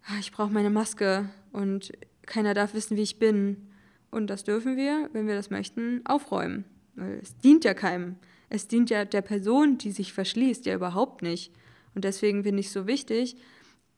ah, 0.06 0.18
ich 0.20 0.30
brauche 0.30 0.52
meine 0.52 0.70
Maske 0.70 1.30
und 1.54 1.92
keiner 2.26 2.52
darf 2.52 2.74
wissen, 2.74 2.96
wie 2.96 3.02
ich 3.02 3.18
bin. 3.18 3.68
Und 4.10 4.28
das 4.28 4.44
dürfen 4.44 4.76
wir, 4.76 5.08
wenn 5.12 5.26
wir 5.26 5.36
das 5.36 5.50
möchten, 5.50 6.04
aufräumen. 6.04 6.64
Weil 6.94 7.20
es 7.22 7.36
dient 7.38 7.64
ja 7.64 7.74
keinem. 7.74 8.16
Es 8.48 8.68
dient 8.68 8.90
ja 8.90 9.04
der 9.04 9.22
Person, 9.22 9.78
die 9.78 9.92
sich 9.92 10.12
verschließt, 10.12 10.66
ja 10.66 10.74
überhaupt 10.74 11.22
nicht. 11.22 11.52
Und 11.94 12.04
deswegen 12.04 12.42
finde 12.42 12.60
ich 12.60 12.66
es 12.66 12.72
so 12.72 12.86
wichtig, 12.86 13.36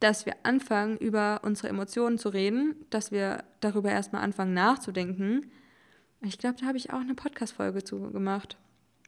dass 0.00 0.26
wir 0.26 0.34
anfangen, 0.42 0.98
über 0.98 1.40
unsere 1.44 1.68
Emotionen 1.68 2.18
zu 2.18 2.28
reden, 2.28 2.76
dass 2.90 3.10
wir 3.10 3.42
darüber 3.60 3.90
erstmal 3.90 4.22
anfangen 4.22 4.52
nachzudenken. 4.52 5.50
Ich 6.20 6.38
glaube, 6.38 6.56
da 6.60 6.66
habe 6.66 6.76
ich 6.76 6.92
auch 6.92 7.00
eine 7.00 7.14
Podcast-Folge 7.14 7.84
zu 7.84 8.10
gemacht. 8.12 8.58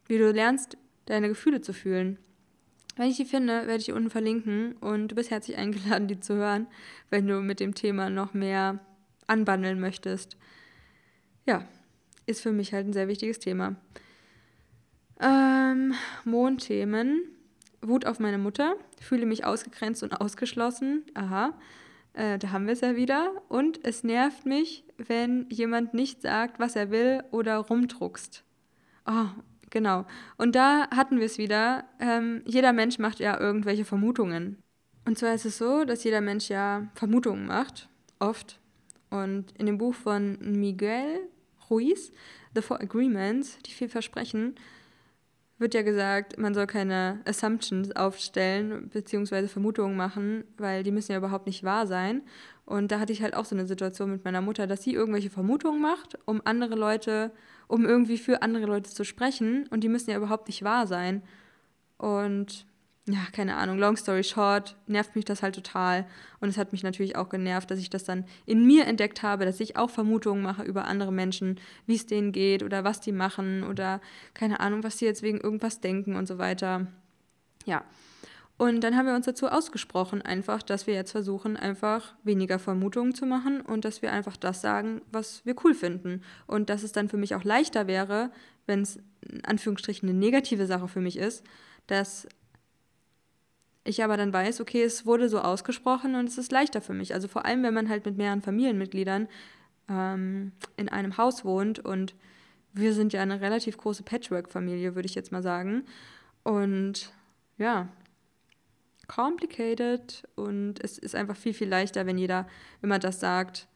Wie 0.06 0.18
du 0.18 0.32
lernst, 0.32 0.78
deine 1.04 1.28
Gefühle 1.28 1.60
zu 1.60 1.74
fühlen. 1.74 2.18
Wenn 2.98 3.08
ich 3.08 3.16
die 3.16 3.24
finde, 3.24 3.66
werde 3.66 3.76
ich 3.76 3.86
die 3.86 3.92
unten 3.92 4.10
verlinken 4.10 4.72
und 4.74 5.08
du 5.08 5.14
bist 5.14 5.30
herzlich 5.30 5.56
eingeladen, 5.56 6.08
die 6.08 6.20
zu 6.20 6.34
hören, 6.34 6.66
wenn 7.08 7.26
du 7.26 7.40
mit 7.40 7.60
dem 7.60 7.74
Thema 7.74 8.10
noch 8.10 8.34
mehr 8.34 8.80
anbandeln 9.26 9.80
möchtest 9.80 10.36
ja, 11.48 11.64
ist 12.26 12.42
für 12.42 12.52
mich 12.52 12.74
halt 12.74 12.86
ein 12.86 12.92
sehr 12.92 13.08
wichtiges 13.08 13.38
Thema. 13.38 13.76
Ähm, 15.18 15.94
Mondthemen. 16.24 17.22
Wut 17.80 18.04
auf 18.04 18.20
meine 18.20 18.38
Mutter. 18.38 18.76
Fühle 19.00 19.24
mich 19.24 19.46
ausgegrenzt 19.46 20.02
und 20.02 20.20
ausgeschlossen. 20.20 21.04
Aha. 21.14 21.58
Äh, 22.12 22.38
da 22.38 22.50
haben 22.50 22.66
wir 22.66 22.74
es 22.74 22.82
ja 22.82 22.96
wieder. 22.96 23.32
Und 23.48 23.80
es 23.82 24.04
nervt 24.04 24.44
mich, 24.44 24.84
wenn 24.98 25.48
jemand 25.48 25.94
nicht 25.94 26.20
sagt, 26.20 26.60
was 26.60 26.76
er 26.76 26.90
will 26.90 27.22
oder 27.30 27.56
rumdruckst. 27.56 28.44
Oh, 29.06 29.28
genau. 29.70 30.06
Und 30.36 30.54
da 30.54 30.88
hatten 30.90 31.18
wir 31.18 31.26
es 31.26 31.38
wieder. 31.38 31.84
Ähm, 32.00 32.42
jeder 32.44 32.72
Mensch 32.72 32.98
macht 32.98 33.20
ja 33.20 33.38
irgendwelche 33.38 33.84
Vermutungen. 33.84 34.62
Und 35.04 35.18
zwar 35.18 35.34
ist 35.34 35.46
es 35.46 35.58
so, 35.58 35.84
dass 35.84 36.04
jeder 36.04 36.20
Mensch 36.20 36.48
ja 36.48 36.88
Vermutungen 36.94 37.46
macht. 37.46 37.88
Oft. 38.18 38.58
Und 39.10 39.52
in 39.58 39.66
dem 39.66 39.78
Buch 39.78 39.94
von 39.94 40.38
Miguel 40.40 41.20
Ruiz, 41.70 42.12
The 42.54 42.62
Four 42.62 42.80
Agreements, 42.80 43.58
die 43.64 43.70
viel 43.70 43.88
versprechen, 43.88 44.54
wird 45.58 45.74
ja 45.74 45.82
gesagt, 45.82 46.38
man 46.38 46.54
soll 46.54 46.66
keine 46.66 47.20
Assumptions 47.24 47.94
aufstellen 47.96 48.88
bzw. 48.90 49.48
Vermutungen 49.48 49.96
machen, 49.96 50.44
weil 50.56 50.82
die 50.82 50.92
müssen 50.92 51.12
ja 51.12 51.18
überhaupt 51.18 51.46
nicht 51.46 51.64
wahr 51.64 51.86
sein. 51.86 52.22
Und 52.64 52.92
da 52.92 53.00
hatte 53.00 53.12
ich 53.12 53.22
halt 53.22 53.34
auch 53.34 53.44
so 53.44 53.56
eine 53.56 53.66
Situation 53.66 54.10
mit 54.10 54.24
meiner 54.24 54.40
Mutter, 54.40 54.66
dass 54.66 54.82
sie 54.82 54.94
irgendwelche 54.94 55.30
Vermutungen 55.30 55.80
macht, 55.80 56.18
um 56.26 56.42
andere 56.44 56.76
Leute, 56.76 57.32
um 57.68 57.84
irgendwie 57.84 58.18
für 58.18 58.42
andere 58.42 58.66
Leute 58.66 58.90
zu 58.90 59.04
sprechen 59.04 59.66
und 59.70 59.84
die 59.84 59.88
müssen 59.88 60.10
ja 60.10 60.16
überhaupt 60.16 60.48
nicht 60.48 60.64
wahr 60.64 60.86
sein. 60.86 61.22
Und 61.98 62.66
ja, 63.06 63.20
keine 63.32 63.56
Ahnung, 63.56 63.78
long 63.78 63.96
story 63.96 64.22
short, 64.22 64.76
nervt 64.86 65.16
mich 65.16 65.24
das 65.24 65.42
halt 65.42 65.54
total. 65.54 66.06
Und 66.40 66.48
es 66.48 66.58
hat 66.58 66.72
mich 66.72 66.82
natürlich 66.82 67.16
auch 67.16 67.28
genervt, 67.28 67.70
dass 67.70 67.78
ich 67.78 67.88
das 67.90 68.04
dann 68.04 68.24
in 68.44 68.66
mir 68.66 68.86
entdeckt 68.86 69.22
habe, 69.22 69.44
dass 69.44 69.60
ich 69.60 69.76
auch 69.76 69.90
Vermutungen 69.90 70.42
mache 70.42 70.62
über 70.62 70.86
andere 70.86 71.12
Menschen, 71.12 71.58
wie 71.86 71.94
es 71.94 72.06
denen 72.06 72.32
geht 72.32 72.62
oder 72.62 72.84
was 72.84 73.00
die 73.00 73.12
machen 73.12 73.62
oder 73.64 74.00
keine 74.34 74.60
Ahnung, 74.60 74.82
was 74.82 74.96
die 74.96 75.06
jetzt 75.06 75.22
wegen 75.22 75.40
irgendwas 75.40 75.80
denken 75.80 76.16
und 76.16 76.26
so 76.26 76.38
weiter. 76.38 76.86
Ja. 77.64 77.84
Und 78.58 78.80
dann 78.82 78.96
haben 78.96 79.06
wir 79.06 79.14
uns 79.14 79.26
dazu 79.26 79.46
ausgesprochen, 79.46 80.20
einfach, 80.20 80.62
dass 80.62 80.88
wir 80.88 80.94
jetzt 80.94 81.12
versuchen, 81.12 81.56
einfach 81.56 82.14
weniger 82.24 82.58
Vermutungen 82.58 83.14
zu 83.14 83.24
machen 83.24 83.60
und 83.60 83.84
dass 83.84 84.02
wir 84.02 84.12
einfach 84.12 84.36
das 84.36 84.60
sagen, 84.60 85.00
was 85.12 85.46
wir 85.46 85.54
cool 85.64 85.74
finden. 85.74 86.22
Und 86.48 86.68
dass 86.68 86.82
es 86.82 86.90
dann 86.90 87.08
für 87.08 87.18
mich 87.18 87.36
auch 87.36 87.44
leichter 87.44 87.86
wäre, 87.86 88.32
wenn 88.66 88.82
es 88.82 88.98
in 89.22 89.44
Anführungsstrichen 89.44 90.08
eine 90.08 90.18
negative 90.18 90.66
Sache 90.66 90.88
für 90.88 91.00
mich 91.00 91.16
ist, 91.16 91.44
dass 91.86 92.26
ich 93.84 94.02
aber 94.02 94.16
dann 94.16 94.32
weiß, 94.32 94.60
okay, 94.60 94.82
es 94.82 95.06
wurde 95.06 95.28
so 95.28 95.38
ausgesprochen 95.38 96.16
und 96.16 96.28
es 96.28 96.36
ist 96.36 96.50
leichter 96.50 96.80
für 96.80 96.94
mich. 96.94 97.14
Also 97.14 97.28
vor 97.28 97.44
allem, 97.44 97.62
wenn 97.62 97.74
man 97.74 97.88
halt 97.88 98.04
mit 98.04 98.16
mehreren 98.16 98.42
Familienmitgliedern 98.42 99.28
ähm, 99.88 100.50
in 100.76 100.88
einem 100.88 101.16
Haus 101.16 101.44
wohnt 101.44 101.78
und 101.78 102.16
wir 102.72 102.92
sind 102.92 103.12
ja 103.12 103.22
eine 103.22 103.40
relativ 103.40 103.78
große 103.78 104.02
Patchwork-Familie, 104.02 104.96
würde 104.96 105.06
ich 105.06 105.14
jetzt 105.14 105.30
mal 105.30 105.42
sagen. 105.42 105.84
Und 106.42 107.12
ja, 107.56 107.88
complicated 109.08 110.22
und 110.36 110.82
es 110.82 110.98
ist 110.98 111.14
einfach 111.14 111.36
viel, 111.36 111.54
viel 111.54 111.68
leichter, 111.68 112.06
wenn 112.06 112.18
jeder 112.18 112.46
immer 112.82 112.98
das 112.98 113.20
sagt, 113.20 113.66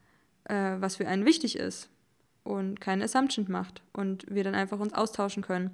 äh, 0.45 0.75
was 0.79 0.95
für 0.95 1.07
einen 1.07 1.25
wichtig 1.25 1.57
ist 1.57 1.89
und 2.43 2.79
keine 2.79 3.03
Assumption 3.03 3.45
macht 3.49 3.81
und 3.93 4.25
wir 4.29 4.43
dann 4.43 4.55
einfach 4.55 4.79
uns 4.79 4.93
austauschen 4.93 5.43
können. 5.43 5.71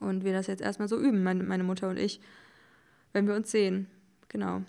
Und 0.00 0.24
wir 0.24 0.32
das 0.32 0.48
jetzt 0.48 0.60
erstmal 0.60 0.88
so 0.88 0.98
üben, 0.98 1.22
meine, 1.22 1.44
meine 1.44 1.64
Mutter 1.64 1.88
und 1.88 1.98
ich 1.98 2.20
wenn 3.14 3.26
wir 3.26 3.34
uns 3.34 3.50
sehen. 3.50 3.86
Genau. 4.28 4.60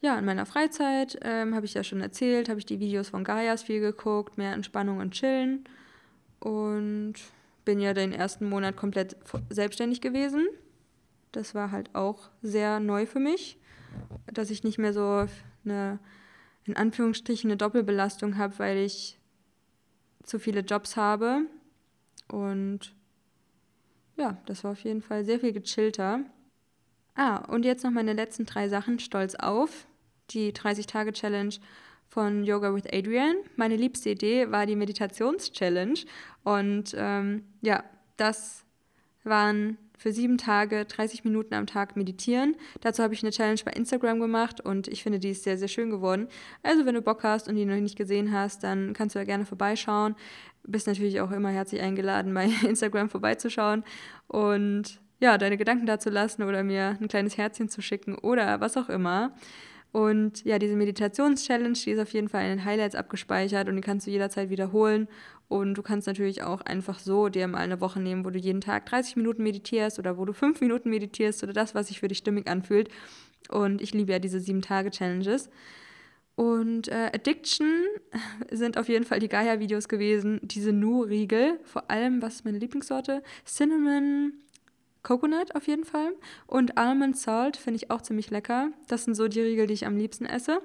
Ja, 0.00 0.16
in 0.18 0.24
meiner 0.24 0.46
Freizeit 0.46 1.18
ähm, 1.22 1.54
habe 1.56 1.66
ich 1.66 1.74
ja 1.74 1.82
schon 1.82 2.00
erzählt, 2.00 2.48
habe 2.48 2.60
ich 2.60 2.66
die 2.66 2.78
Videos 2.78 3.08
von 3.08 3.24
Gaias 3.24 3.64
viel 3.64 3.80
geguckt, 3.80 4.38
mehr 4.38 4.52
Entspannung 4.52 4.98
und 4.98 5.12
Chillen. 5.12 5.64
Und 6.38 7.14
bin 7.64 7.80
ja 7.80 7.94
den 7.94 8.12
ersten 8.12 8.48
Monat 8.48 8.76
komplett 8.76 9.16
selbstständig 9.48 10.02
gewesen. 10.02 10.46
Das 11.34 11.52
war 11.52 11.72
halt 11.72 11.92
auch 11.96 12.30
sehr 12.42 12.78
neu 12.78 13.06
für 13.06 13.18
mich, 13.18 13.58
dass 14.32 14.50
ich 14.50 14.62
nicht 14.62 14.78
mehr 14.78 14.92
so 14.92 15.26
eine, 15.64 15.98
in 16.64 16.76
Anführungsstrichen, 16.76 17.50
eine 17.50 17.56
Doppelbelastung 17.56 18.38
habe, 18.38 18.56
weil 18.60 18.78
ich 18.78 19.18
zu 20.22 20.38
viele 20.38 20.60
Jobs 20.60 20.96
habe. 20.96 21.42
Und 22.28 22.94
ja, 24.16 24.38
das 24.46 24.62
war 24.62 24.70
auf 24.70 24.84
jeden 24.84 25.02
Fall 25.02 25.24
sehr 25.24 25.40
viel 25.40 25.52
gechillter. 25.52 26.20
Ah, 27.16 27.38
und 27.48 27.64
jetzt 27.64 27.82
noch 27.82 27.90
meine 27.90 28.12
letzten 28.12 28.46
drei 28.46 28.68
Sachen 28.68 29.00
stolz 29.00 29.34
auf. 29.34 29.88
Die 30.30 30.52
30-Tage-Challenge 30.52 31.56
von 32.06 32.44
Yoga 32.44 32.72
with 32.72 32.84
Adrian. 32.92 33.34
Meine 33.56 33.74
liebste 33.74 34.10
Idee 34.10 34.52
war 34.52 34.66
die 34.66 34.76
Meditations-Challenge. 34.76 35.98
Und 36.44 36.94
ähm, 36.96 37.44
ja, 37.60 37.82
das 38.16 38.64
waren 39.24 39.78
für 39.98 40.12
sieben 40.12 40.38
Tage 40.38 40.84
30 40.84 41.24
Minuten 41.24 41.54
am 41.54 41.66
Tag 41.66 41.96
meditieren. 41.96 42.56
Dazu 42.80 43.02
habe 43.02 43.14
ich 43.14 43.22
eine 43.22 43.30
Challenge 43.30 43.60
bei 43.64 43.72
Instagram 43.72 44.20
gemacht 44.20 44.60
und 44.60 44.88
ich 44.88 45.02
finde, 45.02 45.18
die 45.18 45.30
ist 45.30 45.44
sehr, 45.44 45.58
sehr 45.58 45.68
schön 45.68 45.90
geworden. 45.90 46.28
Also, 46.62 46.86
wenn 46.86 46.94
du 46.94 47.02
Bock 47.02 47.22
hast 47.22 47.48
und 47.48 47.56
die 47.56 47.64
noch 47.64 47.76
nicht 47.76 47.96
gesehen 47.96 48.32
hast, 48.32 48.64
dann 48.64 48.92
kannst 48.92 49.14
du 49.14 49.18
da 49.18 49.24
gerne 49.24 49.46
vorbeischauen. 49.46 50.16
Bist 50.66 50.86
natürlich 50.86 51.20
auch 51.20 51.30
immer 51.30 51.50
herzlich 51.50 51.80
eingeladen, 51.80 52.34
bei 52.34 52.44
Instagram 52.66 53.08
vorbeizuschauen. 53.08 53.84
Und 54.26 55.00
ja, 55.20 55.38
deine 55.38 55.56
Gedanken 55.56 55.86
dazu 55.86 56.10
lassen 56.10 56.42
oder 56.42 56.62
mir 56.62 56.98
ein 57.00 57.08
kleines 57.08 57.38
Herzchen 57.38 57.68
zu 57.68 57.80
schicken 57.80 58.14
oder 58.16 58.60
was 58.60 58.76
auch 58.76 58.88
immer. 58.88 59.32
Und 59.94 60.44
ja, 60.44 60.58
diese 60.58 60.74
Meditations-Challenge, 60.74 61.78
die 61.84 61.92
ist 61.92 62.00
auf 62.00 62.12
jeden 62.12 62.28
Fall 62.28 62.42
in 62.42 62.48
den 62.48 62.64
Highlights 62.64 62.96
abgespeichert 62.96 63.68
und 63.68 63.76
die 63.76 63.80
kannst 63.80 64.08
du 64.08 64.10
jederzeit 64.10 64.50
wiederholen. 64.50 65.06
Und 65.48 65.74
du 65.74 65.82
kannst 65.82 66.06
natürlich 66.06 66.42
auch 66.42 66.62
einfach 66.62 66.98
so 66.98 67.28
dir 67.28 67.46
mal 67.48 67.58
eine 67.58 67.80
Woche 67.80 68.00
nehmen, 68.00 68.24
wo 68.24 68.30
du 68.30 68.38
jeden 68.38 68.60
Tag 68.60 68.86
30 68.86 69.16
Minuten 69.16 69.42
meditierst 69.42 69.98
oder 69.98 70.16
wo 70.16 70.24
du 70.24 70.32
5 70.32 70.60
Minuten 70.60 70.90
meditierst 70.90 71.42
oder 71.42 71.52
das, 71.52 71.74
was 71.74 71.88
sich 71.88 72.00
für 72.00 72.08
dich 72.08 72.18
stimmig 72.18 72.48
anfühlt. 72.48 72.88
Und 73.50 73.82
ich 73.82 73.92
liebe 73.92 74.12
ja 74.12 74.18
diese 74.18 74.38
7-Tage-Challenges. 74.38 75.50
Und 76.36 76.88
äh, 76.88 77.10
Addiction 77.14 77.84
sind 78.50 78.78
auf 78.78 78.88
jeden 78.88 79.04
Fall 79.04 79.20
die 79.20 79.28
Gaia-Videos 79.28 79.88
gewesen. 79.88 80.40
Diese 80.42 80.72
Nu-Riegel, 80.72 81.60
vor 81.62 81.90
allem, 81.90 82.22
was 82.22 82.36
ist 82.36 82.44
meine 82.44 82.58
Lieblingssorte? 82.58 83.22
Cinnamon, 83.46 84.32
Coconut 85.02 85.54
auf 85.54 85.68
jeden 85.68 85.84
Fall. 85.84 86.14
Und 86.46 86.76
Almond 86.76 87.16
Salt 87.16 87.56
finde 87.56 87.76
ich 87.76 87.90
auch 87.90 88.02
ziemlich 88.02 88.30
lecker. 88.30 88.70
Das 88.88 89.04
sind 89.04 89.14
so 89.14 89.28
die 89.28 89.40
Riegel, 89.40 89.66
die 89.66 89.74
ich 89.74 89.86
am 89.86 89.96
liebsten 89.96 90.26
esse. 90.26 90.60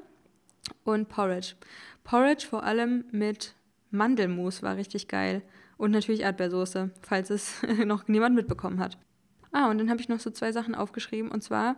Und 0.84 1.10
Porridge. 1.10 1.56
Porridge 2.04 2.48
vor 2.48 2.64
allem 2.64 3.06
mit 3.12 3.54
Mandelmus 3.92 4.64
war 4.64 4.76
richtig 4.76 5.08
geil. 5.08 5.42
Und 5.78 5.92
natürlich 5.92 6.22
Erdbeersoße, 6.22 6.92
falls 7.02 7.30
es 7.30 7.62
noch 7.86 8.08
niemand 8.08 8.36
mitbekommen 8.36 8.80
hat. 8.80 8.98
Ah, 9.52 9.70
und 9.70 9.78
dann 9.78 9.90
habe 9.90 10.02
ich 10.02 10.10
noch 10.10 10.20
so 10.20 10.30
zwei 10.30 10.52
Sachen 10.52 10.76
aufgeschrieben. 10.76 11.32
Und 11.32 11.42
zwar 11.44 11.78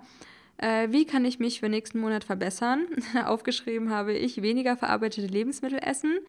Äh, 0.58 0.92
wie 0.92 1.06
kann 1.06 1.26
ich 1.26 1.40
mich 1.40 1.60
für 1.60 1.70
nächsten 1.70 2.00
Monat 2.00 2.24
verbessern? 2.24 2.86
Aufgeschrieben 3.26 3.90
habe 3.90 4.14
ich 4.14 4.42
weniger 4.42 4.78
verarbeitete 4.78 5.28
Lebensmittel 5.28 5.80
essen. 5.82 6.20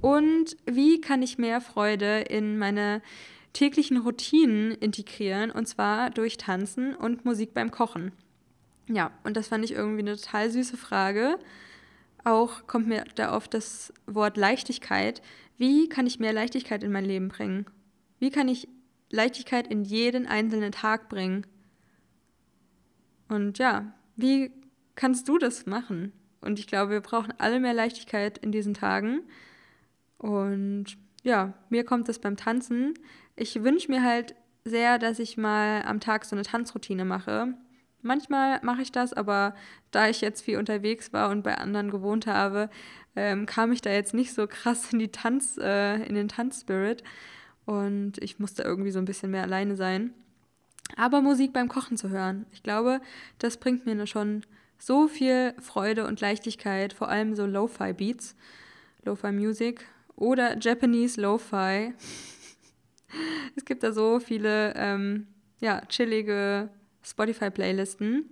Und 0.00 0.56
wie 0.64 1.00
kann 1.00 1.20
ich 1.22 1.36
mehr 1.36 1.60
Freude 1.60 2.20
in 2.20 2.56
meine 2.56 3.02
täglichen 3.52 3.98
Routinen 3.98 4.72
integrieren? 4.72 5.50
Und 5.50 5.66
zwar 5.66 6.10
durch 6.10 6.38
Tanzen 6.38 6.94
und 6.94 7.24
Musik 7.26 7.52
beim 7.52 7.70
Kochen. 7.70 8.12
Ja, 8.88 9.10
und 9.24 9.36
das 9.36 9.48
fand 9.48 9.64
ich 9.64 9.72
irgendwie 9.72 10.00
eine 10.00 10.16
total 10.16 10.50
süße 10.50 10.78
Frage. 10.78 11.38
Auch 12.24 12.66
kommt 12.66 12.86
mir 12.86 13.04
da 13.14 13.34
oft 13.34 13.54
das 13.54 13.92
Wort 14.06 14.36
Leichtigkeit. 14.36 15.22
Wie 15.58 15.88
kann 15.88 16.06
ich 16.06 16.20
mehr 16.20 16.32
Leichtigkeit 16.32 16.82
in 16.82 16.92
mein 16.92 17.04
Leben 17.04 17.28
bringen? 17.28 17.66
Wie 18.18 18.30
kann 18.30 18.48
ich 18.48 18.68
Leichtigkeit 19.10 19.66
in 19.66 19.82
jeden 19.82 20.26
einzelnen 20.26 20.72
Tag 20.72 21.08
bringen? 21.08 21.46
Und 23.28 23.58
ja, 23.58 23.92
wie 24.16 24.52
kannst 24.94 25.28
du 25.28 25.38
das 25.38 25.66
machen? 25.66 26.12
Und 26.40 26.58
ich 26.58 26.66
glaube, 26.66 26.92
wir 26.92 27.00
brauchen 27.00 27.32
alle 27.38 27.60
mehr 27.60 27.74
Leichtigkeit 27.74 28.38
in 28.38 28.52
diesen 28.52 28.74
Tagen. 28.74 29.22
Und 30.18 30.96
ja, 31.22 31.54
mir 31.68 31.84
kommt 31.84 32.08
das 32.08 32.18
beim 32.18 32.36
Tanzen. 32.36 32.94
Ich 33.36 33.62
wünsche 33.62 33.90
mir 33.90 34.02
halt 34.02 34.34
sehr, 34.64 34.98
dass 34.98 35.18
ich 35.18 35.36
mal 35.36 35.82
am 35.82 36.00
Tag 36.00 36.24
so 36.24 36.36
eine 36.36 36.44
Tanzroutine 36.44 37.04
mache. 37.04 37.54
Manchmal 38.02 38.60
mache 38.62 38.82
ich 38.82 38.92
das, 38.92 39.12
aber 39.12 39.54
da 39.90 40.08
ich 40.08 40.20
jetzt 40.20 40.42
viel 40.42 40.58
unterwegs 40.58 41.12
war 41.12 41.30
und 41.30 41.42
bei 41.42 41.56
anderen 41.58 41.90
gewohnt 41.90 42.26
habe, 42.26 42.70
ähm, 43.16 43.46
kam 43.46 43.72
ich 43.72 43.82
da 43.82 43.90
jetzt 43.90 44.14
nicht 44.14 44.32
so 44.32 44.46
krass 44.46 44.92
in 44.92 44.98
die 44.98 45.12
Tanz, 45.12 45.58
äh, 45.58 46.02
in 46.04 46.14
den 46.14 46.28
Tanzspirit. 46.28 47.02
Und 47.66 48.14
ich 48.22 48.38
musste 48.38 48.62
irgendwie 48.62 48.90
so 48.90 48.98
ein 48.98 49.04
bisschen 49.04 49.30
mehr 49.30 49.42
alleine 49.42 49.76
sein. 49.76 50.14
Aber 50.96 51.20
Musik 51.20 51.52
beim 51.52 51.68
Kochen 51.68 51.96
zu 51.96 52.08
hören, 52.08 52.46
ich 52.52 52.62
glaube, 52.62 53.00
das 53.38 53.58
bringt 53.58 53.86
mir 53.86 54.06
schon 54.06 54.42
so 54.78 55.08
viel 55.08 55.54
Freude 55.60 56.06
und 56.06 56.20
Leichtigkeit, 56.20 56.92
vor 56.92 57.08
allem 57.08 57.34
so 57.34 57.46
Lo-Fi-Beats, 57.46 58.34
Lo-Fi-Music 59.04 59.84
oder 60.16 60.58
Japanese 60.58 61.20
Lo-Fi. 61.20 61.92
es 63.56 63.64
gibt 63.64 63.82
da 63.82 63.92
so 63.92 64.20
viele 64.20 64.74
ähm, 64.76 65.26
ja, 65.60 65.82
chillige 65.86 66.70
Spotify-Playlisten. 67.02 68.28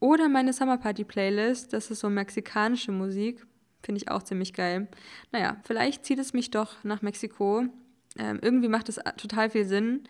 Oder 0.00 0.28
meine 0.28 0.52
Summer 0.52 0.76
Party 0.76 1.04
Playlist, 1.04 1.72
das 1.72 1.90
ist 1.90 2.00
so 2.00 2.10
mexikanische 2.10 2.92
Musik. 2.92 3.46
Finde 3.82 4.00
ich 4.02 4.10
auch 4.10 4.22
ziemlich 4.22 4.52
geil. 4.52 4.88
Naja, 5.32 5.56
vielleicht 5.64 6.04
zieht 6.04 6.18
es 6.18 6.32
mich 6.32 6.50
doch 6.50 6.84
nach 6.84 7.02
Mexiko. 7.02 7.64
Ähm, 8.18 8.38
irgendwie 8.42 8.68
macht 8.68 8.88
es 8.88 9.00
total 9.16 9.50
viel 9.50 9.64
Sinn, 9.64 10.04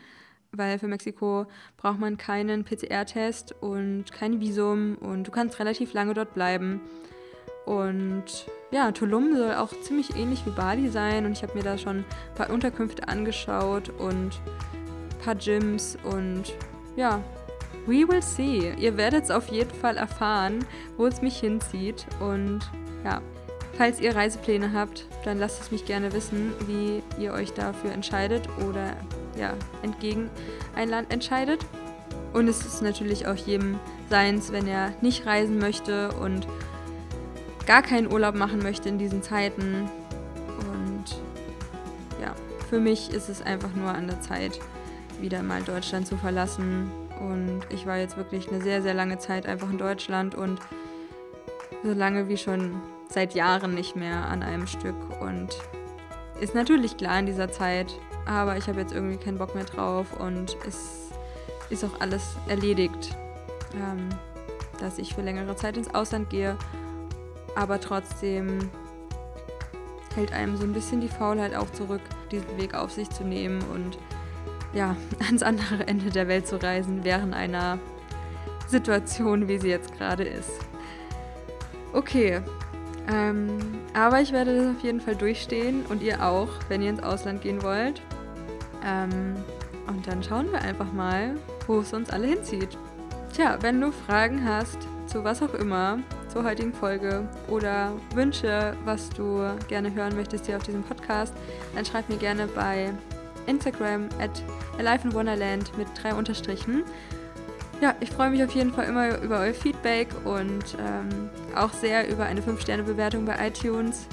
weil 0.52 0.78
für 0.78 0.88
Mexiko 0.88 1.46
braucht 1.76 1.98
man 1.98 2.16
keinen 2.16 2.64
PCR-Test 2.64 3.54
und 3.60 4.10
kein 4.12 4.40
Visum 4.40 4.96
und 4.96 5.24
du 5.24 5.30
kannst 5.30 5.58
relativ 5.58 5.92
lange 5.92 6.14
dort 6.14 6.34
bleiben. 6.34 6.80
Und 7.64 8.46
ja, 8.70 8.92
Tulum 8.92 9.36
soll 9.36 9.54
auch 9.54 9.72
ziemlich 9.82 10.16
ähnlich 10.16 10.46
wie 10.46 10.50
Bali 10.50 10.88
sein 10.88 11.26
und 11.26 11.32
ich 11.32 11.42
habe 11.42 11.54
mir 11.54 11.64
da 11.64 11.76
schon 11.76 11.98
ein 11.98 12.34
paar 12.36 12.50
Unterkünfte 12.50 13.08
angeschaut 13.08 13.88
und 13.90 14.40
ein 14.40 15.18
paar 15.24 15.34
Gyms 15.34 15.98
und 16.04 16.54
ja, 16.94 17.22
we 17.86 18.06
will 18.06 18.22
see. 18.22 18.72
Ihr 18.78 18.96
werdet 18.96 19.24
es 19.24 19.30
auf 19.30 19.48
jeden 19.48 19.74
Fall 19.74 19.96
erfahren, 19.96 20.64
wo 20.96 21.06
es 21.06 21.22
mich 21.22 21.38
hinzieht. 21.38 22.06
Und 22.20 22.60
ja, 23.04 23.22
falls 23.76 24.00
ihr 24.00 24.14
Reisepläne 24.14 24.72
habt, 24.72 25.06
dann 25.24 25.38
lasst 25.38 25.60
es 25.60 25.70
mich 25.70 25.84
gerne 25.84 26.12
wissen, 26.12 26.52
wie 26.66 27.02
ihr 27.22 27.32
euch 27.32 27.52
dafür 27.52 27.92
entscheidet 27.92 28.48
oder 28.68 28.96
ja, 29.38 29.54
entgegen 29.82 30.30
ein 30.74 30.88
Land 30.88 31.12
entscheidet. 31.12 31.64
Und 32.32 32.48
es 32.48 32.66
ist 32.66 32.82
natürlich 32.82 33.26
auch 33.26 33.36
jedem 33.36 33.78
seins, 34.10 34.52
wenn 34.52 34.66
er 34.66 34.92
nicht 35.00 35.26
reisen 35.26 35.58
möchte 35.58 36.12
und 36.12 36.46
gar 37.66 37.82
keinen 37.82 38.12
Urlaub 38.12 38.34
machen 38.34 38.58
möchte 38.58 38.88
in 38.88 38.98
diesen 38.98 39.22
Zeiten. 39.22 39.88
Und 40.60 41.04
ja, 42.20 42.34
für 42.68 42.78
mich 42.78 43.10
ist 43.10 43.28
es 43.28 43.42
einfach 43.42 43.74
nur 43.74 43.88
an 43.88 44.06
der 44.06 44.20
Zeit, 44.20 44.60
wieder 45.20 45.42
mal 45.42 45.62
Deutschland 45.62 46.06
zu 46.06 46.16
verlassen. 46.16 46.90
Und 47.20 47.62
ich 47.70 47.86
war 47.86 47.96
jetzt 47.96 48.16
wirklich 48.16 48.48
eine 48.50 48.60
sehr, 48.62 48.82
sehr 48.82 48.94
lange 48.94 49.18
Zeit 49.18 49.46
einfach 49.46 49.70
in 49.70 49.78
Deutschland 49.78 50.34
und 50.34 50.60
so 51.82 51.92
lange 51.92 52.28
wie 52.28 52.36
schon 52.36 52.80
seit 53.08 53.34
Jahren 53.34 53.74
nicht 53.74 53.96
mehr 53.96 54.26
an 54.26 54.42
einem 54.42 54.66
Stück. 54.66 54.96
Und 55.20 55.56
ist 56.40 56.54
natürlich 56.54 56.96
klar 56.96 57.18
in 57.18 57.26
dieser 57.26 57.50
Zeit, 57.50 57.94
aber 58.26 58.56
ich 58.56 58.66
habe 58.66 58.80
jetzt 58.80 58.92
irgendwie 58.92 59.16
keinen 59.16 59.38
Bock 59.38 59.54
mehr 59.54 59.64
drauf 59.64 60.06
und 60.18 60.56
es 60.66 61.10
ist 61.70 61.84
auch 61.84 62.00
alles 62.00 62.36
erledigt, 62.48 63.16
ähm, 63.74 64.08
dass 64.80 64.98
ich 64.98 65.14
für 65.14 65.22
längere 65.22 65.56
Zeit 65.56 65.76
ins 65.76 65.94
Ausland 65.94 66.30
gehe. 66.30 66.56
Aber 67.54 67.80
trotzdem 67.80 68.70
hält 70.14 70.32
einem 70.32 70.56
so 70.56 70.64
ein 70.64 70.72
bisschen 70.72 71.00
die 71.00 71.08
Faulheit 71.08 71.54
auch 71.54 71.70
zurück, 71.72 72.02
diesen 72.30 72.56
Weg 72.58 72.74
auf 72.74 72.92
sich 72.92 73.08
zu 73.10 73.24
nehmen 73.24 73.62
und 73.72 73.98
ja, 74.76 74.94
ans 75.26 75.42
andere 75.42 75.86
Ende 75.86 76.10
der 76.10 76.28
Welt 76.28 76.46
zu 76.46 76.62
reisen, 76.62 77.00
während 77.02 77.34
einer 77.34 77.78
Situation, 78.68 79.48
wie 79.48 79.58
sie 79.58 79.68
jetzt 79.68 79.96
gerade 79.96 80.24
ist. 80.24 80.50
Okay, 81.92 82.42
ähm, 83.10 83.58
aber 83.94 84.20
ich 84.20 84.32
werde 84.32 84.56
das 84.56 84.76
auf 84.76 84.82
jeden 84.82 85.00
Fall 85.00 85.16
durchstehen 85.16 85.84
und 85.88 86.02
ihr 86.02 86.24
auch, 86.24 86.48
wenn 86.68 86.82
ihr 86.82 86.90
ins 86.90 87.02
Ausland 87.02 87.40
gehen 87.40 87.62
wollt. 87.62 88.02
Ähm, 88.84 89.34
und 89.86 90.06
dann 90.06 90.22
schauen 90.22 90.50
wir 90.50 90.60
einfach 90.60 90.92
mal, 90.92 91.36
wo 91.66 91.80
es 91.80 91.92
uns 91.92 92.10
alle 92.10 92.26
hinzieht. 92.26 92.76
Tja, 93.32 93.58
wenn 93.60 93.80
du 93.80 93.92
Fragen 93.92 94.44
hast 94.44 94.78
zu 95.06 95.22
was 95.22 95.40
auch 95.40 95.54
immer, 95.54 96.00
zur 96.28 96.42
heutigen 96.44 96.74
Folge 96.74 97.28
oder 97.48 97.92
Wünsche, 98.14 98.76
was 98.84 99.08
du 99.10 99.42
gerne 99.68 99.94
hören 99.94 100.16
möchtest 100.16 100.46
hier 100.46 100.56
auf 100.56 100.64
diesem 100.64 100.82
Podcast, 100.82 101.32
dann 101.74 101.84
schreib 101.84 102.08
mir 102.08 102.16
gerne 102.16 102.48
bei 102.48 102.92
Instagram 103.46 104.08
at 104.20 104.42
Alive 104.78 105.08
in 105.08 105.14
Wonderland 105.14 105.76
mit 105.76 105.88
drei 106.00 106.14
Unterstrichen. 106.14 106.84
Ja, 107.80 107.94
ich 108.00 108.10
freue 108.10 108.30
mich 108.30 108.42
auf 108.42 108.52
jeden 108.52 108.72
Fall 108.72 108.86
immer 108.86 109.18
über 109.18 109.40
euer 109.40 109.52
Feedback 109.52 110.08
und 110.24 110.76
ähm, 110.78 111.28
auch 111.54 111.72
sehr 111.72 112.08
über 112.10 112.24
eine 112.24 112.40
5-Sterne-Bewertung 112.40 113.26
bei 113.26 113.48
iTunes. 113.48 114.06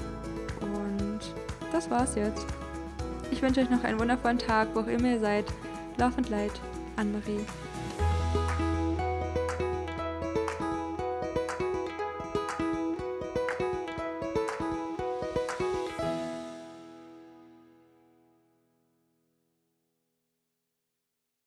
Und 0.60 1.20
das 1.72 1.90
war's 1.90 2.14
jetzt. 2.14 2.46
Ich 3.30 3.40
wünsche 3.40 3.60
euch 3.60 3.70
noch 3.70 3.82
einen 3.82 3.98
wundervollen 3.98 4.38
Tag, 4.38 4.68
wo 4.74 4.80
auch 4.80 4.86
immer 4.86 5.12
ihr 5.12 5.20
seid. 5.20 5.46
Love 5.96 6.18
and 6.18 6.28
Light, 6.28 6.52
Anne-Marie. 6.96 7.40